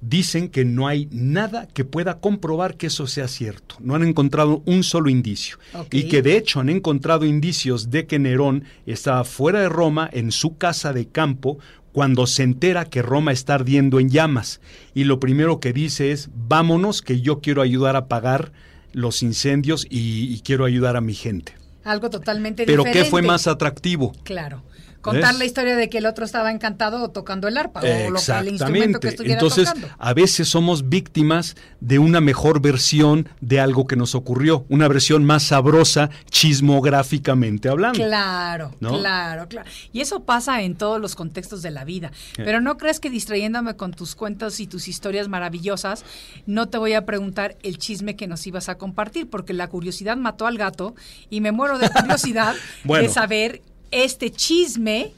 dicen 0.00 0.48
que 0.48 0.64
no 0.64 0.88
hay 0.88 1.08
nada 1.10 1.68
que 1.68 1.84
pueda 1.84 2.18
comprobar 2.18 2.76
que 2.76 2.88
eso 2.88 3.06
sea 3.06 3.28
cierto. 3.28 3.76
No 3.80 3.94
han 3.94 4.04
encontrado 4.04 4.62
un 4.66 4.82
solo 4.82 5.08
indicio. 5.08 5.58
Y 5.90 6.04
que 6.08 6.22
de 6.22 6.36
hecho 6.36 6.60
han 6.60 6.68
encontrado 6.68 7.24
indicios 7.24 7.90
de 7.90 8.06
que 8.06 8.18
Nerón 8.18 8.64
estaba 8.86 9.24
fuera 9.24 9.60
de 9.60 9.68
Roma 9.68 10.08
en 10.12 10.32
su 10.32 10.56
casa 10.56 10.92
de 10.92 11.08
campo 11.08 11.58
cuando 11.94 12.26
se 12.26 12.42
entera 12.42 12.86
que 12.86 13.02
Roma 13.02 13.30
está 13.30 13.54
ardiendo 13.54 14.00
en 14.00 14.10
llamas 14.10 14.60
y 14.94 15.04
lo 15.04 15.20
primero 15.20 15.60
que 15.60 15.72
dice 15.72 16.10
es, 16.10 16.28
vámonos, 16.34 17.02
que 17.02 17.20
yo 17.20 17.40
quiero 17.40 17.62
ayudar 17.62 17.94
a 17.94 18.00
apagar 18.00 18.50
los 18.92 19.22
incendios 19.22 19.86
y, 19.88 20.40
quiero 20.40 20.64
ayudar 20.64 20.96
a 20.96 21.00
mi 21.00 21.14
gente. 21.14 21.54
Algo 21.84 22.10
totalmente 22.10 22.66
Pero 22.66 22.82
diferente. 22.82 23.04
¿qué 23.04 23.10
fue 23.10 23.22
más 23.22 23.46
atractivo? 23.46 24.12
Claro. 24.24 24.64
Contar 25.04 25.34
la 25.34 25.44
historia 25.44 25.76
de 25.76 25.90
que 25.90 25.98
el 25.98 26.06
otro 26.06 26.24
estaba 26.24 26.50
encantado 26.50 27.10
tocando 27.10 27.46
el 27.46 27.58
arpa 27.58 27.80
o 27.80 28.10
lo, 28.10 28.18
el 28.18 28.48
instrumento 28.48 29.00
que 29.00 29.08
estuviera 29.08 29.34
Entonces, 29.34 29.70
a 29.98 30.14
veces 30.14 30.48
somos 30.48 30.88
víctimas 30.88 31.56
de 31.80 31.98
una 31.98 32.22
mejor 32.22 32.62
versión 32.62 33.28
de 33.42 33.60
algo 33.60 33.86
que 33.86 33.96
nos 33.96 34.14
ocurrió, 34.14 34.64
una 34.70 34.88
versión 34.88 35.22
más 35.22 35.42
sabrosa 35.42 36.08
chismográficamente 36.30 37.68
hablando. 37.68 37.98
Claro, 37.98 38.74
claro, 38.80 39.46
claro. 39.46 39.70
Y 39.92 40.00
eso 40.00 40.24
pasa 40.24 40.62
en 40.62 40.74
todos 40.74 40.98
los 40.98 41.14
contextos 41.14 41.60
de 41.60 41.70
la 41.70 41.84
vida. 41.84 42.10
Pero 42.36 42.62
no 42.62 42.78
crees 42.78 42.98
que 42.98 43.10
distrayéndome 43.10 43.76
con 43.76 43.92
tus 43.92 44.14
cuentos 44.14 44.58
y 44.58 44.66
tus 44.66 44.88
historias 44.88 45.28
maravillosas, 45.28 46.04
no 46.46 46.70
te 46.70 46.78
voy 46.78 46.94
a 46.94 47.04
preguntar 47.04 47.58
el 47.62 47.76
chisme 47.76 48.16
que 48.16 48.26
nos 48.26 48.46
ibas 48.46 48.70
a 48.70 48.78
compartir, 48.78 49.28
porque 49.28 49.52
la 49.52 49.68
curiosidad 49.68 50.16
mató 50.16 50.46
al 50.46 50.56
gato 50.56 50.94
y 51.28 51.42
me 51.42 51.52
muero 51.52 51.78
de 51.78 51.90
curiosidad 51.90 52.54
de 52.84 53.08
saber 53.10 53.62
este 53.94 54.30
chisme 54.30 55.12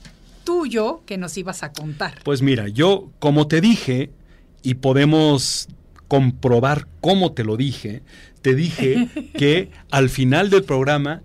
tuyo 0.44 1.02
que 1.06 1.16
nos 1.16 1.36
ibas 1.38 1.62
a 1.62 1.72
contar. 1.72 2.20
Pues 2.22 2.42
mira, 2.42 2.68
yo 2.68 3.10
como 3.18 3.48
te 3.48 3.60
dije, 3.60 4.10
y 4.62 4.74
podemos 4.74 5.68
comprobar 6.08 6.86
cómo 7.00 7.32
te 7.32 7.42
lo 7.42 7.56
dije, 7.56 8.02
te 8.42 8.54
dije 8.54 9.08
que 9.34 9.70
al 9.90 10.08
final 10.08 10.50
del 10.50 10.64
programa 10.64 11.22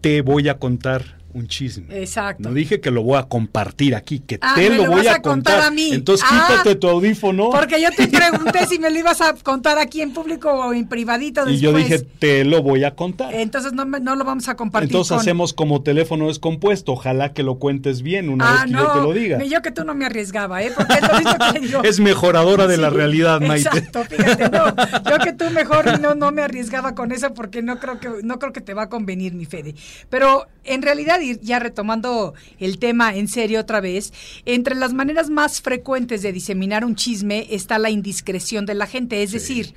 te 0.00 0.22
voy 0.22 0.48
a 0.48 0.58
contar 0.58 1.15
un 1.36 1.48
chisme. 1.48 2.00
Exacto. 2.00 2.48
No 2.48 2.54
dije 2.54 2.80
que 2.80 2.90
lo 2.90 3.02
voy 3.02 3.18
a 3.18 3.24
compartir 3.24 3.94
aquí, 3.94 4.20
que 4.20 4.38
ah, 4.40 4.54
te 4.56 4.70
lo, 4.70 4.86
voy 4.86 5.06
a, 5.06 5.20
contar. 5.20 5.60
a 5.60 5.70
mí. 5.70 5.90
Entonces 5.92 6.26
ah, 6.28 6.46
quítate 6.48 6.76
tu 6.76 6.88
audífono. 6.88 7.50
Porque 7.50 7.80
yo 7.80 7.90
te 7.90 8.08
pregunté 8.16 8.66
si 8.66 8.78
me 8.78 8.90
lo 8.90 8.98
ibas 8.98 9.20
a 9.20 9.34
contar 9.34 9.78
aquí 9.78 10.00
en 10.00 10.14
público 10.14 10.50
o 10.50 10.72
en 10.72 10.88
privadito 10.88 11.44
después. 11.44 11.58
Y 11.58 11.62
yo 11.62 11.72
dije, 11.74 11.98
te 11.98 12.44
lo 12.44 12.62
voy 12.62 12.84
a 12.84 12.94
contar. 12.94 13.34
Entonces 13.34 13.74
no, 13.74 13.84
no 13.84 14.16
lo 14.16 14.24
vamos 14.24 14.48
a 14.48 14.56
compartir. 14.56 14.90
Entonces 14.90 15.16
hacemos 15.16 15.52
como 15.52 15.82
teléfono 15.82 16.28
descompuesto. 16.28 16.92
Ojalá 16.92 17.34
que 17.34 17.42
lo 17.42 17.58
cuentes 17.58 18.00
bien 18.00 18.30
una 18.30 18.50
vez 18.50 18.60
ah, 18.62 18.64
que 18.64 18.72
yo 18.72 18.92
te 18.92 19.00
lo 19.00 19.12
diga. 19.12 19.44
Yo 19.44 19.60
que 19.60 19.70
tú 19.70 19.84
no 19.84 19.94
me 19.94 20.06
arriesgaba, 20.06 20.62
¿eh? 20.62 20.72
Porque 20.74 20.94
es 20.94 21.52
que 21.52 21.60
digo. 21.60 21.82
Es 21.82 22.00
mejoradora 22.00 22.66
de 22.66 22.78
la 22.78 22.88
realidad, 22.88 23.40
Maite. 23.40 23.68
Exacto, 23.68 24.04
fíjate, 24.04 24.48
no. 24.48 24.66
Yo 25.10 25.18
que 25.18 25.32
tú 25.32 25.50
mejor 25.50 26.00
no, 26.00 26.14
no 26.14 26.32
me 26.32 26.42
arriesgaba 26.42 26.94
con 26.94 27.12
eso 27.12 27.34
porque 27.34 27.60
no 27.60 27.78
creo 27.78 28.00
que, 28.00 28.08
no 28.22 28.38
creo 28.38 28.52
que 28.52 28.60
te 28.60 28.72
va 28.72 28.84
a 28.84 28.88
convenir, 28.88 29.34
mi 29.34 29.44
Fede. 29.44 29.74
Pero 30.08 30.46
en 30.64 30.82
realidad, 30.82 31.20
ya 31.42 31.58
retomando 31.58 32.34
el 32.58 32.78
tema 32.78 33.14
en 33.14 33.28
serio 33.28 33.60
otra 33.60 33.80
vez, 33.80 34.12
entre 34.44 34.74
las 34.74 34.92
maneras 34.92 35.30
más 35.30 35.60
frecuentes 35.60 36.22
de 36.22 36.32
diseminar 36.32 36.84
un 36.84 36.96
chisme 36.96 37.46
está 37.50 37.78
la 37.78 37.90
indiscreción 37.90 38.66
de 38.66 38.74
la 38.74 38.86
gente, 38.86 39.22
es 39.22 39.32
decir, 39.32 39.74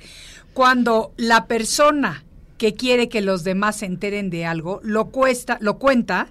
cuando 0.52 1.12
la 1.16 1.46
persona 1.46 2.24
que 2.58 2.74
quiere 2.74 3.08
que 3.08 3.22
los 3.22 3.42
demás 3.42 3.76
se 3.76 3.86
enteren 3.86 4.28
de 4.28 4.44
algo, 4.44 4.80
lo, 4.82 5.06
cuesta, 5.06 5.56
lo 5.60 5.78
cuenta, 5.78 6.28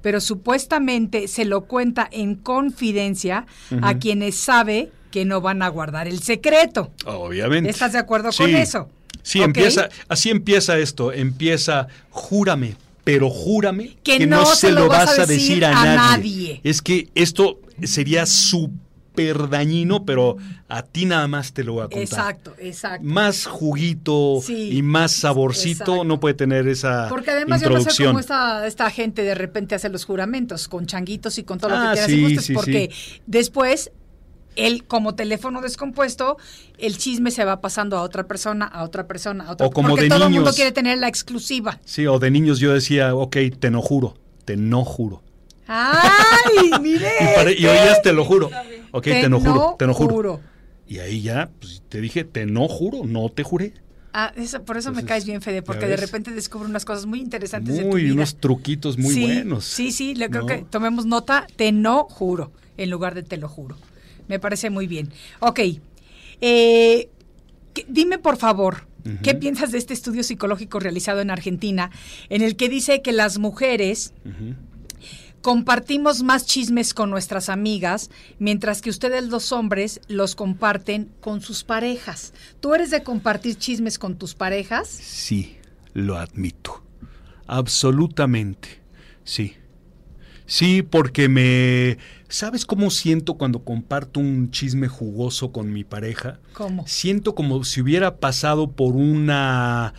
pero 0.00 0.20
supuestamente 0.20 1.26
se 1.28 1.44
lo 1.44 1.62
cuenta 1.62 2.08
en 2.10 2.36
confidencia 2.36 3.46
a 3.82 3.98
quienes 3.98 4.36
sabe 4.36 4.90
que 5.10 5.24
no 5.24 5.40
van 5.40 5.62
a 5.62 5.68
guardar 5.68 6.08
el 6.08 6.20
secreto. 6.20 6.90
Obviamente. 7.04 7.70
¿Estás 7.70 7.92
de 7.92 7.98
acuerdo 7.98 8.30
con 8.36 8.54
eso? 8.54 8.88
Sí, 9.22 9.42
empieza, 9.42 9.88
así 10.08 10.30
empieza 10.30 10.78
esto, 10.78 11.12
empieza, 11.12 11.88
júrame 12.10 12.76
pero 13.04 13.30
júrame 13.30 13.96
que, 14.02 14.26
no, 14.26 14.46
se 14.46 14.70
lo 14.72 14.88
vas 14.88 15.18
a 15.18 15.26
decir, 15.26 15.64
a, 15.64 15.72
nadie. 15.72 16.60
Es 16.64 16.82
que 16.82 17.08
esto 17.14 17.60
sería 17.82 18.26
súper 18.26 19.48
dañino, 19.48 20.04
pero 20.04 20.36
a 20.68 20.82
ti 20.82 21.04
nada 21.04 21.26
más 21.26 21.52
te 21.52 21.64
lo 21.64 21.74
voy 21.74 21.82
a 21.82 21.84
contar. 21.84 22.02
Exacto, 22.02 22.54
exacto. 22.58 23.04
Más 23.04 23.46
juguito 23.46 24.40
y 24.48 24.82
más 24.82 25.12
saborcito 25.12 26.04
no 26.04 26.20
puede 26.20 26.34
tener 26.34 26.68
esa 26.68 27.08
Porque 27.08 27.30
además 27.30 27.60
yo 27.60 27.70
no 27.70 27.80
sé 27.80 28.04
cómo 28.04 28.20
esta, 28.20 28.66
esta 28.66 28.90
gente 28.90 29.22
de 29.22 29.34
repente 29.34 29.74
hace 29.74 29.88
los 29.88 30.04
juramentos, 30.04 30.68
con 30.68 30.86
changuitos 30.86 31.38
y 31.38 31.44
con 31.44 31.58
todo 31.58 31.70
lo 31.70 31.76
que 31.76 32.00
ah, 32.00 32.06
quieras 32.06 32.48
y 32.48 32.54
porque 32.54 32.90
después 33.26 33.90
él 34.56 34.84
como 34.84 35.14
teléfono 35.14 35.60
descompuesto, 35.60 36.36
el 36.78 36.98
chisme 36.98 37.30
se 37.30 37.44
va 37.44 37.60
pasando 37.60 37.96
a 37.96 38.02
otra 38.02 38.26
persona, 38.26 38.66
a 38.66 38.82
otra 38.84 39.06
persona, 39.06 39.44
a 39.44 39.52
otra 39.52 39.68
persona. 39.68 39.88
Porque 39.88 40.08
todo 40.08 40.26
el 40.26 40.30
mundo 40.30 40.52
quiere 40.52 40.72
tener 40.72 40.98
la 40.98 41.08
exclusiva. 41.08 41.80
Sí, 41.84 42.06
o 42.06 42.18
de 42.18 42.30
niños 42.30 42.58
yo 42.58 42.72
decía, 42.72 43.14
ok, 43.14 43.36
te 43.58 43.70
no 43.70 43.82
juro, 43.82 44.16
te 44.44 44.56
no 44.56 44.84
juro. 44.84 45.22
¡Ay, 45.66 46.70
mire! 46.80 47.10
y, 47.56 47.66
oías 47.66 48.02
te 48.02 48.12
lo 48.12 48.24
juro. 48.24 48.50
Ok, 48.90 49.04
te, 49.04 49.28
no 49.28 49.40
juro, 49.40 49.76
te 49.78 49.86
no 49.86 49.94
juro. 49.94 50.40
Y 50.86 50.98
ahí 50.98 51.22
ya 51.22 51.50
pues, 51.58 51.82
te 51.88 52.00
dije, 52.00 52.24
te 52.24 52.44
no 52.44 52.68
juro, 52.68 53.04
no 53.06 53.28
te 53.30 53.42
juré. 53.42 53.72
Ah, 54.12 54.30
eso, 54.36 54.62
por 54.62 54.76
eso 54.76 54.92
me 54.92 55.06
caes 55.06 55.24
bien, 55.24 55.40
Fede, 55.40 55.62
porque 55.62 55.86
de 55.86 55.96
repente 55.96 56.30
descubro 56.32 56.68
unas 56.68 56.84
cosas 56.84 57.06
muy 57.06 57.20
interesantes 57.20 57.78
de 57.78 57.84
tu 57.84 57.96
vida. 57.96 58.12
unos 58.12 58.36
truquitos 58.36 58.98
muy 58.98 59.18
buenos. 59.18 59.64
Sí, 59.64 59.90
sí, 59.90 60.14
le 60.14 60.28
creo 60.28 60.44
que 60.44 60.66
tomemos 60.68 61.06
nota, 61.06 61.46
te 61.56 61.72
no 61.72 62.04
juro, 62.04 62.52
en 62.76 62.90
lugar 62.90 63.14
de 63.14 63.22
te 63.22 63.38
lo 63.38 63.48
juro. 63.48 63.76
Me 64.28 64.38
parece 64.38 64.70
muy 64.70 64.86
bien. 64.86 65.10
Ok. 65.40 65.60
Eh, 66.40 67.08
dime, 67.88 68.18
por 68.18 68.36
favor, 68.36 68.86
¿qué 69.22 69.34
piensas 69.34 69.72
de 69.72 69.78
este 69.78 69.94
estudio 69.94 70.22
psicológico 70.22 70.80
realizado 70.80 71.20
en 71.20 71.30
Argentina, 71.30 71.90
en 72.28 72.42
el 72.42 72.56
que 72.56 72.68
dice 72.68 73.02
que 73.02 73.12
las 73.12 73.38
mujeres 73.38 74.12
compartimos 75.40 76.22
más 76.22 76.46
chismes 76.46 76.94
con 76.94 77.10
nuestras 77.10 77.48
amigas, 77.48 78.10
mientras 78.38 78.80
que 78.80 78.90
ustedes 78.90 79.24
los 79.28 79.52
hombres 79.52 80.00
los 80.08 80.34
comparten 80.34 81.10
con 81.20 81.40
sus 81.40 81.64
parejas? 81.64 82.32
¿Tú 82.60 82.74
eres 82.74 82.90
de 82.90 83.02
compartir 83.02 83.56
chismes 83.56 83.98
con 83.98 84.16
tus 84.16 84.34
parejas? 84.34 84.88
Sí, 84.88 85.56
lo 85.94 86.16
admito. 86.16 86.82
Absolutamente. 87.46 88.80
Sí. 89.24 89.54
Sí, 90.46 90.82
porque 90.82 91.28
me 91.28 91.98
¿Sabes 92.32 92.64
cómo 92.64 92.90
siento 92.90 93.34
cuando 93.34 93.62
comparto 93.62 94.18
un 94.18 94.50
chisme 94.50 94.88
jugoso 94.88 95.52
con 95.52 95.70
mi 95.70 95.84
pareja? 95.84 96.40
¿Cómo? 96.54 96.86
Siento 96.86 97.34
como 97.34 97.62
si 97.62 97.82
hubiera 97.82 98.16
pasado 98.16 98.72
por 98.72 98.96
una 98.96 99.92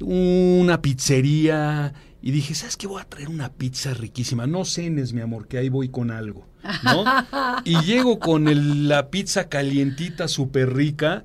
una 0.00 0.82
pizzería 0.82 1.94
y 2.20 2.32
dije, 2.32 2.56
¿sabes 2.56 2.76
qué? 2.76 2.88
Voy 2.88 3.00
a 3.00 3.04
traer 3.04 3.28
una 3.28 3.52
pizza 3.52 3.94
riquísima. 3.94 4.48
No 4.48 4.64
cenes, 4.64 5.12
mi 5.12 5.20
amor, 5.20 5.46
que 5.46 5.58
ahí 5.58 5.68
voy 5.68 5.90
con 5.90 6.10
algo. 6.10 6.44
¿no? 6.82 7.04
y 7.64 7.80
llego 7.82 8.18
con 8.18 8.88
la 8.88 9.08
pizza 9.08 9.48
calientita, 9.48 10.26
súper 10.26 10.74
rica, 10.74 11.22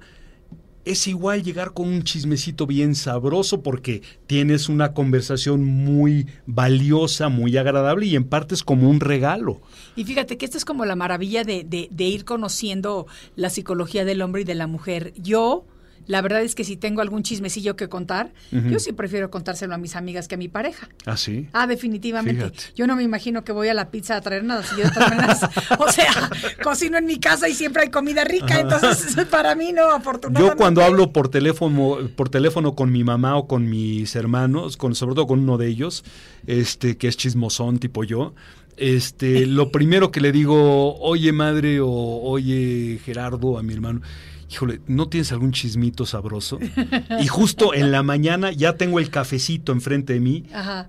es 0.85 1.07
igual 1.07 1.43
llegar 1.43 1.73
con 1.73 1.87
un 1.87 2.03
chismecito 2.03 2.67
bien 2.67 2.95
sabroso 2.95 3.61
porque 3.61 4.03
tienes 4.27 4.69
una 4.69 4.93
conversación 4.93 5.63
muy 5.63 6.27
valiosa, 6.45 7.27
muy 7.29 7.57
agradable 7.57 8.05
y 8.05 8.15
en 8.15 8.23
parte 8.23 8.55
es 8.55 8.63
como 8.63 8.89
un 8.89 8.99
regalo. 8.99 9.61
Y 9.95 10.05
fíjate 10.05 10.37
que 10.37 10.45
esta 10.45 10.57
es 10.57 10.65
como 10.65 10.85
la 10.85 10.95
maravilla 10.95 11.43
de, 11.43 11.63
de, 11.63 11.87
de 11.91 12.03
ir 12.03 12.23
conociendo 12.23 13.07
la 13.35 13.49
psicología 13.49 14.05
del 14.05 14.21
hombre 14.21 14.43
y 14.43 14.45
de 14.45 14.55
la 14.55 14.67
mujer. 14.67 15.13
Yo 15.17 15.65
la 16.07 16.21
verdad 16.21 16.41
es 16.41 16.55
que 16.55 16.63
si 16.63 16.77
tengo 16.77 17.01
algún 17.01 17.23
chismecillo 17.23 17.75
que 17.75 17.89
contar, 17.89 18.31
yo 18.51 18.79
sí 18.79 18.93
prefiero 18.93 19.31
contárselo 19.31 19.73
a 19.73 19.77
mis 19.77 19.95
amigas 19.95 20.27
que 20.27 20.35
a 20.35 20.37
mi 20.37 20.47
pareja. 20.47 20.89
¿Ah, 21.05 21.17
sí? 21.17 21.47
Ah, 21.53 21.67
definitivamente. 21.67 22.51
Yo 22.75 22.87
no 22.87 22.95
me 22.95 23.03
imagino 23.03 23.43
que 23.43 23.51
voy 23.51 23.67
a 23.69 23.73
la 23.73 23.89
pizza 23.89 24.15
a 24.15 24.21
traer 24.21 24.43
nada. 24.43 24.63
Si 24.63 24.75
yo 24.75 24.85
o 25.79 25.91
sea, 25.91 26.29
cocino 26.63 26.97
en 26.97 27.05
mi 27.05 27.19
casa 27.19 27.49
y 27.49 27.53
siempre 27.53 27.83
hay 27.83 27.89
comida 27.89 28.23
rica, 28.23 28.59
entonces 28.59 29.25
para 29.31 29.55
mí 29.55 29.71
no, 29.71 29.91
afortunadamente. 29.91 30.53
Yo 30.53 30.57
cuando 30.57 30.83
hablo 30.83 31.11
por 31.11 31.29
teléfono, 31.29 31.97
por 32.15 32.29
teléfono 32.29 32.75
con 32.75 32.91
mi 32.91 33.03
mamá 33.03 33.35
o 33.37 33.47
con 33.47 33.69
mis 33.69 34.15
hermanos, 34.15 34.77
con, 34.77 34.95
sobre 34.95 35.15
todo 35.15 35.27
con 35.27 35.39
uno 35.39 35.57
de 35.57 35.67
ellos, 35.67 36.03
este, 36.47 36.97
que 36.97 37.07
es 37.07 37.17
chismosón 37.17 37.79
tipo 37.79 38.03
yo, 38.03 38.33
este, 38.77 39.45
lo 39.45 39.71
primero 39.71 40.11
que 40.11 40.21
le 40.21 40.31
digo, 40.31 40.97
oye 40.99 41.31
madre 41.31 41.79
o 41.81 41.89
oye 41.89 42.99
Gerardo 43.03 43.57
a 43.57 43.63
mi 43.63 43.73
hermano, 43.73 44.01
híjole, 44.49 44.81
¿no 44.87 45.09
tienes 45.09 45.31
algún 45.31 45.51
chismito 45.51 46.05
sabroso? 46.05 46.59
Y 47.19 47.27
justo 47.27 47.73
en 47.73 47.91
la 47.91 48.03
mañana 48.03 48.51
ya 48.51 48.73
tengo 48.73 48.99
el 48.99 49.09
cafecito 49.09 49.71
enfrente 49.71 50.13
de 50.13 50.19
mí. 50.19 50.43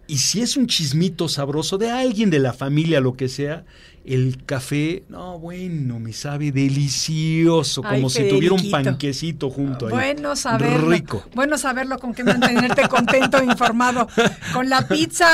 Y 0.06 0.18
si 0.18 0.42
es 0.42 0.56
un 0.56 0.66
chismito 0.66 1.28
sabroso 1.28 1.78
de 1.78 1.90
alguien 1.90 2.30
de 2.30 2.38
la 2.38 2.52
familia, 2.52 3.00
lo 3.00 3.14
que 3.14 3.28
sea, 3.28 3.64
el 4.06 4.44
café, 4.46 5.02
no, 5.08 5.38
bueno, 5.38 5.98
me 5.98 6.12
sabe 6.12 6.52
delicioso, 6.52 7.82
como 7.82 8.08
si 8.08 8.28
tuviera 8.28 8.54
un 8.54 8.70
panquecito 8.70 9.50
junto 9.50 9.86
ahí. 9.86 9.92
Bueno 9.92 10.36
saberlo. 10.36 10.90
Rico. 10.90 11.24
Bueno 11.34 11.58
saberlo 11.58 11.98
con 11.98 12.14
qué 12.14 12.22
mantenerte 12.22 12.88
contento, 12.88 13.42
informado. 13.42 14.06
Con 14.52 14.70
la 14.70 14.86
pizza 14.86 15.26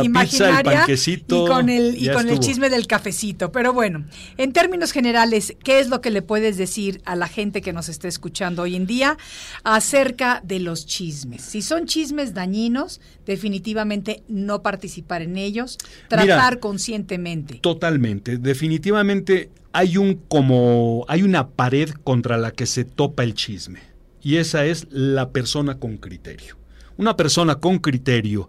imaginaria 0.02 0.86
y 0.88 1.46
con 1.46 1.68
el 1.68 2.02
y 2.02 2.10
con 2.10 2.28
el 2.28 2.40
chisme 2.40 2.68
del 2.68 2.88
cafecito. 2.88 3.52
Pero 3.52 3.72
bueno, 3.72 4.04
en 4.36 4.52
términos 4.52 4.90
generales, 4.90 5.56
¿qué 5.62 5.78
es 5.78 5.88
lo 5.88 6.00
que 6.00 6.10
le 6.10 6.20
puedes 6.20 6.56
decir 6.56 7.02
a 7.04 7.14
la 7.14 7.28
gente 7.28 7.62
que 7.62 7.72
nos 7.72 7.88
esté 7.88 8.08
escuchando 8.08 8.62
hoy 8.62 8.74
en 8.74 8.86
día 8.86 9.16
acerca 9.62 10.40
de 10.44 10.58
los 10.58 10.84
chismes? 10.86 11.42
Si 11.42 11.62
son 11.62 11.86
chismes 11.86 12.34
dañinos, 12.34 13.00
definitivamente 13.24 14.24
no 14.26 14.62
participar 14.62 15.22
en 15.22 15.36
ellos, 15.36 15.78
tratar 16.08 16.58
conscientemente. 16.58 17.60
Totalmente 17.60 18.15
definitivamente 18.22 19.50
hay 19.72 19.96
un 19.96 20.14
como 20.14 21.04
hay 21.08 21.22
una 21.22 21.48
pared 21.48 21.90
contra 21.90 22.36
la 22.38 22.50
que 22.50 22.66
se 22.66 22.84
topa 22.84 23.24
el 23.24 23.34
chisme 23.34 23.80
y 24.22 24.36
esa 24.36 24.64
es 24.64 24.86
la 24.90 25.30
persona 25.30 25.78
con 25.78 25.98
criterio. 25.98 26.56
Una 26.96 27.16
persona 27.16 27.56
con 27.56 27.78
criterio 27.78 28.48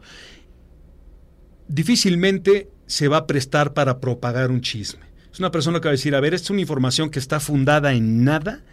difícilmente 1.67 2.69
se 2.85 3.07
va 3.07 3.17
a 3.17 3.27
prestar 3.27 3.73
para 3.73 3.99
propagar 3.99 4.49
un 4.49 4.61
chisme. 4.61 5.05
Es 5.31 5.39
una 5.39 5.51
persona 5.51 5.79
que 5.79 5.87
va 5.87 5.91
a 5.91 5.99
decir, 5.99 6.15
a 6.15 6.19
ver, 6.19 6.33
esta 6.33 6.45
es 6.45 6.49
una 6.49 6.61
información 6.61 7.09
que 7.09 7.19
está 7.19 7.39
fundada 7.39 7.93
en 7.93 8.23
nada 8.23 8.63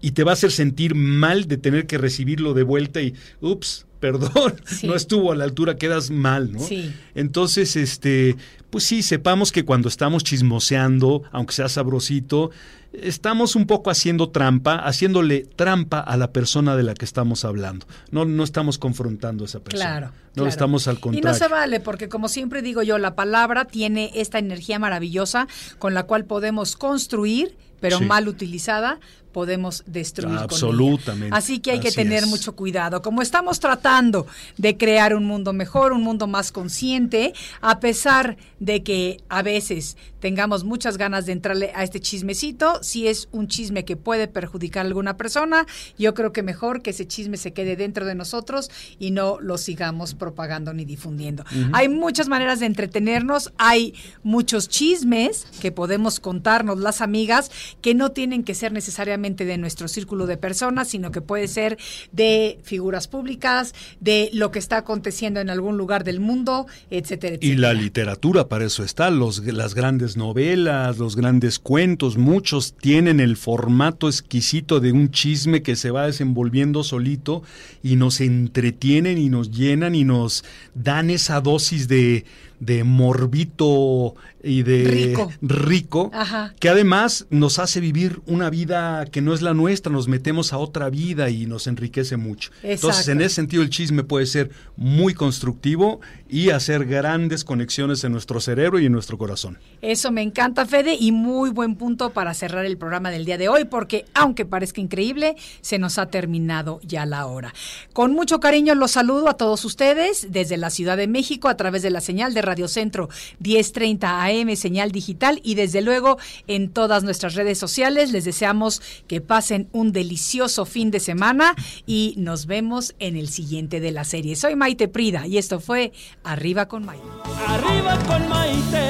y 0.00 0.12
te 0.12 0.24
va 0.24 0.32
a 0.32 0.34
hacer 0.34 0.50
sentir 0.50 0.94
mal 0.94 1.46
de 1.46 1.58
tener 1.58 1.86
que 1.86 1.98
recibirlo 1.98 2.54
de 2.54 2.62
vuelta 2.62 3.00
y, 3.00 3.14
ups, 3.40 3.86
perdón, 4.00 4.54
no 4.82 4.94
estuvo 4.94 5.30
a 5.30 5.36
la 5.36 5.44
altura, 5.44 5.76
quedas 5.76 6.10
mal, 6.10 6.52
¿no? 6.52 6.60
Sí. 6.60 6.92
Entonces, 7.14 7.76
este, 7.76 8.36
pues 8.70 8.84
sí, 8.84 9.02
sepamos 9.02 9.52
que 9.52 9.64
cuando 9.64 9.88
estamos 9.88 10.24
chismoseando, 10.24 11.22
aunque 11.30 11.52
sea 11.52 11.68
sabrosito, 11.68 12.50
estamos 12.92 13.56
un 13.56 13.66
poco 13.66 13.90
haciendo 13.90 14.30
trampa, 14.30 14.76
haciéndole 14.76 15.46
trampa 15.56 16.00
a 16.00 16.16
la 16.16 16.32
persona 16.32 16.76
de 16.76 16.82
la 16.82 16.94
que 16.94 17.04
estamos 17.04 17.44
hablando. 17.44 17.86
No, 18.10 18.24
no 18.24 18.42
estamos 18.42 18.78
confrontando 18.78 19.44
a 19.44 19.46
esa 19.46 19.60
persona. 19.60 19.90
Claro. 19.90 20.12
No 20.34 20.46
estamos 20.46 20.88
al 20.88 21.00
contrario. 21.00 21.28
Y 21.28 21.32
no 21.32 21.38
se 21.38 21.48
vale, 21.48 21.80
porque 21.80 22.08
como 22.08 22.28
siempre 22.28 22.62
digo 22.62 22.82
yo, 22.82 22.98
la 22.98 23.14
palabra 23.14 23.66
tiene 23.66 24.10
esta 24.14 24.38
energía 24.38 24.78
maravillosa 24.78 25.48
con 25.78 25.94
la 25.94 26.04
cual 26.04 26.24
podemos 26.24 26.76
construir, 26.76 27.56
pero 27.80 28.00
mal 28.00 28.28
utilizada, 28.28 29.00
podemos 29.32 29.82
destruir. 29.86 30.38
Absolutamente. 30.38 31.36
Así 31.36 31.60
que 31.60 31.72
hay 31.72 31.80
que 31.80 31.92
tener 31.92 32.26
mucho 32.26 32.54
cuidado. 32.56 33.02
Como 33.02 33.22
estamos 33.22 33.60
tratando 33.60 34.26
de 34.56 34.76
crear 34.76 35.14
un 35.14 35.24
mundo 35.24 35.52
mejor, 35.52 35.92
un 35.92 36.02
mundo 36.02 36.26
más 36.26 36.52
consciente, 36.52 37.32
a 37.60 37.80
pesar 37.80 38.36
de 38.58 38.82
que 38.82 39.20
a 39.28 39.42
veces 39.42 39.96
tengamos 40.20 40.64
muchas 40.64 40.98
ganas 40.98 41.26
de 41.26 41.32
entrarle 41.32 41.72
a 41.74 41.82
este 41.82 42.00
chismecito, 42.00 42.82
si 42.82 43.08
es 43.08 43.28
un 43.32 43.48
chisme 43.48 43.84
que 43.84 43.96
puede 43.96 44.28
perjudicar 44.28 44.84
a 44.84 44.88
alguna 44.88 45.16
persona, 45.16 45.66
yo 45.98 46.14
creo 46.14 46.32
que 46.32 46.42
mejor 46.42 46.82
que 46.82 46.90
ese 46.90 47.06
chisme 47.06 47.36
se 47.36 47.52
quede 47.52 47.76
dentro 47.76 48.04
de 48.04 48.14
nosotros 48.14 48.70
y 48.98 49.10
no 49.10 49.40
lo 49.40 49.58
sigamos 49.58 50.14
propagando 50.14 50.72
ni 50.74 50.84
difundiendo. 50.84 51.44
Hay 51.72 51.88
muchas 51.88 52.28
maneras 52.28 52.60
de 52.60 52.66
entretenernos, 52.66 53.52
hay 53.56 53.94
muchos 54.22 54.68
chismes 54.68 55.46
que 55.60 55.72
podemos 55.72 56.20
contarnos 56.20 56.78
las 56.78 57.00
amigas 57.00 57.50
que 57.80 57.94
no 57.94 58.10
tienen 58.10 58.44
que 58.44 58.54
ser 58.54 58.72
necesariamente 58.72 59.19
de 59.20 59.58
nuestro 59.58 59.86
círculo 59.86 60.26
de 60.26 60.36
personas, 60.36 60.88
sino 60.88 61.10
que 61.10 61.20
puede 61.20 61.46
ser 61.46 61.78
de 62.10 62.58
figuras 62.62 63.06
públicas, 63.06 63.74
de 64.00 64.30
lo 64.32 64.50
que 64.50 64.58
está 64.58 64.78
aconteciendo 64.78 65.40
en 65.40 65.50
algún 65.50 65.76
lugar 65.76 66.04
del 66.04 66.20
mundo, 66.20 66.66
etcétera, 66.90 67.34
etcétera. 67.34 67.52
Y 67.52 67.56
la 67.56 67.74
literatura 67.74 68.48
para 68.48 68.64
eso 68.64 68.82
está, 68.82 69.10
los, 69.10 69.44
las 69.44 69.74
grandes 69.74 70.16
novelas, 70.16 70.98
los 70.98 71.16
grandes 71.16 71.58
cuentos, 71.58 72.16
muchos 72.16 72.74
tienen 72.74 73.20
el 73.20 73.36
formato 73.36 74.08
exquisito 74.08 74.80
de 74.80 74.92
un 74.92 75.10
chisme 75.10 75.62
que 75.62 75.76
se 75.76 75.90
va 75.90 76.06
desenvolviendo 76.06 76.82
solito 76.82 77.42
y 77.82 77.96
nos 77.96 78.20
entretienen 78.20 79.18
y 79.18 79.28
nos 79.28 79.50
llenan 79.50 79.94
y 79.94 80.04
nos 80.04 80.44
dan 80.74 81.10
esa 81.10 81.40
dosis 81.40 81.88
de 81.88 82.24
de 82.60 82.84
morbito 82.84 84.14
y 84.42 84.62
de 84.62 85.16
rico, 85.42 86.10
que 86.58 86.68
además 86.68 87.26
nos 87.30 87.58
hace 87.58 87.80
vivir 87.80 88.20
una 88.26 88.50
vida 88.50 89.04
que 89.06 89.20
no 89.20 89.34
es 89.34 89.42
la 89.42 89.54
nuestra, 89.54 89.92
nos 89.92 90.08
metemos 90.08 90.52
a 90.52 90.58
otra 90.58 90.90
vida 90.90 91.30
y 91.30 91.46
nos 91.46 91.66
enriquece 91.66 92.16
mucho. 92.16 92.50
Entonces, 92.62 93.08
en 93.08 93.20
ese 93.20 93.36
sentido, 93.36 93.62
el 93.62 93.70
chisme 93.70 94.02
puede 94.02 94.26
ser 94.26 94.50
muy 94.76 95.14
constructivo 95.14 96.00
y 96.28 96.50
hacer 96.50 96.86
grandes 96.86 97.44
conexiones 97.44 98.04
en 98.04 98.12
nuestro 98.12 98.40
cerebro 98.40 98.78
y 98.78 98.86
en 98.86 98.92
nuestro 98.92 99.18
corazón. 99.18 99.58
Eso 99.82 100.10
me 100.10 100.22
encanta, 100.22 100.66
Fede, 100.66 100.96
y 100.98 101.12
muy 101.12 101.50
buen 101.50 101.76
punto 101.76 102.10
para 102.10 102.34
cerrar 102.34 102.64
el 102.64 102.78
programa 102.78 103.10
del 103.10 103.24
día 103.24 103.38
de 103.38 103.48
hoy, 103.48 103.64
porque 103.64 104.04
aunque 104.14 104.44
parezca 104.44 104.80
increíble, 104.80 105.36
se 105.60 105.78
nos 105.78 105.98
ha 105.98 106.06
terminado 106.06 106.80
ya 106.82 107.04
la 107.06 107.26
hora. 107.26 107.52
Con 107.92 108.12
mucho 108.12 108.40
cariño 108.40 108.74
los 108.74 108.92
saludo 108.92 109.28
a 109.28 109.34
todos 109.34 109.64
ustedes 109.64 110.28
desde 110.30 110.56
la 110.56 110.70
Ciudad 110.70 110.96
de 110.96 111.08
México 111.08 111.48
a 111.48 111.56
través 111.56 111.82
de 111.82 111.90
la 111.90 112.00
señal 112.00 112.34
de 112.34 112.42
Radio 112.42 112.68
Centro 112.68 113.08
1030 113.40 114.24
AM, 114.24 114.29
señal 114.56 114.92
digital 114.92 115.40
y 115.42 115.54
desde 115.54 115.82
luego 115.82 116.18
en 116.46 116.70
todas 116.70 117.02
nuestras 117.02 117.34
redes 117.34 117.58
sociales. 117.58 118.12
Les 118.12 118.24
deseamos 118.24 118.80
que 119.06 119.20
pasen 119.20 119.68
un 119.72 119.92
delicioso 119.92 120.66
fin 120.66 120.90
de 120.90 121.00
semana 121.00 121.54
y 121.86 122.14
nos 122.16 122.46
vemos 122.46 122.94
en 122.98 123.16
el 123.16 123.28
siguiente 123.28 123.80
de 123.80 123.92
la 123.92 124.04
serie. 124.04 124.36
Soy 124.36 124.56
Maite 124.56 124.88
Prida 124.88 125.26
y 125.26 125.38
esto 125.38 125.60
fue 125.60 125.92
Arriba 126.24 126.68
con 126.68 126.84
Maite. 126.84 127.04
Arriba 127.46 127.98
con 128.06 128.28
Maite. 128.28 128.89